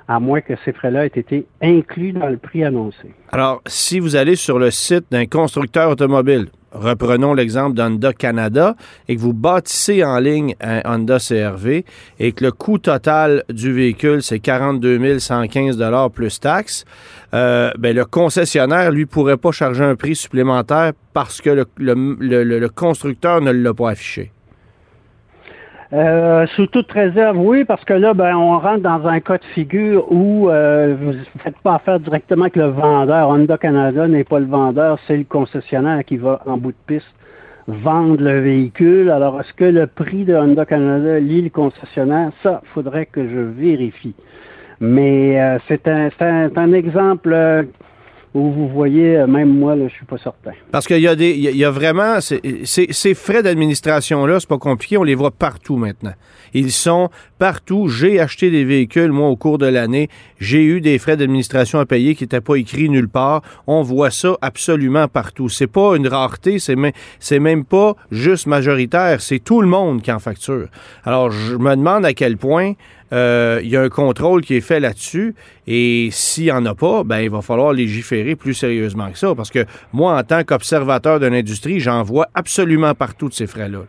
à 0.07 0.19
moins 0.19 0.41
que 0.41 0.53
ces 0.65 0.73
frais-là 0.73 1.05
aient 1.05 1.11
été 1.15 1.45
inclus 1.61 2.13
dans 2.13 2.27
le 2.27 2.37
prix 2.37 2.63
annoncé. 2.63 3.13
Alors, 3.31 3.61
si 3.67 3.99
vous 3.99 4.15
allez 4.15 4.35
sur 4.35 4.57
le 4.57 4.71
site 4.71 5.05
d'un 5.11 5.27
constructeur 5.27 5.91
automobile, 5.91 6.47
reprenons 6.71 7.33
l'exemple 7.33 7.75
d'Honda 7.75 8.13
Canada, 8.13 8.75
et 9.07 9.15
que 9.15 9.21
vous 9.21 9.33
bâtissez 9.33 10.03
en 10.03 10.19
ligne 10.19 10.55
un 10.61 10.81
Honda 10.85 11.17
CRV 11.19 11.85
et 12.19 12.31
que 12.31 12.43
le 12.43 12.51
coût 12.51 12.77
total 12.77 13.43
du 13.49 13.73
véhicule, 13.73 14.23
c'est 14.23 14.39
42 14.39 15.19
115 15.19 15.77
plus 16.13 16.39
taxes, 16.39 16.85
euh, 17.33 17.71
ben, 17.77 17.95
le 17.95 18.05
concessionnaire, 18.05 18.91
lui, 18.91 19.05
pourrait 19.05 19.37
pas 19.37 19.51
charger 19.51 19.83
un 19.83 19.95
prix 19.95 20.15
supplémentaire 20.15 20.93
parce 21.13 21.41
que 21.41 21.49
le, 21.49 21.65
le 22.19 22.69
constructeur 22.69 23.41
ne 23.41 23.51
l'a 23.51 23.73
pas 23.73 23.91
affiché. 23.91 24.31
Euh, 25.91 26.45
sous 26.55 26.67
toute 26.67 26.91
réserve, 26.91 27.37
oui, 27.39 27.65
parce 27.65 27.83
que 27.83 27.93
là, 27.93 28.13
ben, 28.13 28.35
on 28.35 28.59
rentre 28.59 28.81
dans 28.81 29.07
un 29.07 29.19
cas 29.19 29.39
de 29.39 29.45
figure 29.55 30.11
où 30.11 30.47
euh, 30.47 30.95
vous 30.99 31.13
ne 31.13 31.23
faites 31.43 31.57
pas 31.63 31.75
affaire 31.75 31.99
directement 31.99 32.43
avec 32.43 32.55
le 32.55 32.67
vendeur. 32.67 33.29
Honda 33.29 33.57
Canada 33.57 34.07
n'est 34.07 34.23
pas 34.23 34.39
le 34.39 34.45
vendeur, 34.45 34.99
c'est 35.07 35.17
le 35.17 35.23
concessionnaire 35.23 36.05
qui 36.05 36.17
va 36.17 36.41
en 36.45 36.57
bout 36.57 36.71
de 36.73 36.77
piste 36.85 37.07
vendre 37.67 38.21
le 38.21 38.39
véhicule. 38.39 39.09
Alors, 39.09 39.39
est-ce 39.39 39.53
que 39.53 39.65
le 39.65 39.87
prix 39.87 40.25
de 40.25 40.35
Honda 40.35 40.65
Canada 40.65 41.19
lie 41.19 41.41
le 41.41 41.49
concessionnaire? 41.49 42.31
Ça, 42.43 42.61
faudrait 42.73 43.07
que 43.07 43.27
je 43.27 43.39
vérifie. 43.39 44.15
Mais 44.79 45.41
euh, 45.41 45.57
c'est 45.67 45.87
un, 45.87 46.09
un, 46.19 46.49
un, 46.55 46.73
exemple 46.73 47.65
où 48.33 48.51
vous 48.51 48.67
voyez, 48.67 49.17
euh, 49.17 49.27
même 49.27 49.49
moi, 49.49 49.75
là, 49.75 49.87
je 49.87 49.93
suis 49.93 50.05
pas 50.05 50.17
certain. 50.17 50.51
Parce 50.71 50.87
qu'il 50.87 50.99
y 50.99 51.07
a 51.07 51.15
des, 51.15 51.31
il 51.31 51.57
y 51.57 51.65
a 51.65 51.71
vraiment, 51.71 52.19
ces 52.21 53.13
frais 53.13 53.41
d'administration-là, 53.41 54.39
c'est 54.39 54.49
pas 54.49 54.57
compliqué, 54.57 54.97
on 54.97 55.03
les 55.03 55.15
voit 55.15 55.31
partout 55.31 55.77
maintenant. 55.77 56.13
Ils 56.53 56.71
sont 56.71 57.09
partout. 57.37 57.87
J'ai 57.87 58.19
acheté 58.19 58.49
des 58.51 58.63
véhicules, 58.63 59.11
moi, 59.11 59.29
au 59.29 59.35
cours 59.35 59.57
de 59.57 59.65
l'année. 59.65 60.09
J'ai 60.39 60.63
eu 60.63 60.81
des 60.81 60.97
frais 60.99 61.17
d'administration 61.17 61.79
à 61.79 61.85
payer 61.85 62.15
qui 62.15 62.23
n'étaient 62.23 62.41
pas 62.41 62.55
écrits 62.55 62.89
nulle 62.89 63.09
part. 63.09 63.41
On 63.67 63.81
voit 63.81 64.11
ça 64.11 64.35
absolument 64.41 65.07
partout. 65.07 65.49
C'est 65.49 65.67
pas 65.67 65.95
une 65.95 66.07
rareté, 66.07 66.59
c'est 66.59 66.75
même, 66.75 66.91
c'est 67.19 67.39
même 67.39 67.65
pas 67.65 67.95
juste 68.11 68.47
majoritaire, 68.47 69.21
c'est 69.21 69.39
tout 69.39 69.61
le 69.61 69.67
monde 69.67 70.01
qui 70.01 70.11
en 70.11 70.19
facture. 70.19 70.67
Alors, 71.03 71.31
je 71.31 71.55
me 71.55 71.75
demande 71.75 72.05
à 72.05 72.13
quel 72.13 72.37
point 72.37 72.73
euh, 73.11 73.59
il 73.63 73.69
y 73.69 73.77
a 73.77 73.81
un 73.81 73.89
contrôle 73.89 74.41
qui 74.41 74.55
est 74.55 74.61
fait 74.61 74.79
là-dessus. 74.79 75.35
Et 75.67 76.09
s'il 76.11 76.45
n'y 76.45 76.51
en 76.51 76.65
a 76.65 76.75
pas, 76.75 77.03
ben, 77.03 77.19
il 77.19 77.29
va 77.29 77.41
falloir 77.41 77.73
légiférer 77.73 78.35
plus 78.35 78.53
sérieusement 78.53 79.11
que 79.11 79.17
ça. 79.17 79.33
Parce 79.35 79.49
que 79.49 79.65
moi, 79.93 80.17
en 80.17 80.23
tant 80.23 80.43
qu'observateur 80.43 81.19
de 81.19 81.27
l'industrie, 81.27 81.79
j'en 81.79 82.03
vois 82.03 82.27
absolument 82.33 82.93
partout 82.93 83.29
de 83.29 83.33
ces 83.33 83.47
frais-là. 83.47 83.79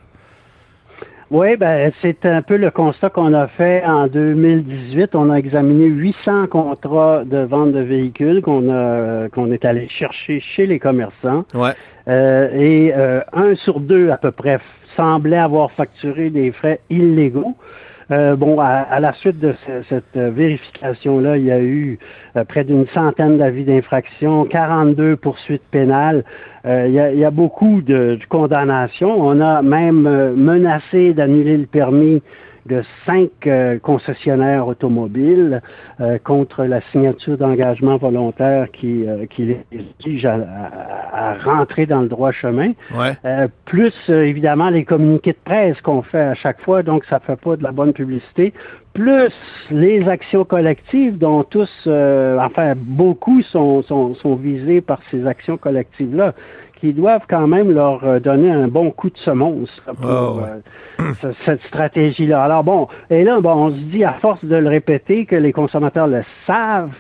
Oui, 1.30 1.56
ben, 1.56 1.92
c'est 2.02 2.26
un 2.26 2.42
peu 2.42 2.56
le 2.56 2.72
constat 2.72 3.10
qu'on 3.10 3.32
a 3.34 3.46
fait 3.46 3.84
en 3.84 4.08
2018. 4.08 5.14
On 5.14 5.30
a 5.30 5.36
examiné 5.36 5.86
800 5.86 6.48
contrats 6.48 7.22
de 7.24 7.38
vente 7.38 7.70
de 7.70 7.78
véhicules 7.78 8.42
qu'on 8.42 8.68
a 8.68 9.28
qu'on 9.28 9.52
est 9.52 9.64
allé 9.64 9.88
chercher 9.88 10.40
chez 10.40 10.66
les 10.66 10.80
commerçants. 10.80 11.44
Ouais. 11.54 11.70
Euh, 12.08 12.50
et 12.52 12.92
euh, 12.96 13.20
un 13.32 13.54
sur 13.54 13.78
deux 13.78 14.10
à 14.10 14.16
peu 14.16 14.32
près 14.32 14.58
semblait 14.96 15.38
avoir 15.38 15.70
facturé 15.70 16.30
des 16.30 16.50
frais 16.50 16.80
illégaux. 16.90 17.54
Euh, 18.10 18.34
bon, 18.34 18.58
à, 18.58 18.98
la 18.98 19.12
suite 19.14 19.38
de 19.38 19.54
cette 19.88 20.16
vérification-là, 20.16 21.36
il 21.36 21.44
y 21.44 21.52
a 21.52 21.60
eu 21.60 21.98
euh, 22.36 22.44
près 22.44 22.64
d'une 22.64 22.86
centaine 22.88 23.38
d'avis 23.38 23.64
d'infraction, 23.64 24.44
42 24.46 25.16
poursuites 25.16 25.62
pénales. 25.70 26.24
Euh, 26.66 26.86
il, 26.88 27.18
y 27.18 27.24
a, 27.24 27.30
beaucoup 27.30 27.82
de, 27.82 28.18
condamnations. 28.28 29.14
On 29.16 29.40
a 29.40 29.62
même 29.62 30.34
menacé 30.34 31.14
d'annuler 31.14 31.56
le 31.56 31.66
permis 31.66 32.20
de 32.70 32.84
cinq 33.04 33.30
euh, 33.46 33.78
concessionnaires 33.80 34.66
automobiles 34.68 35.60
euh, 36.00 36.18
contre 36.22 36.64
la 36.64 36.80
signature 36.92 37.36
d'engagement 37.36 37.96
volontaire 37.96 38.70
qui, 38.70 39.06
euh, 39.06 39.26
qui 39.26 39.42
les 39.46 39.60
oblige 39.98 40.24
à, 40.24 41.34
rentrer 41.44 41.86
dans 41.86 42.00
le 42.00 42.08
droit 42.08 42.32
chemin. 42.32 42.72
plus, 43.64 43.92
évidemment, 44.08 44.70
les 44.70 44.84
communiqués 44.84 45.32
de 45.32 45.44
presse 45.44 45.80
qu'on 45.80 46.02
fait 46.02 46.20
à 46.20 46.34
chaque 46.34 46.60
fois, 46.62 46.82
donc 46.82 47.04
ça 47.06 47.18
fait 47.18 47.36
pas 47.36 47.56
de 47.56 47.62
la 47.62 47.72
bonne 47.72 47.92
publicité. 47.92 48.52
Plus 48.94 49.32
les 49.70 50.08
actions 50.08 50.44
collectives 50.44 51.18
dont 51.18 51.42
tous, 51.44 51.70
enfin 51.86 52.74
beaucoup 52.76 53.42
sont, 53.42 53.82
sont, 53.82 54.14
sont 54.14 54.36
visés 54.36 54.80
par 54.80 55.00
ces 55.10 55.26
actions 55.26 55.56
collectives-là 55.56 56.34
qui 56.80 56.92
doivent 56.92 57.26
quand 57.28 57.46
même 57.46 57.70
leur 57.72 58.02
euh, 58.04 58.20
donner 58.20 58.50
un 58.50 58.68
bon 58.68 58.90
coup 58.90 59.10
de 59.10 59.18
semonce 59.18 59.70
pour 59.84 60.08
ah, 60.08 60.58
euh, 61.00 61.32
cette 61.44 61.62
stratégie-là. 61.64 62.42
Alors 62.42 62.64
bon, 62.64 62.88
et 63.10 63.22
là, 63.22 63.40
bon, 63.40 63.52
on 63.52 63.70
se 63.70 63.76
dit 63.76 64.04
à 64.04 64.14
force 64.14 64.44
de 64.44 64.56
le 64.56 64.68
répéter 64.68 65.26
que 65.26 65.36
les 65.36 65.52
consommateurs 65.52 66.06
le 66.06 66.22
savent, 66.46 66.90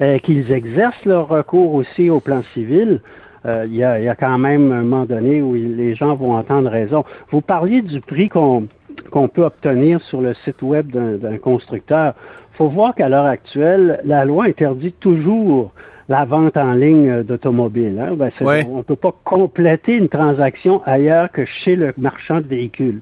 euh, 0.00 0.18
qu'ils 0.18 0.52
exercent 0.52 1.04
leur 1.04 1.28
recours 1.28 1.74
aussi 1.74 2.10
au 2.10 2.20
plan 2.20 2.42
civil. 2.54 3.00
euh, 3.46 3.64
il 3.66 3.76
y, 3.76 3.84
a, 3.84 3.98
y, 3.98 4.08
a, 4.08 4.14
quand 4.14 4.38
même 4.38 4.70
un 4.70 4.82
moment 4.82 5.06
donné 5.06 5.40
où 5.40 5.54
les 5.54 5.94
gens 5.94 6.14
vont 6.14 6.34
entendre 6.36 6.70
raison. 6.70 7.04
Vous 7.30 7.40
parliez 7.40 7.80
du 7.80 8.00
prix 8.00 8.28
qu'on 8.28 8.68
qu'on 9.10 9.28
peut 9.28 9.44
obtenir 9.44 10.00
sur 10.02 10.20
le 10.20 10.34
site 10.44 10.62
web 10.62 10.90
d'un 10.90 11.38
constructeur. 11.38 12.14
Il 12.52 12.56
faut 12.56 12.68
voir 12.68 12.94
qu'à 12.94 13.08
l'heure 13.08 13.24
actuelle, 13.24 14.00
la 14.04 14.24
loi 14.24 14.44
interdit 14.44 14.92
toujours 14.92 15.72
la 16.10 16.24
vente 16.24 16.56
en 16.56 16.72
ligne 16.72 17.22
d'automobiles. 17.22 17.98
Hein? 18.00 18.16
Ben, 18.16 18.32
On 18.68 18.78
ne 18.78 18.82
peut 18.82 18.96
pas 18.96 19.14
compléter 19.24 19.94
une 19.94 20.08
transaction 20.08 20.82
ailleurs 20.84 21.30
que 21.30 21.44
chez 21.44 21.76
le 21.76 21.94
marchand 21.96 22.40
de 22.40 22.48
véhicules. 22.48 23.00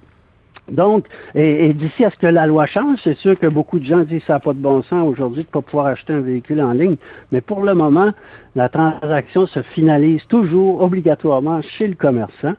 Donc, 0.71 1.07
et, 1.35 1.73
d'ici 1.73 2.05
à 2.05 2.11
ce 2.11 2.17
que 2.19 2.27
la 2.27 2.47
loi 2.47 2.67
change, 2.67 2.99
c'est 3.03 3.17
sûr 3.17 3.39
que 3.39 3.47
beaucoup 3.47 3.79
de 3.79 3.87
gens 3.87 4.01
disent 4.01 4.21
que 4.21 4.27
ça 4.27 4.35
n'a 4.35 4.41
pas 4.41 4.53
de 4.53 4.59
bon 4.59 4.83
sens 4.83 5.09
aujourd'hui 5.09 5.45
de 5.45 5.49
ne 5.49 5.53
pas 5.53 5.63
pouvoir 5.63 5.87
acheter 5.87 6.13
un 6.13 6.21
véhicule 6.21 6.61
en 6.61 6.73
ligne. 6.73 6.97
Mais 7.33 7.41
pour 7.41 7.63
le 7.63 7.73
moment, 7.73 8.13
la 8.55 8.69
transaction 8.69 9.47
se 9.47 9.63
finalise 9.63 10.23
toujours 10.29 10.83
obligatoirement 10.83 11.63
chez 11.63 11.89
le 11.89 11.95
commerçant. 11.95 12.53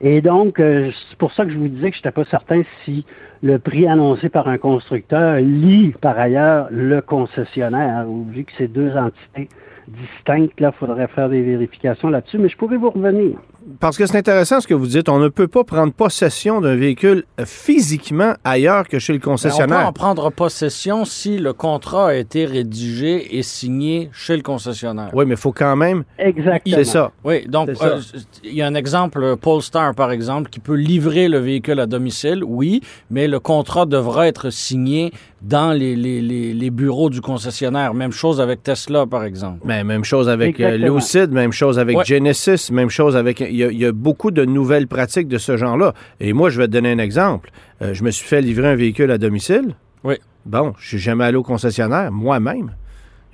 Et 0.00 0.22
donc, 0.22 0.58
euh, 0.58 0.90
c'est 1.10 1.18
pour 1.18 1.34
ça 1.34 1.44
que 1.44 1.50
je 1.50 1.58
vous 1.58 1.68
disais 1.68 1.90
que 1.90 1.96
je 1.96 2.00
n'étais 2.00 2.12
pas 2.12 2.24
certain 2.24 2.62
si 2.86 3.04
le 3.42 3.58
prix 3.58 3.86
annoncé 3.86 4.30
par 4.30 4.48
un 4.48 4.56
constructeur 4.56 5.36
lit 5.36 5.92
par 6.00 6.18
ailleurs 6.18 6.68
le 6.70 7.02
concessionnaire, 7.02 8.06
vu 8.30 8.44
que 8.44 8.52
c'est 8.56 8.72
deux 8.72 8.96
entités 8.96 9.48
distinctes, 9.92 10.60
là, 10.60 10.72
il 10.74 10.78
faudrait 10.78 11.08
faire 11.08 11.28
des 11.28 11.42
vérifications 11.42 12.08
là-dessus, 12.08 12.38
mais 12.38 12.48
je 12.48 12.56
pourrais 12.56 12.76
vous 12.76 12.90
revenir 12.90 13.38
parce 13.80 13.96
que 13.96 14.06
c'est 14.06 14.16
intéressant 14.16 14.60
ce 14.60 14.66
que 14.66 14.74
vous 14.74 14.86
dites. 14.86 15.08
On 15.08 15.18
ne 15.18 15.28
peut 15.28 15.48
pas 15.48 15.64
prendre 15.64 15.92
possession 15.92 16.60
d'un 16.60 16.76
véhicule 16.76 17.24
physiquement 17.44 18.34
ailleurs 18.44 18.88
que 18.88 18.98
chez 18.98 19.12
le 19.12 19.18
concessionnaire. 19.18 19.68
Ben, 19.68 19.74
on 19.74 19.80
peut 19.80 19.88
en 19.88 19.92
prendre 19.92 20.30
possession 20.30 21.04
si 21.04 21.38
le 21.38 21.52
contrat 21.52 22.08
a 22.08 22.14
été 22.14 22.44
rédigé 22.44 23.36
et 23.36 23.42
signé 23.42 24.10
chez 24.12 24.36
le 24.36 24.42
concessionnaire. 24.42 25.10
Oui, 25.12 25.24
mais 25.26 25.34
il 25.34 25.40
faut 25.40 25.52
quand 25.52 25.76
même. 25.76 26.04
Exactement. 26.18 26.76
C'est 26.76 26.84
ça. 26.84 27.10
Oui, 27.24 27.46
donc 27.46 27.68
euh, 27.68 28.00
il 28.44 28.54
y 28.54 28.62
a 28.62 28.66
un 28.66 28.74
exemple, 28.74 29.36
Polestar 29.36 29.94
par 29.94 30.12
exemple, 30.12 30.50
qui 30.50 30.60
peut 30.60 30.74
livrer 30.74 31.28
le 31.28 31.38
véhicule 31.38 31.80
à 31.80 31.86
domicile, 31.86 32.42
oui, 32.44 32.82
mais 33.10 33.28
le 33.28 33.40
contrat 33.40 33.86
devra 33.86 34.28
être 34.28 34.50
signé 34.50 35.12
dans 35.42 35.72
les, 35.72 35.96
les, 35.96 36.20
les, 36.54 36.70
bureaux 36.70 37.10
du 37.10 37.20
concessionnaire. 37.20 37.94
Même 37.94 38.12
chose 38.12 38.40
avec 38.40 38.62
Tesla, 38.62 39.06
par 39.06 39.24
exemple. 39.24 39.58
Mais 39.64 39.82
même 39.82 40.04
chose 40.04 40.28
avec 40.28 40.60
euh, 40.60 40.76
Lucid, 40.76 41.32
même 41.32 41.52
chose 41.52 41.78
avec 41.78 42.04
Genesis, 42.04 42.70
même 42.70 42.90
chose 42.90 43.16
avec 43.16 43.40
il 43.52 43.78
y, 43.78 43.86
a, 43.86 43.92
beaucoup 43.92 44.30
de 44.30 44.44
nouvelles 44.44 44.86
pratiques 44.86 45.28
de 45.28 45.38
ce 45.38 45.56
genre-là. 45.56 45.94
Et 46.20 46.32
moi, 46.32 46.50
je 46.50 46.58
vais 46.58 46.66
te 46.66 46.72
donner 46.72 46.92
un 46.92 46.98
exemple. 46.98 47.50
Euh, 47.82 47.94
je 47.94 48.04
me 48.04 48.10
suis 48.10 48.26
fait 48.26 48.40
livrer 48.40 48.68
un 48.68 48.74
véhicule 48.74 49.10
à 49.10 49.18
domicile. 49.18 49.74
Oui. 50.04 50.16
Bon, 50.46 50.74
je 50.78 50.88
suis 50.88 50.98
jamais 50.98 51.24
allé 51.24 51.36
au 51.36 51.42
concessionnaire, 51.42 52.10
moi-même. 52.10 52.74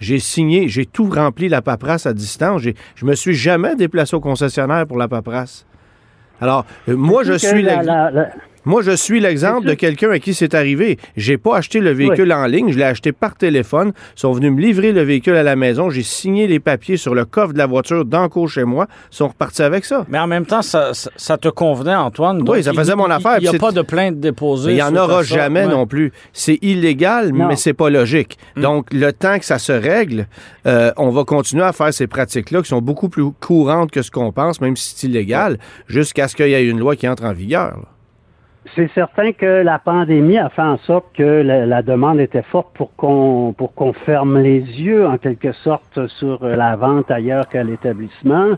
J'ai 0.00 0.18
signé, 0.18 0.68
j'ai 0.68 0.86
tout 0.86 1.08
rempli 1.10 1.48
la 1.48 1.62
paperasse 1.62 2.06
à 2.06 2.12
distance. 2.12 2.62
Je 2.94 3.06
me 3.06 3.14
suis 3.14 3.34
jamais 3.34 3.74
déplacé 3.74 4.14
au 4.14 4.20
concessionnaire 4.20 4.86
pour 4.86 4.98
la 4.98 5.08
paperasse. 5.08 5.66
Alors, 6.40 6.64
euh, 6.88 6.96
moi, 6.96 7.24
je 7.24 7.32
suis... 7.32 7.66
Moi, 8.68 8.82
je 8.82 8.90
suis 8.90 9.18
l'exemple 9.18 9.66
de 9.66 9.72
quelqu'un 9.72 10.10
à 10.10 10.18
qui 10.18 10.34
c'est 10.34 10.52
arrivé. 10.52 10.98
J'ai 11.16 11.38
pas 11.38 11.56
acheté 11.56 11.80
le 11.80 11.90
véhicule 11.90 12.30
en 12.34 12.44
ligne, 12.44 12.70
je 12.70 12.76
l'ai 12.76 12.84
acheté 12.84 13.12
par 13.12 13.34
téléphone. 13.34 13.92
Ils 14.14 14.20
sont 14.20 14.32
venus 14.32 14.52
me 14.52 14.60
livrer 14.60 14.92
le 14.92 15.00
véhicule 15.00 15.36
à 15.36 15.42
la 15.42 15.56
maison. 15.56 15.88
J'ai 15.88 16.02
signé 16.02 16.46
les 16.46 16.60
papiers 16.60 16.98
sur 16.98 17.14
le 17.14 17.24
coffre 17.24 17.54
de 17.54 17.58
la 17.58 17.64
voiture 17.64 18.04
dans 18.04 18.28
chez 18.46 18.64
moi. 18.64 18.86
Ils 19.10 19.16
sont 19.16 19.28
repartis 19.28 19.62
avec 19.62 19.86
ça. 19.86 20.04
Mais 20.10 20.18
en 20.18 20.26
même 20.26 20.44
temps, 20.44 20.60
ça, 20.60 20.92
te 21.38 21.48
convenait, 21.48 21.94
Antoine. 21.94 22.46
oui, 22.46 22.62
ça 22.62 22.74
faisait 22.74 22.94
mon 22.94 23.10
affaire. 23.10 23.38
Il 23.40 23.48
n'y 23.48 23.56
a 23.56 23.58
pas 23.58 23.72
de 23.72 23.80
plainte 23.80 24.20
déposée. 24.20 24.72
Il 24.72 24.74
n'y 24.74 24.82
en 24.82 24.94
aura 24.96 25.22
jamais 25.22 25.66
non 25.66 25.86
plus. 25.86 26.12
C'est 26.34 26.58
illégal, 26.60 27.32
mais 27.32 27.56
c'est 27.56 27.72
pas 27.72 27.88
logique. 27.88 28.36
Hmm. 28.54 28.60
Donc, 28.60 28.92
le 28.92 29.14
temps 29.14 29.38
que 29.38 29.46
ça 29.46 29.58
se 29.58 29.72
règle, 29.72 30.26
euh, 30.66 30.92
on 30.98 31.08
va 31.08 31.24
continuer 31.24 31.64
à 31.64 31.72
faire 31.72 31.94
ces 31.94 32.06
pratiques-là 32.06 32.60
qui 32.60 32.68
sont 32.68 32.82
beaucoup 32.82 33.08
plus 33.08 33.32
courantes 33.40 33.90
que 33.90 34.02
ce 34.02 34.10
qu'on 34.10 34.30
pense, 34.30 34.60
même 34.60 34.76
si 34.76 34.92
c'est 34.94 35.06
illégal, 35.06 35.58
jusqu'à 35.86 36.28
ce 36.28 36.36
qu'il 36.36 36.48
y 36.48 36.52
ait 36.52 36.66
une 36.66 36.78
loi 36.78 36.96
qui 36.96 37.08
entre 37.08 37.24
en 37.24 37.32
vigueur. 37.32 37.78
C'est 38.74 38.90
certain 38.92 39.32
que 39.32 39.62
la 39.62 39.78
pandémie 39.78 40.38
a 40.38 40.48
fait 40.48 40.62
en 40.62 40.78
sorte 40.78 41.06
que 41.14 41.22
la, 41.22 41.82
demande 41.82 42.20
était 42.20 42.42
forte 42.42 42.74
pour 42.74 42.94
qu'on 42.96 43.54
pour 43.56 43.74
qu'on 43.74 43.92
ferme 43.92 44.38
les 44.38 44.60
yeux 44.60 45.06
en 45.06 45.18
quelque 45.18 45.52
sorte 45.52 46.06
sur 46.18 46.44
la 46.44 46.76
vente 46.76 47.10
ailleurs 47.10 47.48
qu'à 47.48 47.62
l'établissement. 47.62 48.56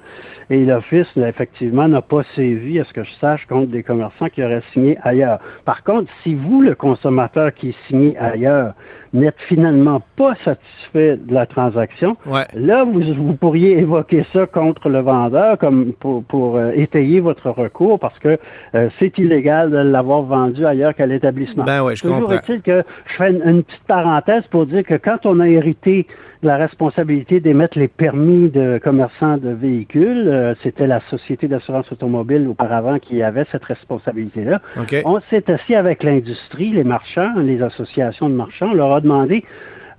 Et 0.51 0.65
l'Office, 0.65 1.07
effectivement, 1.17 1.87
n'a 1.89 2.03
pas 2.03 2.23
sévi, 2.35 2.81
à 2.81 2.85
ce 2.85 2.93
que 2.93 3.05
je 3.05 3.13
sache, 3.21 3.47
contre 3.47 3.71
des 3.71 3.83
commerçants 3.83 4.29
qui 4.29 4.43
auraient 4.43 4.63
signé 4.73 4.99
ailleurs. 5.03 5.39
Par 5.65 5.85
contre, 5.85 6.11
si 6.23 6.35
vous, 6.35 6.61
le 6.61 6.75
consommateur 6.75 7.55
qui 7.55 7.77
signé 7.89 8.19
ailleurs, 8.19 8.75
n'êtes 9.13 9.39
finalement 9.49 10.01
pas 10.17 10.35
satisfait 10.45 11.17
de 11.17 11.35
la 11.35 11.47
transaction, 11.47 12.17
là, 12.55 12.85
vous, 12.85 13.01
vous, 13.15 13.35
pourriez 13.35 13.79
évoquer 13.79 14.25
ça 14.33 14.47
contre 14.47 14.89
le 14.89 15.01
vendeur 15.01 15.59
comme 15.59 15.93
pour, 15.99 16.23
pour 16.25 16.57
euh, 16.57 16.73
étayer 16.75 17.21
votre 17.21 17.51
recours 17.51 17.99
parce 17.99 18.19
que 18.19 18.39
euh, 18.75 18.89
c'est 18.99 19.19
illégal 19.19 19.71
de 19.71 19.79
l'avoir 19.79 20.23
vendu 20.23 20.65
ailleurs 20.65 20.95
qu'à 20.95 21.07
l'établissement. 21.07 21.65
Ben 21.65 21.83
ouais, 21.83 21.97
je 21.97 22.03
Toujours 22.03 22.33
est-il 22.33 22.63
que 22.63 22.85
je 23.07 23.15
fais 23.15 23.31
une, 23.31 23.63
petite 23.63 23.85
parenthèse 23.87 24.45
pour 24.51 24.67
dire 24.67 24.85
que 24.85 24.95
quand 24.95 25.27
on 25.27 25.41
a 25.41 25.49
hérité 25.49 26.07
la 26.43 26.57
responsabilité 26.57 27.41
d'émettre 27.41 27.79
les 27.79 27.89
permis 27.89 28.49
de 28.49 28.81
commerçants 28.83 29.37
de 29.37 29.51
véhicules. 29.51 30.27
Euh, 30.27 30.55
c'était 30.63 30.87
la 30.87 31.01
Société 31.11 31.49
d'assurance 31.49 31.91
automobile 31.93 32.49
auparavant 32.49 32.99
qui 32.99 33.23
avait 33.23 33.47
cette 33.53 33.65
responsabilité-là. 33.65 34.61
On 35.05 35.21
s'est 35.29 35.51
assis 35.51 35.75
avec 35.75 36.03
l'industrie, 36.03 36.71
les 36.71 36.85
marchands, 36.85 37.35
les 37.37 37.63
associations 37.63 38.29
de 38.29 38.35
marchands. 38.35 38.71
On 38.71 38.75
leur 38.75 38.93
a 38.95 39.01
demandé 39.01 39.45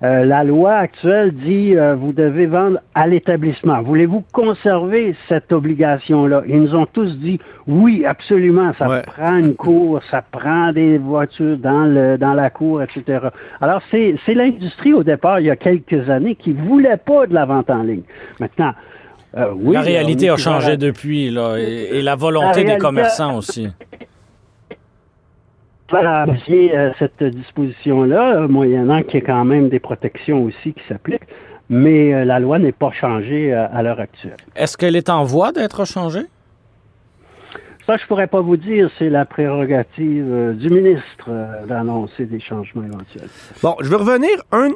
euh, 0.04 0.26
la 0.26 0.44
loi 0.44 0.74
actuelle 0.74 1.32
dit 1.32 1.76
euh, 1.76 1.96
vous 1.96 2.12
devez 2.12 2.48
vendre 2.48 2.80
à 2.96 3.06
l'établissement. 3.06 3.84
Voulez-vous 3.84 4.24
conserver 4.34 5.16
cette 5.30 5.52
obligation-là? 5.52 6.42
Ils 6.48 6.60
nous 6.60 6.76
ont 6.76 6.88
tous 6.88 7.16
dit 7.18 7.40
oui, 7.68 8.04
absolument. 8.06 8.74
Ça 8.80 9.04
prend 9.06 9.38
une 9.38 9.54
cour, 9.54 10.02
ça 10.10 10.24
prend 10.24 10.72
des 10.74 10.98
voitures 10.98 11.58
dans 11.58 11.86
le 11.86 12.18
dans 12.18 12.34
la 12.34 12.50
cour, 12.50 12.82
etc. 12.82 13.28
Alors 13.62 13.82
c'est 13.92 14.16
c'est 14.26 14.34
l'industrie 14.34 14.94
au 14.94 15.04
départ 15.04 15.40
il 15.40 15.46
y 15.46 15.52
a 15.52 15.56
quelques 15.56 16.10
années 16.10 16.34
qui 16.34 16.52
voulait 16.52 16.98
pas 16.98 17.28
de 17.28 17.36
la 17.36 17.46
vente 17.46 17.70
en 17.70 17.84
ligne. 17.84 18.04
Maintenant. 18.40 18.74
Euh, 19.38 19.54
oui, 19.56 19.76
la 19.76 19.82
réalité 19.82 20.30
a 20.30 20.36
changé 20.36 20.76
depuis, 20.76 21.30
là, 21.30 21.56
et, 21.56 22.02
la 22.02 22.16
volonté 22.16 22.66
des 22.66 22.78
commerçants 22.78 23.38
aussi 23.38 23.70
faire 25.92 26.26
euh, 26.50 26.92
cette 26.98 27.24
disposition-là, 27.24 28.36
euh, 28.36 28.48
moyennant 28.48 29.04
qu'il 29.04 29.16
y 29.16 29.18
ait 29.18 29.22
quand 29.22 29.46
même 29.46 29.70
des 29.70 29.80
protections 29.80 30.44
aussi 30.44 30.74
qui 30.74 30.82
s'appliquent, 30.88 31.28
mais 31.70 32.14
euh, 32.14 32.26
la 32.26 32.40
loi 32.40 32.58
n'est 32.58 32.72
pas 32.72 32.92
changée 32.92 33.54
à 33.54 33.84
l'heure 33.84 34.00
actuelle. 34.00 34.38
Est-ce 34.56 34.78
qu'elle 34.78 34.96
est 34.96 35.10
en 35.10 35.24
voie 35.24 35.52
d'être 35.52 35.86
changée? 35.86 36.26
Ça, 37.86 37.98
je 37.98 38.06
pourrais 38.06 38.28
pas 38.28 38.42
vous 38.42 38.58
dire. 38.58 38.90
C'est 39.00 39.10
la 39.10 39.26
prérogative 39.26 40.56
du 40.56 40.70
ministre 40.70 41.30
d'annoncer 41.68 42.26
des 42.26 42.40
changements 42.40 42.84
éventuels. 42.84 43.28
Bon, 43.64 43.76
je 43.82 43.90
vais 43.90 43.96
revenir 43.96 44.30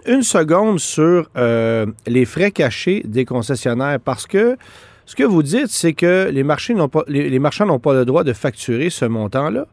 une 0.07 0.23
seconde 0.23 0.79
sur 0.79 1.29
les 1.35 2.25
frais 2.25 2.49
cachés 2.49 3.03
des 3.05 3.23
concessionnaires 3.23 3.99
parce 4.03 4.25
que 4.25 4.57
ce 5.05 5.15
que 5.15 5.23
vous 5.23 5.43
dites, 5.43 5.67
c'est 5.67 5.93
que 5.93 6.29
les, 6.31 6.43
marchés 6.43 6.73
pas, 6.91 7.03
les 7.07 7.37
marchands 7.39 7.67
n'ont 7.67 7.79
pas 7.79 7.93
le 7.93 8.05
droit 8.05 8.23
de 8.23 8.33
facturer 8.33 8.89
ce 8.89 9.05
montant-là. 9.05 9.67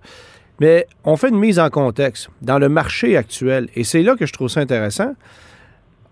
Mais 0.62 0.86
on 1.02 1.16
fait 1.16 1.30
une 1.30 1.40
mise 1.40 1.58
en 1.58 1.70
contexte 1.70 2.30
dans 2.40 2.60
le 2.60 2.68
marché 2.68 3.16
actuel. 3.16 3.68
Et 3.74 3.82
c'est 3.82 4.04
là 4.04 4.14
que 4.14 4.26
je 4.26 4.32
trouve 4.32 4.46
ça 4.46 4.60
intéressant. 4.60 5.12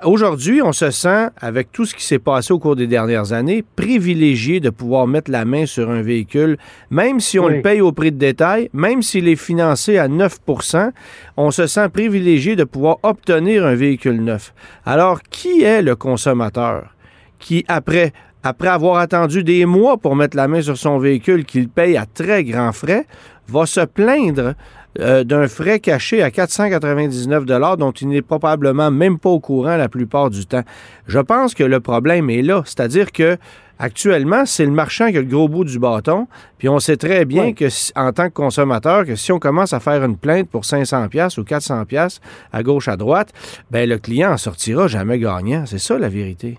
Aujourd'hui, 0.03 0.61
on 0.61 0.73
se 0.73 0.91
sent, 0.91 1.29
avec 1.41 1.71
tout 1.71 1.85
ce 1.85 1.95
qui 1.95 2.03
s'est 2.03 2.19
passé 2.19 2.53
au 2.53 2.59
cours 2.59 2.75
des 2.75 2.89
dernières 2.89 3.33
années, 3.33 3.63
privilégié 3.77 4.59
de 4.59 4.71
pouvoir 4.71 5.07
mettre 5.07 5.31
la 5.31 5.45
main 5.45 5.67
sur 5.67 5.89
un 5.89 6.03
véhicule, 6.03 6.59
même 6.91 7.21
si 7.21 7.39
on 7.39 7.47
le 7.47 7.63
paye 7.63 7.81
au 7.81 7.93
prix 7.93 8.11
de 8.11 8.19
détail, 8.19 8.71
même 8.73 9.03
s'il 9.03 9.29
est 9.29 9.37
financé 9.37 9.99
à 9.99 10.09
9% 10.09 10.91
on 11.37 11.53
se 11.53 11.69
sent 11.69 11.89
privilégié 11.91 12.57
de 12.57 12.65
pouvoir 12.65 12.97
obtenir 13.05 13.65
un 13.65 13.77
véhicule 13.77 14.21
neuf. 14.21 14.53
Alors, 14.85 15.23
qui 15.23 15.63
est 15.63 15.81
le 15.81 15.95
consommateur 15.95 16.93
qui, 17.39 17.65
après, 17.69 18.13
après 18.43 18.69
avoir 18.69 18.97
attendu 18.97 19.45
des 19.45 19.67
mois 19.67 19.99
pour 19.99 20.17
mettre 20.17 20.37
la 20.37 20.49
main 20.49 20.63
sur 20.63 20.77
son 20.77 20.99
véhicule 20.99 21.45
qu'il 21.45 21.69
paye 21.69 21.97
à 21.97 22.07
très 22.07 22.45
grands 22.45 22.73
frais, 22.73 23.07
va 23.49 23.67
se 23.67 23.81
plaindre 23.81 24.55
euh, 24.99 25.23
d'un 25.23 25.47
frais 25.47 25.79
caché 25.79 26.23
à 26.23 26.31
499 26.31 27.45
dont 27.77 27.93
il 27.93 28.09
n'est 28.09 28.23
probablement 28.23 28.91
même 28.91 29.19
pas 29.19 29.31
au 29.31 29.41
courant 29.41 29.77
la 29.77 29.89
plupart 29.89 30.31
du 30.31 30.47
temps. 30.47 30.65
Je 31.07 31.21
pense 31.21 31.55
que 31.55 31.63
le 31.63 31.79
problème 31.81 32.29
est 32.31 32.43
là, 32.43 32.63
c'est-à-dire 32.65 33.13
que 33.13 33.37
actuellement, 33.79 34.45
c'est 34.47 34.65
le 34.65 34.73
marchand 34.73 35.11
qui 35.11 35.17
a 35.17 35.21
le 35.21 35.27
gros 35.27 35.49
bout 35.49 35.65
du 35.65 35.79
bâton, 35.79 36.27
puis 36.59 36.69
on 36.69 36.81
sait 36.81 36.97
très 36.97 37.25
bien 37.25 37.53
que 37.53 37.67
en 37.95 38.13
tant 38.13 38.29
que 38.29 38.35
consommateur 38.35 39.05
que 39.07 39.15
si 39.15 39.31
on 39.31 39.39
commence 39.39 39.73
à 39.73 39.81
faire 39.81 40.03
une 40.05 40.17
plainte 40.17 40.49
pour 40.49 40.65
500 40.65 41.09
pièces 41.09 41.39
ou 41.39 41.45
400 41.45 41.85
pièces 41.85 42.21
à 42.53 42.63
gauche 42.63 42.89
à 42.89 42.97
droite, 42.97 43.33
ben 43.71 43.89
le 43.89 43.99
client 43.99 44.33
en 44.33 44.39
sortira 44.39 44.89
jamais 44.89 45.19
gagnant, 45.19 45.67
c'est 45.67 45.79
ça 45.79 45.99
la 45.99 46.09
vérité. 46.09 46.59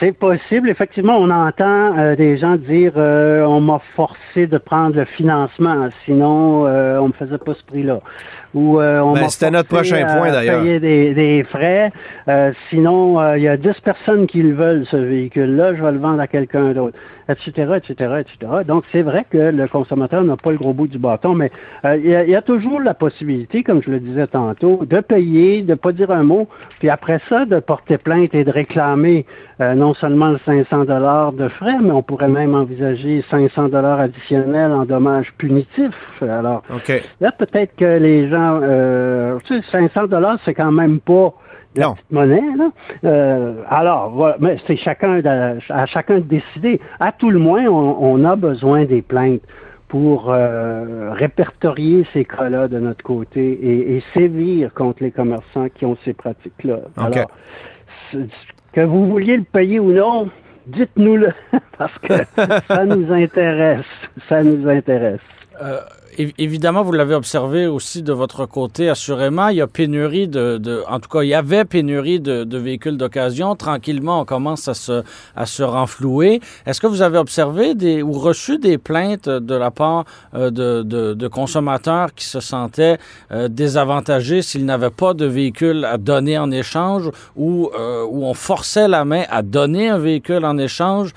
C'est 0.00 0.12
possible. 0.12 0.68
Effectivement, 0.68 1.16
on 1.16 1.30
entend 1.30 1.98
euh, 1.98 2.16
des 2.16 2.36
gens 2.38 2.56
dire 2.56 2.92
euh, 2.96 3.42
on 3.42 3.60
m'a 3.60 3.80
forcé 3.94 4.46
de 4.46 4.58
prendre 4.58 4.96
le 4.96 5.04
financement, 5.04 5.88
sinon 6.04 6.66
euh, 6.66 6.98
on 6.98 7.08
me 7.08 7.12
faisait 7.12 7.38
pas 7.38 7.54
ce 7.54 7.64
prix-là. 7.64 8.00
Ou 8.56 8.80
on 8.80 9.12
ben, 9.12 9.28
c'était 9.28 9.50
notre 9.50 9.68
prochain 9.68 10.04
point 10.06 10.32
d'ailleurs. 10.32 10.62
Payer 10.62 10.80
des, 10.80 11.14
des 11.14 11.44
frais, 11.44 11.92
sinon 12.70 13.34
il 13.34 13.42
y 13.42 13.48
a 13.48 13.56
10 13.56 13.68
personnes 13.84 14.26
qui 14.26 14.42
le 14.42 14.54
veulent 14.54 14.86
ce 14.90 14.96
véhicule-là, 14.96 15.76
je 15.76 15.82
vais 15.82 15.92
le 15.92 15.98
vendre 15.98 16.20
à 16.20 16.26
quelqu'un 16.26 16.72
d'autre 16.72 16.96
etc., 17.28 17.72
etc., 17.76 18.20
etc. 18.20 18.52
Donc, 18.66 18.84
c'est 18.92 19.02
vrai 19.02 19.26
que 19.28 19.38
le 19.38 19.68
consommateur 19.68 20.22
n'a 20.22 20.36
pas 20.36 20.52
le 20.52 20.58
gros 20.58 20.72
bout 20.72 20.86
du 20.86 20.98
bâton, 20.98 21.34
mais 21.34 21.50
euh, 21.84 21.96
il 21.96 22.30
y, 22.30 22.36
a 22.36 22.42
toujours 22.42 22.80
la 22.80 22.94
possibilité, 22.94 23.62
comme 23.62 23.82
je 23.82 23.90
le 23.90 24.00
disais 24.00 24.26
tantôt, 24.26 24.84
de 24.84 25.00
payer, 25.00 25.62
de 25.62 25.74
pas 25.74 25.92
dire 25.92 26.10
un 26.10 26.22
mot, 26.22 26.48
puis 26.78 26.88
après 26.88 27.20
ça, 27.28 27.44
de 27.44 27.58
porter 27.58 27.98
plainte 27.98 28.34
et 28.34 28.44
de 28.44 28.50
réclamer 28.50 29.26
euh, 29.60 29.74
non 29.74 29.94
seulement 29.94 30.28
le 30.28 30.38
500 30.44 30.84
dollars 30.84 31.32
de 31.32 31.48
frais, 31.48 31.76
mais 31.80 31.90
on 31.90 32.02
pourrait 32.02 32.28
même 32.28 32.54
envisager 32.54 33.24
500 33.30 33.68
dollars 33.68 34.00
additionnels 34.00 34.72
en 34.72 34.84
dommages 34.84 35.32
punitifs. 35.38 35.94
Alors, 36.20 36.62
là, 37.20 37.32
peut-être 37.32 37.74
que 37.76 37.98
les 37.98 38.28
gens, 38.28 38.45
euh, 38.54 39.38
tu 39.44 39.60
sais, 39.60 39.64
500 39.70 40.06
dollars, 40.06 40.38
c'est 40.44 40.54
quand 40.54 40.72
même 40.72 41.00
pas 41.00 41.34
la 41.76 41.94
monnaie. 42.10 42.42
Là. 42.56 42.70
Euh, 43.04 43.62
alors, 43.68 44.10
voilà, 44.10 44.36
mais 44.40 44.58
c'est 44.66 44.76
chacun 44.76 45.20
à 45.68 45.86
chacun 45.86 46.16
de 46.16 46.24
décider. 46.24 46.80
À 47.00 47.12
tout 47.12 47.30
le 47.30 47.38
moins, 47.38 47.64
on, 47.66 48.24
a 48.24 48.36
besoin 48.36 48.84
des 48.84 49.02
plaintes 49.02 49.42
pour 49.88 50.30
euh, 50.32 51.12
répertorier 51.12 52.06
ces 52.12 52.24
cas-là 52.24 52.68
de 52.68 52.78
notre 52.78 53.04
côté 53.04 53.96
et, 53.96 54.02
sévir 54.14 54.72
contre 54.74 55.02
les 55.02 55.10
commerçants 55.10 55.68
qui 55.68 55.84
ont 55.84 55.96
ces 56.04 56.12
pratiques-là. 56.12 56.78
Alors, 56.96 57.30
que 58.72 58.80
vous 58.80 59.06
vouliez 59.08 59.36
le 59.36 59.44
payer 59.44 59.78
ou 59.78 59.92
non, 59.92 60.28
dites-nous-le, 60.66 61.32
parce 61.78 61.96
que 61.98 62.14
ça 62.68 62.84
nous 62.84 63.12
intéresse. 63.12 63.86
Ça 64.28 64.42
nous 64.42 64.68
intéresse. 64.68 65.20
Euh, 65.62 65.78
évidemment, 66.38 66.82
vous 66.82 66.92
l'avez 66.92 67.14
observé 67.14 67.66
aussi 67.66 68.02
de 68.02 68.12
votre 68.12 68.46
côté, 68.46 68.88
assurément, 68.88 69.48
il 69.48 69.56
y 69.56 69.60
a 69.60 69.66
pénurie 69.66 70.28
de, 70.28 70.58
de 70.58 70.82
en 70.88 71.00
tout 71.00 71.08
cas, 71.08 71.22
il 71.22 71.28
y 71.28 71.34
avait 71.34 71.64
pénurie 71.64 72.20
de, 72.20 72.44
de 72.44 72.58
véhicules 72.58 72.96
d'occasion. 72.96 73.56
Tranquillement, 73.56 74.20
on 74.20 74.24
commence 74.24 74.68
à 74.68 74.74
se, 74.74 75.02
à 75.34 75.46
se 75.46 75.62
renflouer. 75.62 76.40
Est-ce 76.66 76.80
que 76.80 76.86
vous 76.86 77.02
avez 77.02 77.18
observé 77.18 77.74
des, 77.74 78.02
ou 78.02 78.12
reçu 78.12 78.58
des 78.58 78.78
plaintes 78.78 79.28
de 79.28 79.54
la 79.54 79.70
part 79.70 80.04
euh, 80.34 80.50
de, 80.50 80.82
de, 80.82 81.14
de, 81.14 81.28
consommateurs 81.28 82.14
qui 82.14 82.24
se 82.24 82.40
sentaient 82.40 82.98
euh, 83.32 83.48
désavantagés 83.48 84.42
s'ils 84.42 84.64
n'avaient 84.64 84.90
pas 84.90 85.14
de 85.14 85.26
véhicule 85.26 85.84
à 85.84 85.98
donner 85.98 86.38
en 86.38 86.50
échange 86.50 87.10
ou 87.36 87.70
euh, 87.78 88.04
où 88.08 88.24
on 88.24 88.34
forçait 88.34 88.88
la 88.88 89.04
main 89.04 89.24
à 89.30 89.42
donner 89.42 89.88
un 89.88 89.98
véhicule 89.98 90.44
en 90.44 90.58
échange? 90.58 91.12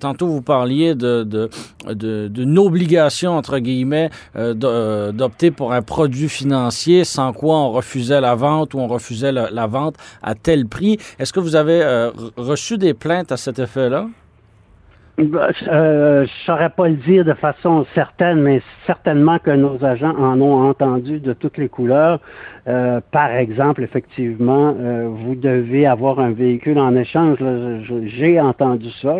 tantôt, 0.00 0.26
vous 0.28 0.42
parliez 0.42 0.94
de, 0.94 1.24
de, 1.24 1.50
de, 1.86 2.28
d'une 2.28 2.58
obligation, 2.58 3.36
entre 3.36 3.58
guillemets, 3.58 4.10
euh, 4.36 4.54
euh, 4.64 5.12
d'opter 5.12 5.52
pour 5.52 5.72
un 5.72 5.82
produit 5.82 6.28
financier 6.28 7.04
sans 7.04 7.32
quoi 7.32 7.56
on 7.56 7.70
refusait 7.70 8.20
la 8.20 8.34
vente 8.34 8.74
ou 8.74 8.80
on 8.80 8.88
refusait 8.88 9.30
la, 9.30 9.66
vente 9.66 9.96
à 10.22 10.34
tel 10.34 10.66
prix. 10.66 10.98
Est-ce 11.20 11.32
que 11.32 11.38
vous 11.38 11.54
avez 11.54 11.82
euh, 11.82 12.10
reçu 12.36 12.76
des 12.76 12.94
plaintes 12.94 13.30
à 13.30 13.36
cet 13.36 13.60
effet-là? 13.60 14.06
Ben, 15.16 15.52
je 15.60 16.22
ne 16.22 16.26
saurais 16.44 16.70
pas 16.70 16.88
le 16.88 16.96
dire 16.96 17.24
de 17.24 17.34
façon 17.34 17.86
certaine, 17.94 18.40
mais 18.40 18.60
certainement 18.84 19.38
que 19.38 19.52
nos 19.52 19.84
agents 19.84 20.16
en 20.18 20.40
ont 20.40 20.68
entendu 20.68 21.20
de 21.20 21.32
toutes 21.32 21.56
les 21.56 21.68
couleurs. 21.68 22.18
par 22.64 23.30
exemple, 23.30 23.84
effectivement, 23.84 24.74
vous 25.12 25.36
devez 25.36 25.86
avoir 25.86 26.18
un 26.18 26.32
véhicule 26.32 26.80
en 26.80 26.96
échange. 26.96 27.38
J'ai 28.06 28.40
entendu 28.40 28.90
ça 29.00 29.14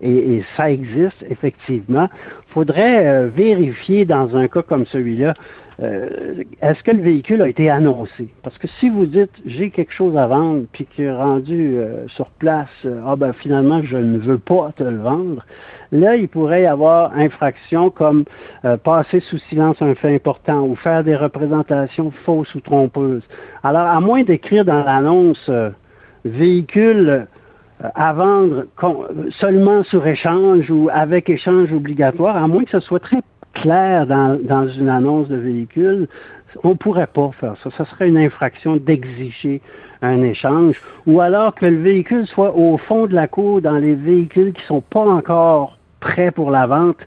et, 0.00 0.42
ça 0.56 0.70
existe 0.70 1.22
effectivement 1.28 2.08
faudrait 2.56 3.06
euh, 3.06 3.28
vérifier 3.28 4.06
dans 4.06 4.34
un 4.34 4.48
cas 4.48 4.62
comme 4.62 4.86
celui-là, 4.86 5.34
euh, 5.82 6.42
est-ce 6.62 6.82
que 6.82 6.90
le 6.90 7.02
véhicule 7.02 7.42
a 7.42 7.48
été 7.48 7.68
annoncé? 7.68 8.28
Parce 8.42 8.56
que 8.56 8.66
si 8.80 8.88
vous 8.88 9.04
dites 9.04 9.30
j'ai 9.44 9.68
quelque 9.68 9.92
chose 9.92 10.16
à 10.16 10.26
vendre, 10.26 10.64
puis 10.72 10.86
qui 10.86 11.02
est 11.02 11.12
rendu 11.12 11.76
euh, 11.76 12.08
sur 12.16 12.28
place, 12.38 12.86
ah 13.06 13.14
ben 13.14 13.34
finalement 13.34 13.82
je 13.84 13.98
ne 13.98 14.16
veux 14.16 14.38
pas 14.38 14.72
te 14.74 14.82
le 14.82 14.96
vendre, 14.96 15.44
là 15.92 16.16
il 16.16 16.28
pourrait 16.28 16.62
y 16.62 16.66
avoir 16.66 17.12
infraction 17.14 17.90
comme 17.90 18.24
passer 18.84 19.20
sous 19.28 19.38
silence 19.50 19.76
un 19.82 19.94
fait 19.94 20.14
important 20.14 20.62
ou 20.62 20.76
faire 20.76 21.04
des 21.04 21.14
représentations 21.14 22.10
fausses 22.24 22.54
ou 22.54 22.60
trompeuses. 22.60 23.24
Alors 23.64 23.86
à 23.86 24.00
moins 24.00 24.22
d'écrire 24.22 24.64
dans 24.64 24.82
l'annonce 24.82 25.50
véhicule 26.24 27.26
à 27.80 28.12
vendre 28.12 28.64
seulement 29.38 29.84
sur 29.84 30.06
échange 30.06 30.70
ou 30.70 30.88
avec 30.92 31.28
échange 31.28 31.72
obligatoire, 31.72 32.36
à 32.36 32.48
moins 32.48 32.64
que 32.64 32.70
ce 32.70 32.80
soit 32.80 33.00
très 33.00 33.22
clair 33.54 34.06
dans, 34.06 34.68
une 34.68 34.88
annonce 34.88 35.28
de 35.28 35.36
véhicule, 35.36 36.08
on 36.64 36.70
ne 36.70 36.74
pourrait 36.74 37.06
pas 37.06 37.30
faire 37.38 37.54
ça. 37.62 37.70
Ce 37.76 37.84
serait 37.84 38.08
une 38.08 38.18
infraction 38.18 38.76
d'exiger 38.76 39.60
un 40.02 40.22
échange, 40.22 40.80
ou 41.06 41.20
alors 41.20 41.54
que 41.54 41.66
le 41.66 41.80
véhicule 41.80 42.26
soit 42.26 42.54
au 42.54 42.76
fond 42.78 43.06
de 43.06 43.14
la 43.14 43.28
cour 43.28 43.60
dans 43.60 43.76
les 43.76 43.94
véhicules 43.94 44.52
qui 44.52 44.62
sont 44.64 44.82
pas 44.82 45.00
encore 45.00 45.78
prêts 46.00 46.30
pour 46.30 46.50
la 46.50 46.66
vente. 46.66 46.98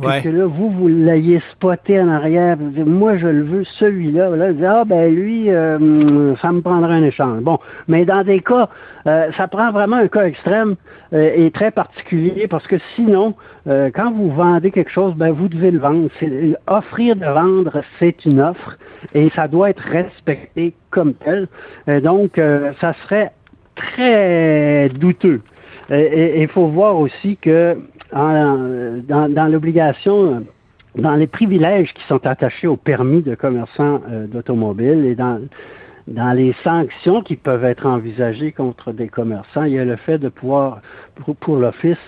Puis 0.00 0.22
que 0.22 0.28
là, 0.28 0.46
vous, 0.46 0.70
vous 0.70 0.88
l'ayez 0.88 1.40
spoté 1.52 2.00
en 2.00 2.08
arrière, 2.08 2.56
vous 2.56 2.70
dites, 2.70 2.86
moi, 2.86 3.16
je 3.18 3.26
le 3.26 3.42
veux, 3.42 3.64
celui-là. 3.78 4.30
Là, 4.30 4.48
vous 4.48 4.54
dites, 4.54 4.64
ah, 4.64 4.84
ben 4.86 5.14
lui, 5.14 5.50
euh, 5.50 6.34
ça 6.36 6.50
me 6.52 6.60
prendra 6.60 6.94
un 6.94 7.02
échange. 7.02 7.40
Bon, 7.42 7.58
mais 7.88 8.04
dans 8.04 8.24
des 8.24 8.40
cas, 8.40 8.68
euh, 9.06 9.30
ça 9.36 9.48
prend 9.48 9.70
vraiment 9.70 9.96
un 9.96 10.08
cas 10.08 10.24
extrême 10.24 10.76
euh, 11.12 11.32
et 11.34 11.50
très 11.50 11.70
particulier 11.70 12.46
parce 12.48 12.66
que 12.66 12.76
sinon, 12.94 13.34
quand 13.64 14.10
vous 14.10 14.28
vendez 14.32 14.72
quelque 14.72 14.90
chose, 14.90 15.14
ben 15.14 15.30
vous 15.30 15.46
devez 15.46 15.70
le 15.70 15.78
vendre. 15.78 16.08
offrir 16.66 17.14
de 17.14 17.24
vendre, 17.24 17.82
c'est 18.00 18.24
une 18.24 18.40
offre 18.40 18.76
et 19.14 19.30
ça 19.36 19.46
doit 19.46 19.70
être 19.70 19.84
respecté 19.84 20.74
comme 20.90 21.14
tel. 21.14 21.46
donc, 22.02 22.40
ça 22.80 22.92
serait 23.04 23.30
très 23.76 24.88
douteux. 24.88 25.42
Et 25.90 26.42
il 26.42 26.48
faut 26.48 26.66
voir 26.66 26.98
aussi 26.98 27.36
que 27.36 27.76
dans, 28.12 29.48
l'obligation, 29.50 30.44
dans 30.96 31.14
les 31.14 31.26
privilèges 31.26 31.92
qui 31.94 32.02
sont 32.04 32.24
attachés 32.26 32.66
au 32.66 32.76
permis 32.76 33.22
de 33.22 33.34
commerçant 33.34 34.02
euh, 34.10 34.26
d'automobile 34.26 35.06
et 35.06 35.14
dans, 35.14 35.40
dans 36.08 36.32
les 36.32 36.54
sanctions 36.64 37.22
qui 37.22 37.36
peuvent 37.36 37.64
être 37.64 37.86
envisagées 37.86 38.52
contre 38.52 38.92
des 38.92 39.08
commerçants, 39.08 39.64
il 39.64 39.74
y 39.74 39.78
a 39.78 39.84
le 39.84 39.96
fait 39.96 40.18
de 40.18 40.28
pouvoir, 40.28 40.80
pour, 41.40 41.56
l'Office, 41.56 41.98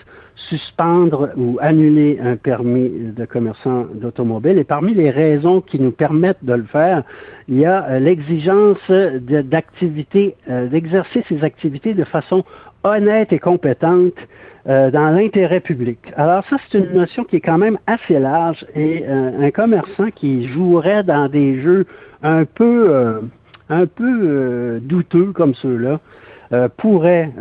suspendre 0.49 1.29
ou 1.37 1.57
annuler 1.61 2.19
un 2.21 2.35
permis 2.35 2.89
de 2.89 3.25
commerçant 3.25 3.85
d'automobile. 3.93 4.57
Et 4.57 4.65
parmi 4.65 4.93
les 4.93 5.09
raisons 5.09 5.61
qui 5.61 5.79
nous 5.79 5.91
permettent 5.91 6.43
de 6.43 6.53
le 6.53 6.65
faire, 6.65 7.03
il 7.47 7.57
y 7.57 7.65
a 7.65 7.85
euh, 7.85 7.99
l'exigence 7.99 8.79
d'activité, 8.89 10.35
euh, 10.49 10.67
d'exercer 10.67 11.23
ces 11.29 11.43
activités 11.43 11.93
de 11.93 12.03
façon 12.03 12.43
honnête 12.85 13.33
et 13.33 13.39
compétente 13.39 14.13
euh, 14.67 14.89
dans 14.89 15.09
l'intérêt 15.09 15.59
public. 15.59 15.99
Alors 16.15 16.43
ça, 16.49 16.57
c'est 16.71 16.79
une 16.79 16.93
notion 16.93 17.23
qui 17.23 17.35
est 17.35 17.41
quand 17.41 17.57
même 17.57 17.77
assez 17.85 18.17
large 18.17 18.65
et 18.75 19.03
euh, 19.07 19.31
un 19.39 19.51
commerçant 19.51 20.09
qui 20.15 20.47
jouerait 20.47 21.03
dans 21.03 21.27
des 21.27 21.61
jeux 21.61 21.85
un 22.23 22.45
peu, 22.45 22.87
euh, 22.89 23.21
un 23.69 23.85
peu 23.85 24.79
douteux 24.81 25.31
comme 25.33 25.53
ceux-là 25.55 25.99
pourrait 26.77 27.31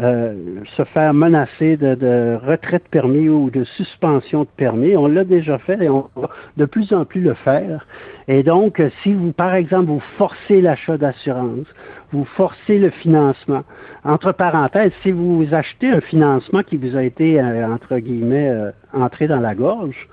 se 0.77 0.83
faire 0.83 1.15
menacer 1.15 1.77
de, 1.77 1.95
de 1.95 2.39
retrait 2.45 2.79
de 2.79 2.89
permis 2.91 3.29
ou 3.29 3.49
de 3.51 3.63
suspension 3.63 4.41
de 4.41 4.49
permis. 4.57 4.97
On 4.97 5.07
l'a 5.07 5.25
déjà 5.25 5.59
fait 5.59 5.79
et 5.81 5.89
on 5.89 6.09
va 6.17 6.31
de 6.57 6.65
plus 6.65 6.93
en 6.93 7.05
plus 7.05 7.21
le 7.21 7.35
faire. 7.35 7.87
Et 8.29 8.43
donc, 8.43 8.83
si 9.03 9.13
vous, 9.13 9.33
par 9.33 9.55
exemple, 9.55 9.87
vous 9.87 10.03
forcez 10.17 10.61
l'achat 10.61 10.97
d'assurance, 10.97 11.67
vous 12.15 12.25
forcez 12.37 12.79
le 12.79 12.91
financement, 12.91 13.65
entre 14.05 14.31
parenthèses, 14.33 14.93
si 15.03 15.11
vous 15.11 15.47
achetez 15.51 15.91
un 15.91 16.01
financement 16.01 16.63
qui 16.63 16.77
vous 16.77 16.97
a 16.97 17.03
été, 17.03 17.41
euh, 17.41 17.67
entre 17.67 17.99
guillemets, 17.99 18.51
euh, 18.51 18.71
entré 18.93 19.27
dans 19.27 19.41
la 19.41 19.55
gorge, 19.57 20.09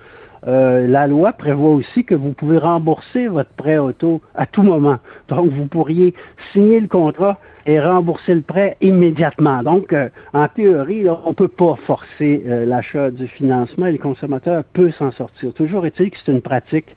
euh, 0.48 0.88
la 0.88 1.06
loi 1.06 1.34
prévoit 1.34 1.70
aussi 1.70 2.04
que 2.04 2.16
vous 2.16 2.34
pouvez 2.34 2.58
rembourser 2.58 3.28
votre 3.28 3.52
prêt 3.52 3.78
auto 3.78 4.20
à 4.34 4.48
tout 4.48 4.64
moment. 4.64 4.98
Donc, 5.30 5.52
vous 5.52 5.68
pourriez 5.68 6.16
signer 6.52 6.80
le 6.80 6.88
contrat 6.88 7.38
et 7.68 7.80
rembourser 7.80 8.34
le 8.34 8.42
prêt 8.42 8.78
immédiatement. 8.82 9.62
Donc, 9.62 9.94
en 10.34 10.48
théorie, 10.48 11.08
on 11.08 11.30
ne 11.30 11.36
peut 11.36 11.48
pas 11.48 11.76
forcer 11.86 12.44
l'achat 12.66 13.12
du 13.12 13.28
financement 13.28 13.86
et 13.86 13.92
le 13.92 14.00
consommateur 14.00 14.64
peut 14.74 14.90
s'en 14.98 15.12
sortir. 15.12 15.54
Toujours 15.54 15.86
est-il 15.86 16.10
que 16.10 16.18
c'est 16.26 16.32
une 16.32 16.42
pratique 16.42 16.96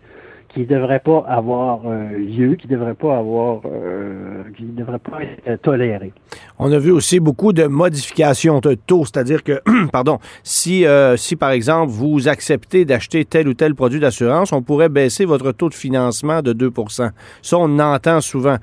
qui 0.54 0.60
ne 0.60 0.66
devrait 0.66 1.00
pas 1.00 1.24
avoir 1.26 1.80
euh, 1.84 2.16
lieu, 2.16 2.54
qui 2.54 2.68
ne 2.68 2.76
devrait 2.76 2.94
pas 2.94 3.18
avoir, 3.18 3.62
euh, 3.66 4.44
qui 4.56 4.62
devrait 4.62 5.00
pas 5.00 5.18
être 5.46 5.62
toléré. 5.62 6.12
On 6.58 6.70
a 6.70 6.78
vu 6.78 6.92
aussi 6.92 7.18
beaucoup 7.18 7.52
de 7.52 7.64
modifications 7.64 8.60
de 8.60 8.74
taux, 8.74 9.04
c'est-à-dire 9.04 9.42
que, 9.42 9.60
pardon, 9.92 10.20
si, 10.44 10.86
euh, 10.86 11.16
si 11.16 11.34
par 11.34 11.50
exemple 11.50 11.90
vous 11.90 12.28
acceptez 12.28 12.84
d'acheter 12.84 13.24
tel 13.24 13.48
ou 13.48 13.54
tel 13.54 13.74
produit 13.74 13.98
d'assurance, 13.98 14.52
on 14.52 14.62
pourrait 14.62 14.88
baisser 14.88 15.24
votre 15.24 15.50
taux 15.50 15.68
de 15.68 15.74
financement 15.74 16.40
de 16.40 16.52
2% 16.52 17.10
Ça, 17.42 17.58
on 17.58 17.78
entend 17.80 18.20
souvent. 18.20 18.56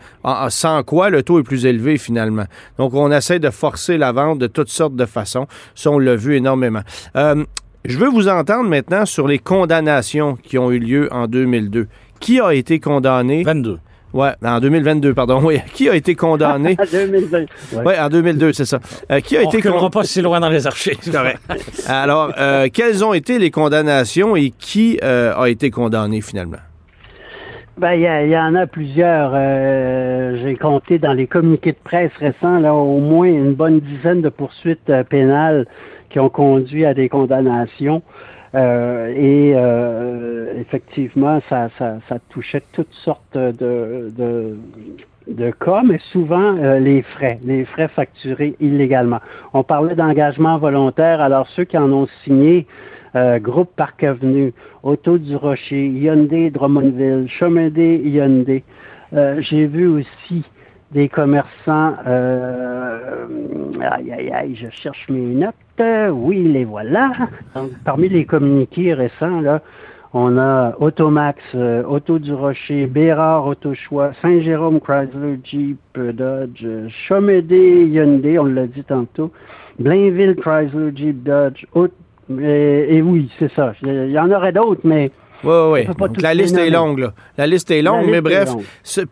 sans 0.50 0.84
quoi 0.84 1.10
le 1.10 1.24
taux 1.24 1.40
est 1.40 1.44
plus 1.44 1.66
élevé 1.66 1.98
finalement. 1.98 2.46
Donc, 2.78 2.94
on 2.94 3.12
essaie 3.12 3.40
de 3.40 3.50
forcer 3.50 3.98
la 3.98 4.14
vente 4.14 4.40
de 4.40 4.48
toutes 4.48 4.70
sortes 4.70 4.96
de 4.96 5.06
façons. 5.06 5.48
Ça, 5.76 5.92
on 5.92 6.00
l'a 6.00 6.16
vu 6.16 6.38
énormément. 6.38 6.82
Je 7.84 7.98
veux 7.98 8.10
vous 8.10 8.28
entendre 8.28 8.70
maintenant 8.70 9.06
sur 9.08 9.28
les 9.28 9.40
condamnations 9.40 10.36
qui 10.36 10.60
ont 10.60 10.72
eu 10.72 10.78
lieu 10.78 11.10
en 11.12 11.26
2002. 11.26 11.88
Qui 12.20 12.40
a 12.40 12.54
été 12.54 12.80
condamné? 12.80 13.42
22. 13.42 13.80
Ouais, 14.14 14.34
en 14.44 14.60
2022, 14.60 15.16
pardon. 15.16 15.42
Oui, 15.44 15.60
qui 15.74 15.90
a 15.90 15.96
été 15.96 16.14
condamné? 16.14 16.78
En 16.80 16.86
2002. 16.92 17.46
Oui, 17.84 17.94
en 18.00 18.10
2002, 18.10 18.54
c'est 18.54 18.66
ça. 18.66 18.80
Euh, 19.10 19.20
qui 19.20 19.36
a 19.36 19.42
On 19.42 19.50
été 19.50 19.62
condamné? 19.64 19.90
pas 19.90 20.04
si 20.04 20.22
loin 20.22 20.40
dans 20.40 20.50
les 20.50 20.68
archives. 20.68 21.00
Correct. 21.12 21.40
Alors, 21.88 22.32
euh, 22.38 22.68
quelles 22.72 23.04
ont 23.04 23.14
été 23.14 23.40
les 23.40 23.50
condamnations 23.50 24.36
et 24.36 24.52
qui 24.52 25.00
euh, 25.04 25.34
a 25.36 25.50
été 25.50 25.72
condamné 25.72 26.22
finalement? 26.22 26.58
Ben, 27.78 27.94
il 27.94 28.30
y, 28.30 28.38
en 28.38 28.54
a 28.54 28.68
plusieurs. 28.68 29.32
J'ai 30.44 30.56
compté 30.56 31.00
dans 31.00 31.14
les 31.14 31.26
communiqués 31.26 31.72
de 31.72 31.78
presse 31.84 32.12
récents, 32.20 32.60
là, 32.60 32.76
au 32.76 33.00
moins 33.00 33.26
une 33.26 33.56
bonne 33.56 33.80
dizaine 33.80 34.22
de 34.22 34.30
poursuites 34.30 34.92
pénales 35.10 35.66
qui 36.12 36.20
ont 36.20 36.30
conduit 36.30 36.86
à 36.86 36.94
des 36.94 37.10
condamnations. 37.10 38.02
Euh, 38.54 39.14
et 39.16 39.54
euh, 39.56 40.60
effectivement, 40.60 41.42
ça, 41.48 41.70
ça, 41.78 41.96
ça, 42.10 42.18
touchait 42.30 42.64
toutes 42.74 42.94
sortes 43.06 43.38
de, 43.38 44.12
de, 44.18 44.58
de 45.28 45.52
cas, 45.52 45.84
mais 45.86 46.00
souvent 46.12 46.58
euh, 46.58 46.78
les 46.80 47.02
frais, 47.02 47.40
les 47.46 47.64
frais 47.64 47.88
facturés 47.88 48.56
illégalement. 48.60 49.20
On 49.54 49.64
parlait 49.64 49.96
d'engagement 49.96 50.58
volontaire, 50.58 51.22
alors 51.22 51.48
ceux 51.56 51.64
qui 51.64 51.78
en 51.78 51.92
ont 51.92 52.08
signé, 52.24 52.68
Groupe 53.14 53.72
Parc 53.76 54.06
Avenue, 54.06 54.54
Auto 54.84 55.18
du 55.18 55.36
Rocher, 55.36 55.86
Hyundai 55.86 56.50
Drummondville, 56.50 57.28
Chemin 57.28 57.68
des 57.68 57.98
Hyundai. 57.98 58.64
J'ai 59.12 59.68
vu 59.68 59.86
aussi 59.88 60.46
des 60.92 61.10
commerçants, 61.10 61.96
aïe 62.06 64.12
aïe 64.12 64.32
aïe, 64.32 64.56
je 64.56 64.70
cherche 64.70 65.08
mes 65.10 65.36
notes, 65.36 65.56
oui, 66.12 66.44
les 66.44 66.66
voilà. 66.66 67.12
parmi 67.86 68.10
les 68.10 68.26
communiqués 68.26 68.94
récents, 68.94 69.42
là, 69.42 69.62
on 70.14 70.38
a 70.38 70.76
Automax, 70.80 71.42
euh, 71.56 71.84
Auto 71.84 72.20
du 72.20 72.34
Rocher, 72.34 72.86
Bérard 72.86 73.48
Autochois, 73.48 74.12
Saint-Jérôme 74.22 74.82
Chrysler 74.82 75.40
Jeep 75.42 75.80
euh, 75.98 76.12
Dodge, 76.12 76.66
Chomédé 77.08 77.86
Hyundai, 77.86 78.38
on 78.38 78.46
l'a 78.46 78.68
dit 78.68 78.84
tantôt, 78.84 79.32
Blainville 79.80 80.36
Chrysler 80.36 80.92
Jeep 80.94 81.24
Dodge, 81.24 81.66
et 82.40 83.02
oui, 83.02 83.32
c'est 83.40 83.52
ça. 83.54 83.74
Il 83.84 84.12
y 84.12 84.20
en 84.20 84.32
aurait 84.32 84.52
d'autres, 84.52 84.82
mais 84.84 85.12
oui, 85.44 85.86
oui. 85.88 86.08
la 86.22 86.34
liste 86.34 86.58
est 86.58 86.70
longue, 86.70 87.00
là. 87.00 87.14
La 87.38 87.48
liste 87.48 87.72
est 87.72 87.82
longue, 87.82 88.08
mais 88.10 88.22
bref. 88.22 88.50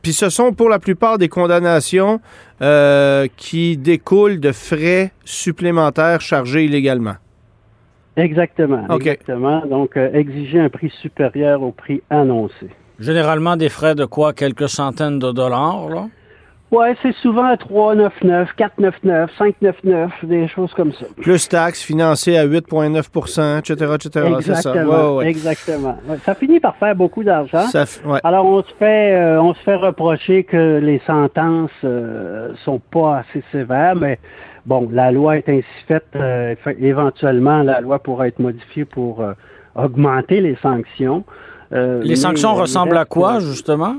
Puis 0.02 0.14
ce 0.14 0.30
sont 0.30 0.54
pour 0.54 0.70
la 0.70 0.80
plupart 0.80 1.18
des 1.18 1.30
condamnations 1.30 2.20
euh, 2.62 3.28
qui 3.38 3.78
découlent 3.78 4.40
de 4.40 4.52
frais 4.52 5.12
supplémentaires 5.26 6.22
chargés 6.22 6.66
illégalement. 6.66 7.16
Exactement. 8.18 8.86
Exactement. 8.96 9.66
Donc, 9.66 9.96
euh, 9.96 10.10
exiger 10.14 10.60
un 10.60 10.70
prix 10.70 10.92
supérieur 11.02 11.62
au 11.62 11.72
prix 11.72 12.02
annoncé. 12.10 12.68
Généralement, 13.00 13.56
des 13.56 13.70
frais 13.70 13.96
de 13.96 14.06
quoi? 14.06 14.34
Quelques 14.34 14.68
centaines 14.68 15.20
de 15.20 15.32
dollars, 15.32 15.88
là? 15.90 16.08
Ouais, 16.72 16.96
c'est 17.02 17.16
souvent 17.16 17.52
3,99, 17.56 18.50
4,99, 18.56 19.28
5,99, 19.40 20.10
des 20.24 20.48
choses 20.48 20.72
comme 20.76 20.94
ça. 20.94 21.08
Plus 21.20 21.50
taxes 21.50 21.82
financées 21.82 22.38
à 22.38 22.46
8,9% 22.46 23.60
etc., 23.60 23.94
etc. 23.96 24.28
Exactement. 24.38 25.20
Ça. 25.20 25.26
Exactement. 25.28 25.98
ça 26.24 26.36
finit 26.36 26.60
par 26.60 26.76
faire 26.76 26.96
beaucoup 26.96 27.24
d'argent. 27.24 27.66
Alors, 28.24 28.46
on 28.46 28.62
se 28.62 28.74
fait 28.78 29.16
euh, 29.16 29.42
on 29.42 29.56
se 29.56 29.60
fait 29.62 29.76
reprocher 29.76 30.44
que 30.44 30.78
les 30.78 31.02
sentences 31.08 31.72
euh, 31.84 32.54
sont 32.66 32.80
pas 32.92 33.20
assez 33.20 33.44
sévères, 33.52 33.96
mais 33.96 34.20
bon, 34.68 34.88
la 34.92 35.12
loi 35.12 35.38
est 35.38 35.50
ainsi 35.50 35.66
faite. 35.88 36.06
Euh, 36.16 36.54
éventuellement, 36.80 37.64
la 37.64 37.82
loi 37.82 37.98
pourra 37.98 38.28
être 38.28 38.40
modifiée 38.40 38.86
pour 38.86 39.24
augmenter 39.76 40.40
les 40.40 40.56
sanctions. 40.62 41.24
les 41.72 42.16
sanctions 42.16 42.54
ressemblent 42.54 42.98
à 42.98 43.06
quoi, 43.06 43.40
justement? 43.40 43.96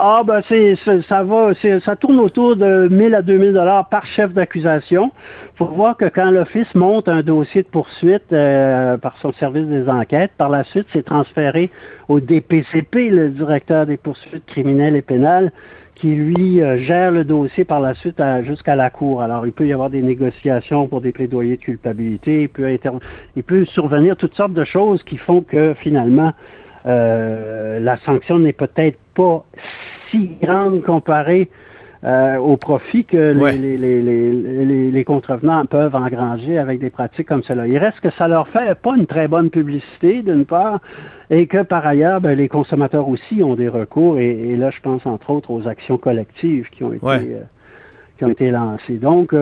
Ah 0.00 0.22
ben 0.24 0.42
c'est 0.48 0.76
ça 1.08 1.24
va, 1.24 1.54
ça 1.84 1.96
tourne 1.96 2.20
autour 2.20 2.54
de 2.54 2.86
1000 2.88 3.16
à 3.16 3.22
2000 3.22 3.52
dollars 3.52 3.88
par 3.88 4.06
chef 4.06 4.32
d'accusation. 4.32 5.10
Faut 5.56 5.64
voir 5.64 5.96
que 5.96 6.04
quand 6.04 6.30
l'office 6.30 6.72
monte 6.76 7.08
un 7.08 7.22
dossier 7.22 7.64
de 7.64 7.66
poursuite 7.66 8.32
euh, 8.32 8.96
par 8.96 9.18
son 9.20 9.32
service 9.32 9.66
des 9.66 9.88
enquêtes, 9.88 10.30
par 10.38 10.50
la 10.50 10.62
suite 10.62 10.86
c'est 10.92 11.04
transféré 11.04 11.72
au 12.06 12.20
DPCP, 12.20 13.10
le 13.10 13.30
directeur 13.30 13.86
des 13.86 13.96
poursuites 13.96 14.46
criminelles 14.46 14.94
et 14.94 15.02
pénales, 15.02 15.50
qui 15.96 16.14
lui 16.14 16.62
euh, 16.62 16.78
gère 16.78 17.10
le 17.10 17.24
dossier 17.24 17.64
par 17.64 17.80
la 17.80 17.94
suite 17.94 18.22
jusqu'à 18.44 18.76
la 18.76 18.90
cour. 18.90 19.20
Alors 19.20 19.46
il 19.46 19.52
peut 19.52 19.66
y 19.66 19.72
avoir 19.72 19.90
des 19.90 20.02
négociations 20.02 20.86
pour 20.86 21.00
des 21.00 21.10
plaidoyers 21.10 21.56
de 21.56 21.62
culpabilité, 21.62 22.42
il 22.42 22.48
peut, 22.48 22.78
il 23.34 23.42
peut 23.42 23.64
survenir 23.64 24.16
toutes 24.16 24.36
sortes 24.36 24.54
de 24.54 24.64
choses 24.64 25.02
qui 25.02 25.16
font 25.16 25.40
que 25.40 25.74
finalement 25.82 26.34
euh, 26.88 27.80
la 27.80 27.98
sanction 27.98 28.38
n'est 28.38 28.52
peut-être 28.52 28.98
pas 29.14 29.44
si 30.10 30.30
grande 30.40 30.82
comparée 30.82 31.50
euh, 32.04 32.36
au 32.36 32.56
profit 32.56 33.04
que 33.04 33.34
les, 33.34 35.04
contrevenants 35.04 35.66
peuvent 35.66 35.96
engranger 35.96 36.56
avec 36.56 36.78
des 36.78 36.90
pratiques 36.90 37.26
comme 37.26 37.42
cela. 37.42 37.66
Il 37.66 37.76
reste 37.76 38.00
que 38.00 38.10
ça 38.12 38.28
leur 38.28 38.48
fait 38.48 38.74
pas 38.76 38.96
une 38.96 39.06
très 39.06 39.28
bonne 39.28 39.50
publicité, 39.50 40.22
d'une 40.22 40.46
part, 40.46 40.78
et 41.28 41.46
que 41.46 41.62
par 41.62 41.86
ailleurs, 41.86 42.20
ben, 42.20 42.38
les 42.38 42.48
consommateurs 42.48 43.08
aussi 43.08 43.42
ont 43.42 43.54
des 43.54 43.68
recours, 43.68 44.18
et, 44.18 44.56
là, 44.56 44.70
je 44.70 44.80
pense 44.80 45.04
entre 45.06 45.30
autres 45.30 45.50
aux 45.50 45.66
actions 45.66 45.98
collectives 45.98 46.68
qui 46.70 46.84
ont 46.84 46.92
été, 46.92 47.06
euh, 47.06 47.42
qui 48.16 48.24
ont 48.24 48.30
été 48.30 48.50
lancées. 48.50 48.98
Donc, 48.98 49.34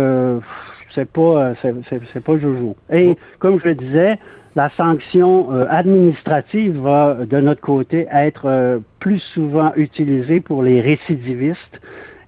c'est 0.95 1.11
pas, 1.11 1.53
c'est 1.63 2.25
pas 2.25 2.39
joujou. 2.39 2.75
Et 2.91 3.17
comme 3.39 3.61
je 3.61 3.69
le 3.69 3.75
disais, 3.75 4.19
la 4.57 4.71
sanction 4.75 5.53
euh, 5.53 5.67
administrative 5.69 6.81
va, 6.81 7.19
de 7.29 7.41
notre 7.41 7.61
côté, 7.61 8.09
être 8.11 8.47
euh, 8.47 8.79
plus 8.99 9.21
souvent 9.35 9.73
utilisée 9.77 10.41
pour 10.41 10.63
les 10.63 10.81
récidivistes. 10.81 11.81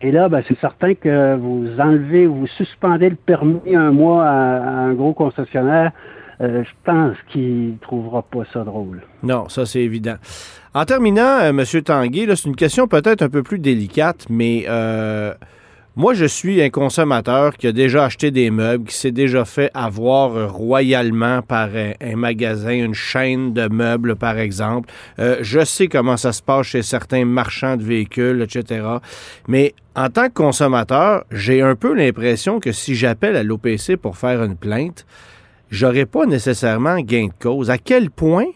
Et 0.02 0.12
là, 0.12 0.28
ben, 0.28 0.42
c'est 0.46 0.58
certain 0.60 0.94
que 0.94 1.36
vous 1.36 1.66
enlevez, 1.80 2.26
vous 2.26 2.46
suspendez 2.46 3.08
le 3.08 3.16
permis 3.16 3.74
un 3.74 3.90
mois 3.90 4.26
à, 4.26 4.60
un 4.60 4.92
gros 4.92 5.14
concessionnaire. 5.14 5.90
Euh, 6.40 6.62
je 6.62 6.70
pense 6.84 7.16
qu'il 7.32 7.76
trouvera 7.80 8.22
pas 8.22 8.44
ça 8.52 8.62
drôle. 8.62 9.00
Non, 9.22 9.48
ça 9.48 9.66
c'est 9.66 9.80
évident. 9.80 10.16
En 10.74 10.84
terminant, 10.84 11.40
M. 11.40 11.64
Tanguy, 11.82 12.26
c'est 12.28 12.44
une 12.44 12.54
question 12.54 12.86
peut-être 12.86 13.22
un 13.22 13.28
peu 13.30 13.42
plus 13.42 13.58
délicate, 13.58 14.26
mais 14.30 14.66
moi, 15.98 16.14
je 16.14 16.26
suis 16.26 16.62
un 16.62 16.70
consommateur 16.70 17.56
qui 17.56 17.66
a 17.66 17.72
déjà 17.72 18.04
acheté 18.04 18.30
des 18.30 18.52
meubles, 18.52 18.84
qui 18.84 18.94
s'est 18.94 19.10
déjà 19.10 19.44
fait 19.44 19.68
avoir 19.74 20.54
royalement 20.54 21.42
par 21.42 21.70
un, 21.74 22.14
magasin, 22.14 22.70
une 22.70 22.94
chaîne 22.94 23.52
de 23.52 23.66
meubles, 23.68 24.14
par 24.14 24.38
exemple. 24.38 24.88
Euh, 25.18 25.38
je 25.40 25.64
sais 25.64 25.88
comment 25.88 26.16
ça 26.16 26.32
se 26.32 26.40
passe 26.40 26.68
chez 26.68 26.82
certains 26.82 27.24
marchands 27.24 27.76
de 27.76 27.82
véhicules, 27.82 28.40
etc. 28.42 28.86
Mais 29.48 29.74
en 29.96 30.08
tant 30.08 30.28
que 30.28 30.34
consommateur, 30.34 31.24
j'ai 31.32 31.62
un 31.62 31.74
peu 31.74 31.92
l'impression 31.94 32.60
que 32.60 32.70
si 32.70 32.94
j'appelle 32.94 33.34
à 33.34 33.42
l'OPC 33.42 33.96
pour 34.00 34.16
faire 34.16 34.44
une 34.44 34.54
plainte, 34.54 35.04
j'aurais 35.68 36.06
pas 36.06 36.26
nécessairement 36.26 37.00
gain 37.00 37.26
de 37.26 37.42
cause. 37.42 37.70
À 37.70 37.78
quel 37.78 38.12
point 38.12 38.46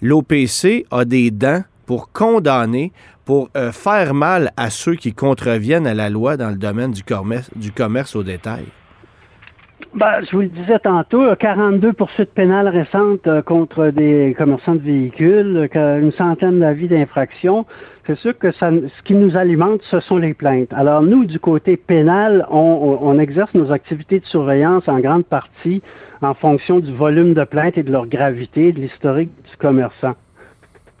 l'OPC 0.00 0.86
a 0.92 1.04
des 1.04 1.32
dents 1.32 1.64
pour 1.86 2.12
condamner 2.12 2.92
pour 3.24 3.48
euh, 3.56 3.72
faire 3.72 4.14
mal 4.14 4.50
à 4.56 4.70
ceux 4.70 4.94
qui 4.94 5.14
contreviennent 5.14 5.86
à 5.86 5.94
la 5.94 6.10
loi 6.10 6.36
dans 6.36 6.50
le 6.50 6.56
domaine 6.56 6.92
du 6.92 7.72
commerce, 7.72 8.16
au 8.16 8.22
détail? 8.22 8.64
Ben, 9.94 10.20
je 10.22 10.32
vous 10.32 10.42
le 10.42 10.48
disais 10.48 10.78
tantôt, 10.80 11.24
42 11.36 11.92
poursuites 11.92 12.34
pénales 12.34 12.68
récentes 12.68 13.26
euh, 13.26 13.42
contre 13.42 13.88
des 13.88 14.34
commerçants 14.36 14.74
de 14.74 14.80
véhicules, 14.80 15.68
une 15.74 16.12
centaine 16.12 16.60
d'avis 16.60 16.88
d'infraction. 16.88 17.64
C'est 18.06 18.18
sûr 18.18 18.36
que 18.36 18.50
ce 18.52 19.02
qui 19.04 19.14
nous 19.14 19.36
alimente, 19.36 19.80
ce 19.90 20.00
sont 20.00 20.18
les 20.18 20.34
plaintes. 20.34 20.72
Alors 20.72 21.02
nous, 21.02 21.24
du 21.24 21.38
côté 21.38 21.78
pénal, 21.78 22.46
on 22.50 23.18
exerce 23.18 23.54
nos 23.54 23.72
activités 23.72 24.20
de 24.20 24.26
surveillance 24.26 24.86
en 24.88 25.00
grande 25.00 25.24
partie 25.24 25.80
en 26.20 26.34
fonction 26.34 26.80
du 26.80 26.92
volume 26.92 27.34
de 27.34 27.44
plaintes 27.44 27.78
et 27.78 27.82
de 27.82 27.92
leur 27.92 28.06
gravité, 28.06 28.72
de 28.72 28.80
l'historique 28.80 29.30
du 29.50 29.56
commerçant. 29.56 30.14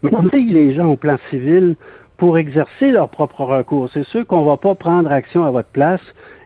Mais 0.04 0.10
on 0.14 0.22
les 0.32 0.74
gens 0.74 0.86
au 0.86 0.96
plan 0.96 1.16
civil 1.30 1.76
pour 2.18 2.38
exercer 2.38 2.90
leur 2.90 3.08
propre 3.08 3.42
recours. 3.44 3.88
C'est 3.92 4.04
sûr 4.04 4.26
qu'on 4.26 4.42
ne 4.42 4.46
va 4.46 4.56
pas 4.56 4.74
prendre 4.74 5.10
action 5.10 5.44
à 5.44 5.50
votre 5.50 5.68
place. 5.68 6.00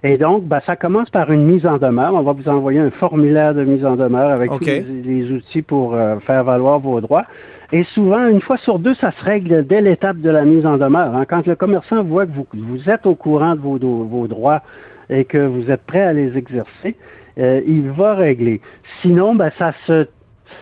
Et 0.05 0.17
donc, 0.17 0.45
ben, 0.45 0.61
ça 0.65 0.77
commence 0.77 1.11
par 1.11 1.31
une 1.33 1.45
mise 1.45 1.67
en 1.67 1.77
demeure. 1.77 2.15
On 2.15 2.23
va 2.23 2.33
vous 2.33 2.49
envoyer 2.49 2.79
un 2.79 2.91
formulaire 2.91 3.55
de 3.55 3.65
mise 3.65 3.85
en 3.85 3.97
demeure 3.97 4.31
avec 4.31 4.51
tous 4.51 4.65
les, 4.65 5.31
outils 5.33 5.63
pour 5.63 5.95
euh, 5.95 6.21
faire 6.21 6.45
valoir 6.45 6.79
vos 6.79 7.01
droits. 7.01 7.25
Et 7.73 7.85
souvent, 7.95 8.29
une 8.29 8.41
fois 8.41 8.57
sur 8.59 8.79
deux, 8.79 8.95
ça 8.95 9.13
se 9.13 9.25
règle 9.25 9.67
dès 9.67 9.83
l'étape 9.83 10.19
de 10.19 10.31
la 10.31 10.45
mise 10.45 10.65
en 10.65 10.79
demeure. 10.79 11.15
Hein. 11.15 11.25
Quand 11.29 11.47
le 11.47 11.57
commerçant 11.57 12.03
voit 12.03 12.27
que 12.27 12.33
vous, 12.33 12.47
vous 12.55 12.89
êtes 12.89 13.05
au 13.05 13.15
courant 13.15 13.57
de 13.57 13.61
vos, 13.61 13.77
vos, 13.77 14.27
droits 14.29 14.63
et 15.11 15.25
que 15.25 15.39
vous 15.39 15.71
êtes 15.71 15.85
prêt 15.85 16.03
à 16.03 16.13
les 16.13 16.37
exercer, 16.39 16.97
euh, 17.39 17.61
il 17.67 17.91
va 17.91 18.15
régler. 18.15 18.61
Sinon, 19.03 19.35
ben, 19.35 19.51
ça 19.59 19.75
se 19.87 20.07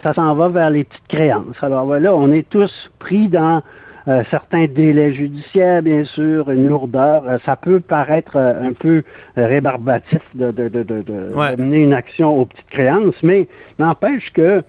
ça 0.02 0.14
s'en 0.14 0.34
va 0.34 0.48
vers 0.48 0.70
les 0.70 0.84
petites 0.84 1.08
créances. 1.08 1.56
Alors 1.62 1.86
voilà, 1.86 2.14
on 2.14 2.30
est 2.32 2.48
tous 2.48 2.72
pris 2.98 3.28
dans 3.28 3.62
euh, 4.08 4.22
certains 4.30 4.66
délais 4.66 5.12
judiciaires, 5.14 5.82
bien 5.82 6.04
sûr, 6.04 6.50
une 6.50 6.68
lourdeur. 6.68 7.24
Euh, 7.28 7.38
ça 7.44 7.56
peut 7.56 7.80
paraître 7.80 8.36
un 8.36 8.72
peu 8.72 9.02
rébarbatif 9.36 10.20
de, 10.34 10.52
de, 10.52 10.68
de, 10.68 10.82
de, 10.82 11.56
mener 11.58 11.78
une 11.78 11.92
action 11.92 12.38
aux 12.38 12.46
petites 12.46 12.70
créances, 12.70 13.20
mais 13.22 13.48
n'empêche 13.78 14.32
que 14.32 14.62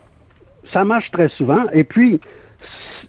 ça 0.74 0.84
marche 0.84 1.12
très 1.12 1.30
souvent. 1.30 1.66
Et 1.72 1.84
puis, 1.84 2.20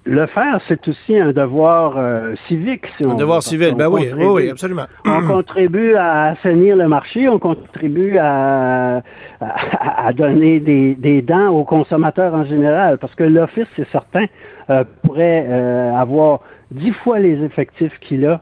le 0.05 0.27
faire, 0.27 0.61
c'est 0.69 0.87
aussi 0.89 1.19
un 1.19 1.33
devoir 1.33 1.95
euh, 1.97 2.35
civique. 2.47 2.87
un 3.05 3.15
devoir 3.15 3.43
civil, 3.43 3.75
ben 3.75 3.89
oui, 3.89 4.11
oui, 4.15 4.51
absolument. 4.51 4.87
On 5.05 5.27
contribue 5.27 5.95
à 5.95 6.31
assainir 6.31 6.77
le 6.77 6.89
marché, 6.89 7.29
on 7.29 7.39
contribue 7.39 8.17
à, 8.19 9.03
à, 9.41 10.13
donner 10.13 10.61
des, 10.61 10.95
des, 10.95 11.23
dents 11.23 11.49
aux 11.49 11.65
consommateurs 11.65 12.35
en 12.35 12.45
général, 12.45 12.99
parce 12.99 13.15
que 13.15 13.25
l'Office, 13.25 13.69
c'est 13.77 13.89
certain, 13.91 14.27
euh, 14.71 14.85
pourrait 15.03 15.47
euh, 15.49 15.95
avoir 15.95 16.41
dix 16.71 16.93
fois 16.93 17.19
les 17.19 17.43
effectifs 17.43 17.99
qu'il 18.01 18.27
a 18.27 18.41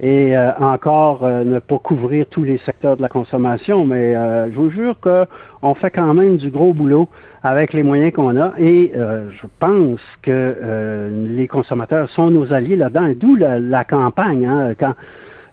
et 0.00 0.36
encore 0.60 1.26
ne 1.26 1.58
pas 1.58 1.78
couvrir 1.78 2.26
tous 2.30 2.44
les 2.44 2.58
secteurs 2.58 2.96
de 2.96 3.02
la 3.02 3.08
consommation, 3.08 3.84
mais 3.84 4.12
je 4.14 4.54
vous 4.54 4.70
jure 4.70 4.94
qu'on 5.00 5.74
fait 5.74 5.90
quand 5.90 6.14
même 6.14 6.36
du 6.36 6.50
gros 6.50 6.72
boulot 6.72 7.08
avec 7.42 7.72
les 7.72 7.82
moyens 7.82 8.12
qu'on 8.12 8.36
a. 8.40 8.52
Et 8.58 8.92
euh, 8.96 9.30
je 9.30 9.46
pense 9.58 10.00
que 10.22 10.30
euh, 10.30 11.28
les 11.28 11.48
consommateurs 11.48 12.08
sont 12.10 12.30
nos 12.30 12.52
alliés 12.52 12.76
là-dedans, 12.76 13.12
d'où 13.16 13.36
la, 13.36 13.84
campagne. 13.84 14.46
Hein, 14.46 14.74
quand 14.78 14.94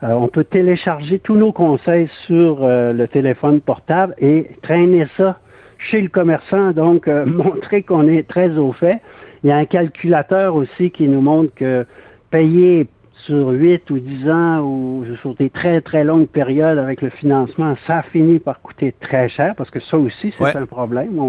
euh, 0.06 0.14
on 0.14 0.28
peut 0.28 0.44
télécharger 0.44 1.20
tous 1.20 1.36
nos 1.36 1.52
conseils 1.52 2.10
sur 2.26 2.60
le 2.62 3.06
téléphone 3.08 3.60
portable 3.62 4.16
et 4.20 4.52
traîner 4.62 5.08
ça 5.18 5.40
chez 5.78 6.02
le 6.02 6.10
commerçant, 6.10 6.72
donc 6.72 7.08
montrer 7.26 7.84
qu'on 7.84 8.08
est 8.08 8.28
très 8.28 8.50
au 8.58 8.72
fait. 8.72 9.02
Il 9.44 9.50
y 9.50 9.52
a 9.52 9.58
un 9.58 9.66
calculateur 9.66 10.56
aussi 10.56 10.92
qui 10.92 11.08
nous 11.08 11.22
montre 11.22 11.54
que 11.56 11.86
payer 12.32 12.88
sur 13.26 13.50
8 13.50 13.90
ou 13.90 14.00
10 14.00 14.30
ans 14.30 14.60
ou 14.62 15.06
sur 15.22 15.36
des 15.36 15.50
très, 15.50 15.82
très 15.82 16.04
longues 16.04 16.28
périodes 16.28 16.78
avec 16.78 17.02
le 17.02 17.10
financement, 17.10 17.76
ça 17.88 18.04
finit 18.12 18.40
par 18.40 18.62
coûter 18.62 18.94
très 19.00 19.30
cher 19.30 19.54
parce 19.56 19.70
que 19.70 19.80
ça 19.80 19.98
aussi, 19.98 20.34
c'est 20.38 20.56
un 20.56 20.66
problème. 20.66 21.20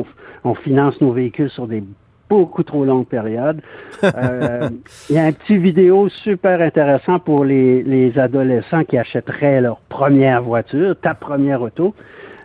On, 0.45 0.55
finance 0.55 1.01
nos 1.01 1.13
véhicules 1.13 1.51
sur 1.51 1.67
des 1.67 1.83
beaucoup 2.29 2.63
trop 2.63 2.85
longues 2.85 3.07
périodes. 3.07 3.61
Euh, 4.05 4.69
il 5.09 5.17
y 5.17 5.19
a 5.19 5.25
un 5.25 5.33
petit 5.33 5.57
vidéo 5.57 6.09
super 6.09 6.61
intéressant 6.61 7.19
pour 7.19 7.45
les, 7.45 7.83
les 7.83 8.19
adolescents 8.19 8.85
qui 8.85 8.99
achèteraient 8.99 9.61
leur 9.63 9.79
première 9.89 10.43
voiture, 10.43 10.95
ta 11.01 11.15
première 11.15 11.63
auto. 11.63 11.95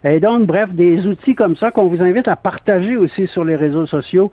Et 0.03 0.19
donc, 0.19 0.47
bref, 0.47 0.69
des 0.71 1.05
outils 1.05 1.35
comme 1.35 1.55
ça 1.57 1.71
qu'on 1.71 1.87
vous 1.87 2.01
invite 2.01 2.27
à 2.27 2.35
partager 2.35 2.95
aussi 2.95 3.27
sur 3.27 3.43
les 3.43 3.55
réseaux 3.55 3.85
sociaux 3.85 4.31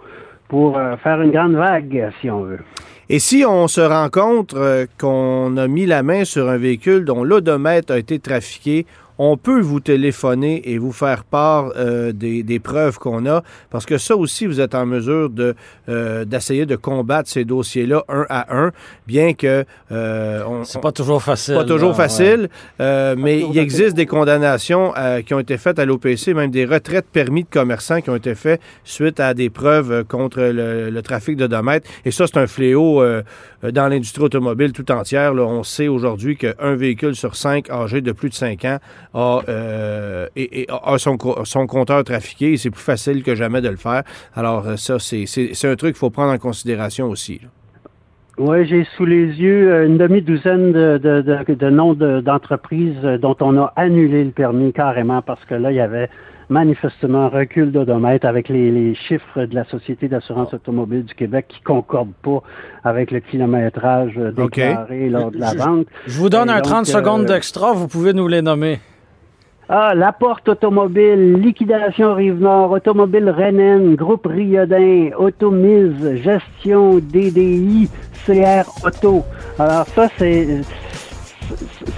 pour 0.49 0.79
euh, 0.79 0.97
faire 0.97 1.21
une 1.21 1.33
grande 1.33 1.55
vague, 1.55 2.11
si 2.21 2.31
on 2.31 2.43
veut. 2.43 2.61
Et 3.11 3.19
si 3.19 3.45
on 3.47 3.69
se 3.69 3.81
rend 3.81 4.09
compte 4.11 4.55
euh, 4.55 4.87
qu'on 4.99 5.57
a 5.57 5.67
mis 5.67 5.87
la 5.87 6.03
main 6.03 6.25
sur 6.25 6.49
un 6.49 6.59
véhicule 6.59 7.05
dont 7.05 7.25
l'odomètre 7.25 7.93
a 7.93 7.99
été 7.99 8.19
trafiqué, 8.19 8.87
on 9.19 9.37
peut 9.37 9.61
vous 9.61 9.81
téléphoner 9.81 10.71
et 10.71 10.79
vous 10.79 10.93
faire 10.93 11.25
part 11.25 11.73
euh, 11.77 12.13
des, 12.13 12.43
des, 12.43 12.61
preuves 12.61 12.99
qu'on 12.99 13.27
a, 13.27 13.43
parce 13.71 13.85
que 13.85 13.99
ça 13.99 14.17
aussi, 14.17 14.47
vous 14.47 14.61
êtes 14.61 14.75
en 14.75 14.87
mesure 14.87 15.29
de 15.31 15.55
euh, 15.89 16.25
d'essayer 16.25 16.67
de 16.67 16.77
combattre 16.77 17.29
ces 17.29 17.45
dossiers-là 17.45 18.05
un 18.09 18.27
à 18.29 18.57
un, 18.57 18.73
bien 19.07 19.35
que 19.35 19.65
euh, 19.91 20.45
c'est 20.65 20.81
pas 20.81 20.93
toujours 20.93 21.23
facile. 21.23 21.55
Pas 21.55 21.65
toujours 21.65 21.97
facile, 21.97 22.49
euh, 22.81 23.17
mais 23.19 23.41
il 23.41 23.59
existe 23.59 23.97
des 23.97 24.07
condamnations 24.07 24.93
qui 25.27 25.35
ont 25.35 25.41
été 25.41 25.59
faites 25.59 25.79
à 25.79 25.85
l'OPC, 25.85 26.35
même 26.35 26.51
des 26.51 26.65
retraites 26.65 27.07
permis 27.13 27.45
de 27.45 27.49
commerçants 27.49 28.01
qui 28.01 28.11
ont 28.11 28.17
été 28.17 28.35
faits 28.35 28.61
suite 28.85 29.21
à 29.21 29.35
des 29.35 29.51
preuves 29.51 30.05
contre 30.05 30.41
le, 30.41 30.91
le 30.91 31.03
trafic 31.03 31.37
de 31.37 31.47
domètres. 31.47 31.89
Et 32.05 32.11
ça, 32.11 32.27
c'est 32.27 32.39
un 32.39 32.47
fléau 32.47 33.03
dans 33.63 33.89
l'industrie 33.89 34.23
automobile 34.23 34.73
tout 34.73 34.91
entière. 34.93 35.35
Là. 35.35 35.45
On 35.45 35.63
sait 35.63 35.89
aujourd'hui 35.89 36.37
qu'un 36.37 36.75
véhicule 36.75 37.17
sur 37.17 37.35
cinq 37.35 37.71
âgé 37.71 38.01
de 38.01 38.13
plus 38.13 38.29
de 38.29 38.35
cinq 38.35 38.65
ans 38.65 38.79
a, 39.15 39.41
euh, 39.49 40.27
et, 40.37 40.67
a 40.69 40.99
son, 40.99 41.17
son, 41.45 41.67
compteur 41.67 42.05
trafiqué 42.05 42.57
c'est 42.57 42.71
plus 42.71 42.83
facile 42.83 43.23
que 43.23 43.35
jamais 43.35 43.61
de 43.61 43.69
le 43.69 43.77
faire. 43.77 44.03
Alors 44.35 44.67
euh, 44.67 44.77
ça, 44.77 44.99
c'est 44.99 45.25
un 45.65 45.77
truc 45.77 45.95
qu'il 45.95 45.99
faut 45.99 46.11
prendre 46.11 46.33
en 46.33 46.39
considération 46.39 47.09
aussi. 47.09 47.41
Oui, 48.39 48.67
j'ai 48.67 48.87
sous 48.97 49.05
les 49.05 49.27
yeux 49.41 49.73
euh, 49.73 49.87
une 49.87 49.99
demi-douzaine 49.99 50.73
de, 50.73 50.99
de, 50.99 51.23
de, 51.23 51.55
de 51.55 51.71
noms 51.71 51.95
d'entreprises 51.95 53.03
dont 53.21 53.37
on 53.41 53.59
a 53.59 53.73
annulé 53.75 54.23
le 54.23 54.31
permis 54.31 54.73
carrément 54.73 55.23
parce 55.23 55.45
que 55.47 55.55
là, 55.55 55.73
il 55.73 55.77
y 55.77 55.81
avait 55.81 56.09
manifestement 56.49 57.29
recul 57.29 57.73
d'odomètre 57.73 58.27
avec 58.27 58.49
les, 58.49 58.71
les, 58.71 58.95
chiffres 58.95 59.45
de 59.45 59.55
la 59.55 59.65
Société 59.65 60.09
d'assurance 60.09 60.55
automobile 60.55 61.05
du 61.05 61.15
Québec 61.15 61.47
qui 61.49 61.61
concordent 61.61 62.15
pas 62.23 62.43
avec 62.85 63.11
le 63.11 63.21
kilométrage 63.21 64.15
déclaré 64.15 65.11
lors 65.11 65.31
de 65.31 65.39
la 65.39 65.55
vente. 65.55 65.87
Je 66.07 66.19
vous 66.19 66.31
donne 66.31 66.49
un 66.49 66.61
30 66.61 66.87
secondes 66.87 67.27
d'extra, 67.27 67.73
vous 67.73 67.89
pouvez 67.89 68.13
nous 68.13 68.29
les 68.29 68.41
nommer. 68.41 68.79
Ah, 69.71 69.93
La 69.95 70.13
Porte 70.13 70.49
Automobile, 70.49 71.35
Liquidation 71.35 72.15
Rive-Nord, 72.15 72.71
Automobile 72.71 73.29
Rennen, 73.29 73.97
Groupe 73.97 74.27
Riodin, 74.27 75.11
Automise, 75.19 76.23
Gestion 76.23 77.01
DDI, 77.01 77.87
CR 78.25 78.65
Auto. 78.83 79.25
Alors 79.59 79.87
ça, 79.95 80.09
c'est 80.17 80.63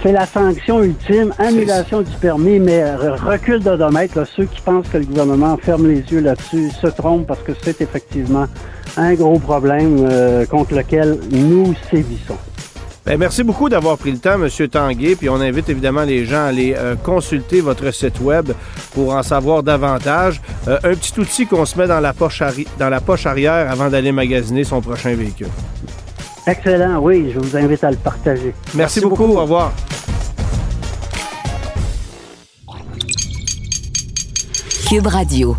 c'est 0.03 0.11
la 0.11 0.25
sanction 0.25 0.83
ultime, 0.83 1.33
annulation 1.37 2.01
du 2.01 2.11
permis, 2.19 2.59
mais 2.59 2.93
recul 2.95 3.61
d'odomètre. 3.61 4.27
Ceux 4.27 4.45
qui 4.45 4.59
pensent 4.59 4.89
que 4.89 4.97
le 4.97 5.05
gouvernement 5.05 5.55
ferme 5.55 5.87
les 5.87 6.01
yeux 6.11 6.19
là-dessus 6.21 6.71
se 6.71 6.87
trompent 6.87 7.27
parce 7.27 7.41
que 7.41 7.53
c'est 7.61 7.79
effectivement 7.79 8.47
un 8.97 9.13
gros 9.13 9.39
problème 9.39 10.05
euh, 10.09 10.45
contre 10.45 10.75
lequel 10.75 11.19
nous 11.31 11.73
sévissons. 11.89 12.37
Ben, 13.05 13.17
merci 13.17 13.43
beaucoup 13.43 13.67
d'avoir 13.67 13.97
pris 13.97 14.11
le 14.11 14.19
temps, 14.19 14.35
M. 14.41 14.67
Tanguay. 14.67 15.15
Puis 15.15 15.27
on 15.29 15.35
invite 15.41 15.69
évidemment 15.69 16.03
les 16.03 16.25
gens 16.25 16.43
à 16.43 16.45
aller 16.45 16.75
euh, 16.77 16.95
consulter 16.95 17.61
votre 17.61 17.91
site 17.91 18.19
web 18.19 18.51
pour 18.93 19.15
en 19.15 19.23
savoir 19.23 19.63
davantage. 19.63 20.41
Euh, 20.67 20.77
un 20.83 20.93
petit 20.93 21.19
outil 21.19 21.47
qu'on 21.47 21.65
se 21.65 21.77
met 21.77 21.87
dans 21.87 21.99
la 21.99 22.13
poche, 22.13 22.43
dans 22.77 22.89
la 22.89 23.01
poche 23.01 23.25
arrière 23.25 23.71
avant 23.71 23.89
d'aller 23.89 24.11
magasiner 24.11 24.63
son 24.63 24.81
prochain 24.81 25.15
véhicule. 25.15 25.49
Excellent, 26.45 26.99
oui, 26.99 27.31
je 27.33 27.39
vous 27.39 27.55
invite 27.57 27.83
à 27.83 27.91
le 27.91 27.97
partager. 27.97 28.53
Merci, 28.73 28.99
beaucoup. 29.01 29.25
beaucoup, 29.25 29.37
au 29.37 29.41
revoir. 29.41 29.71
Cube 34.87 35.07
Radio. 35.07 35.55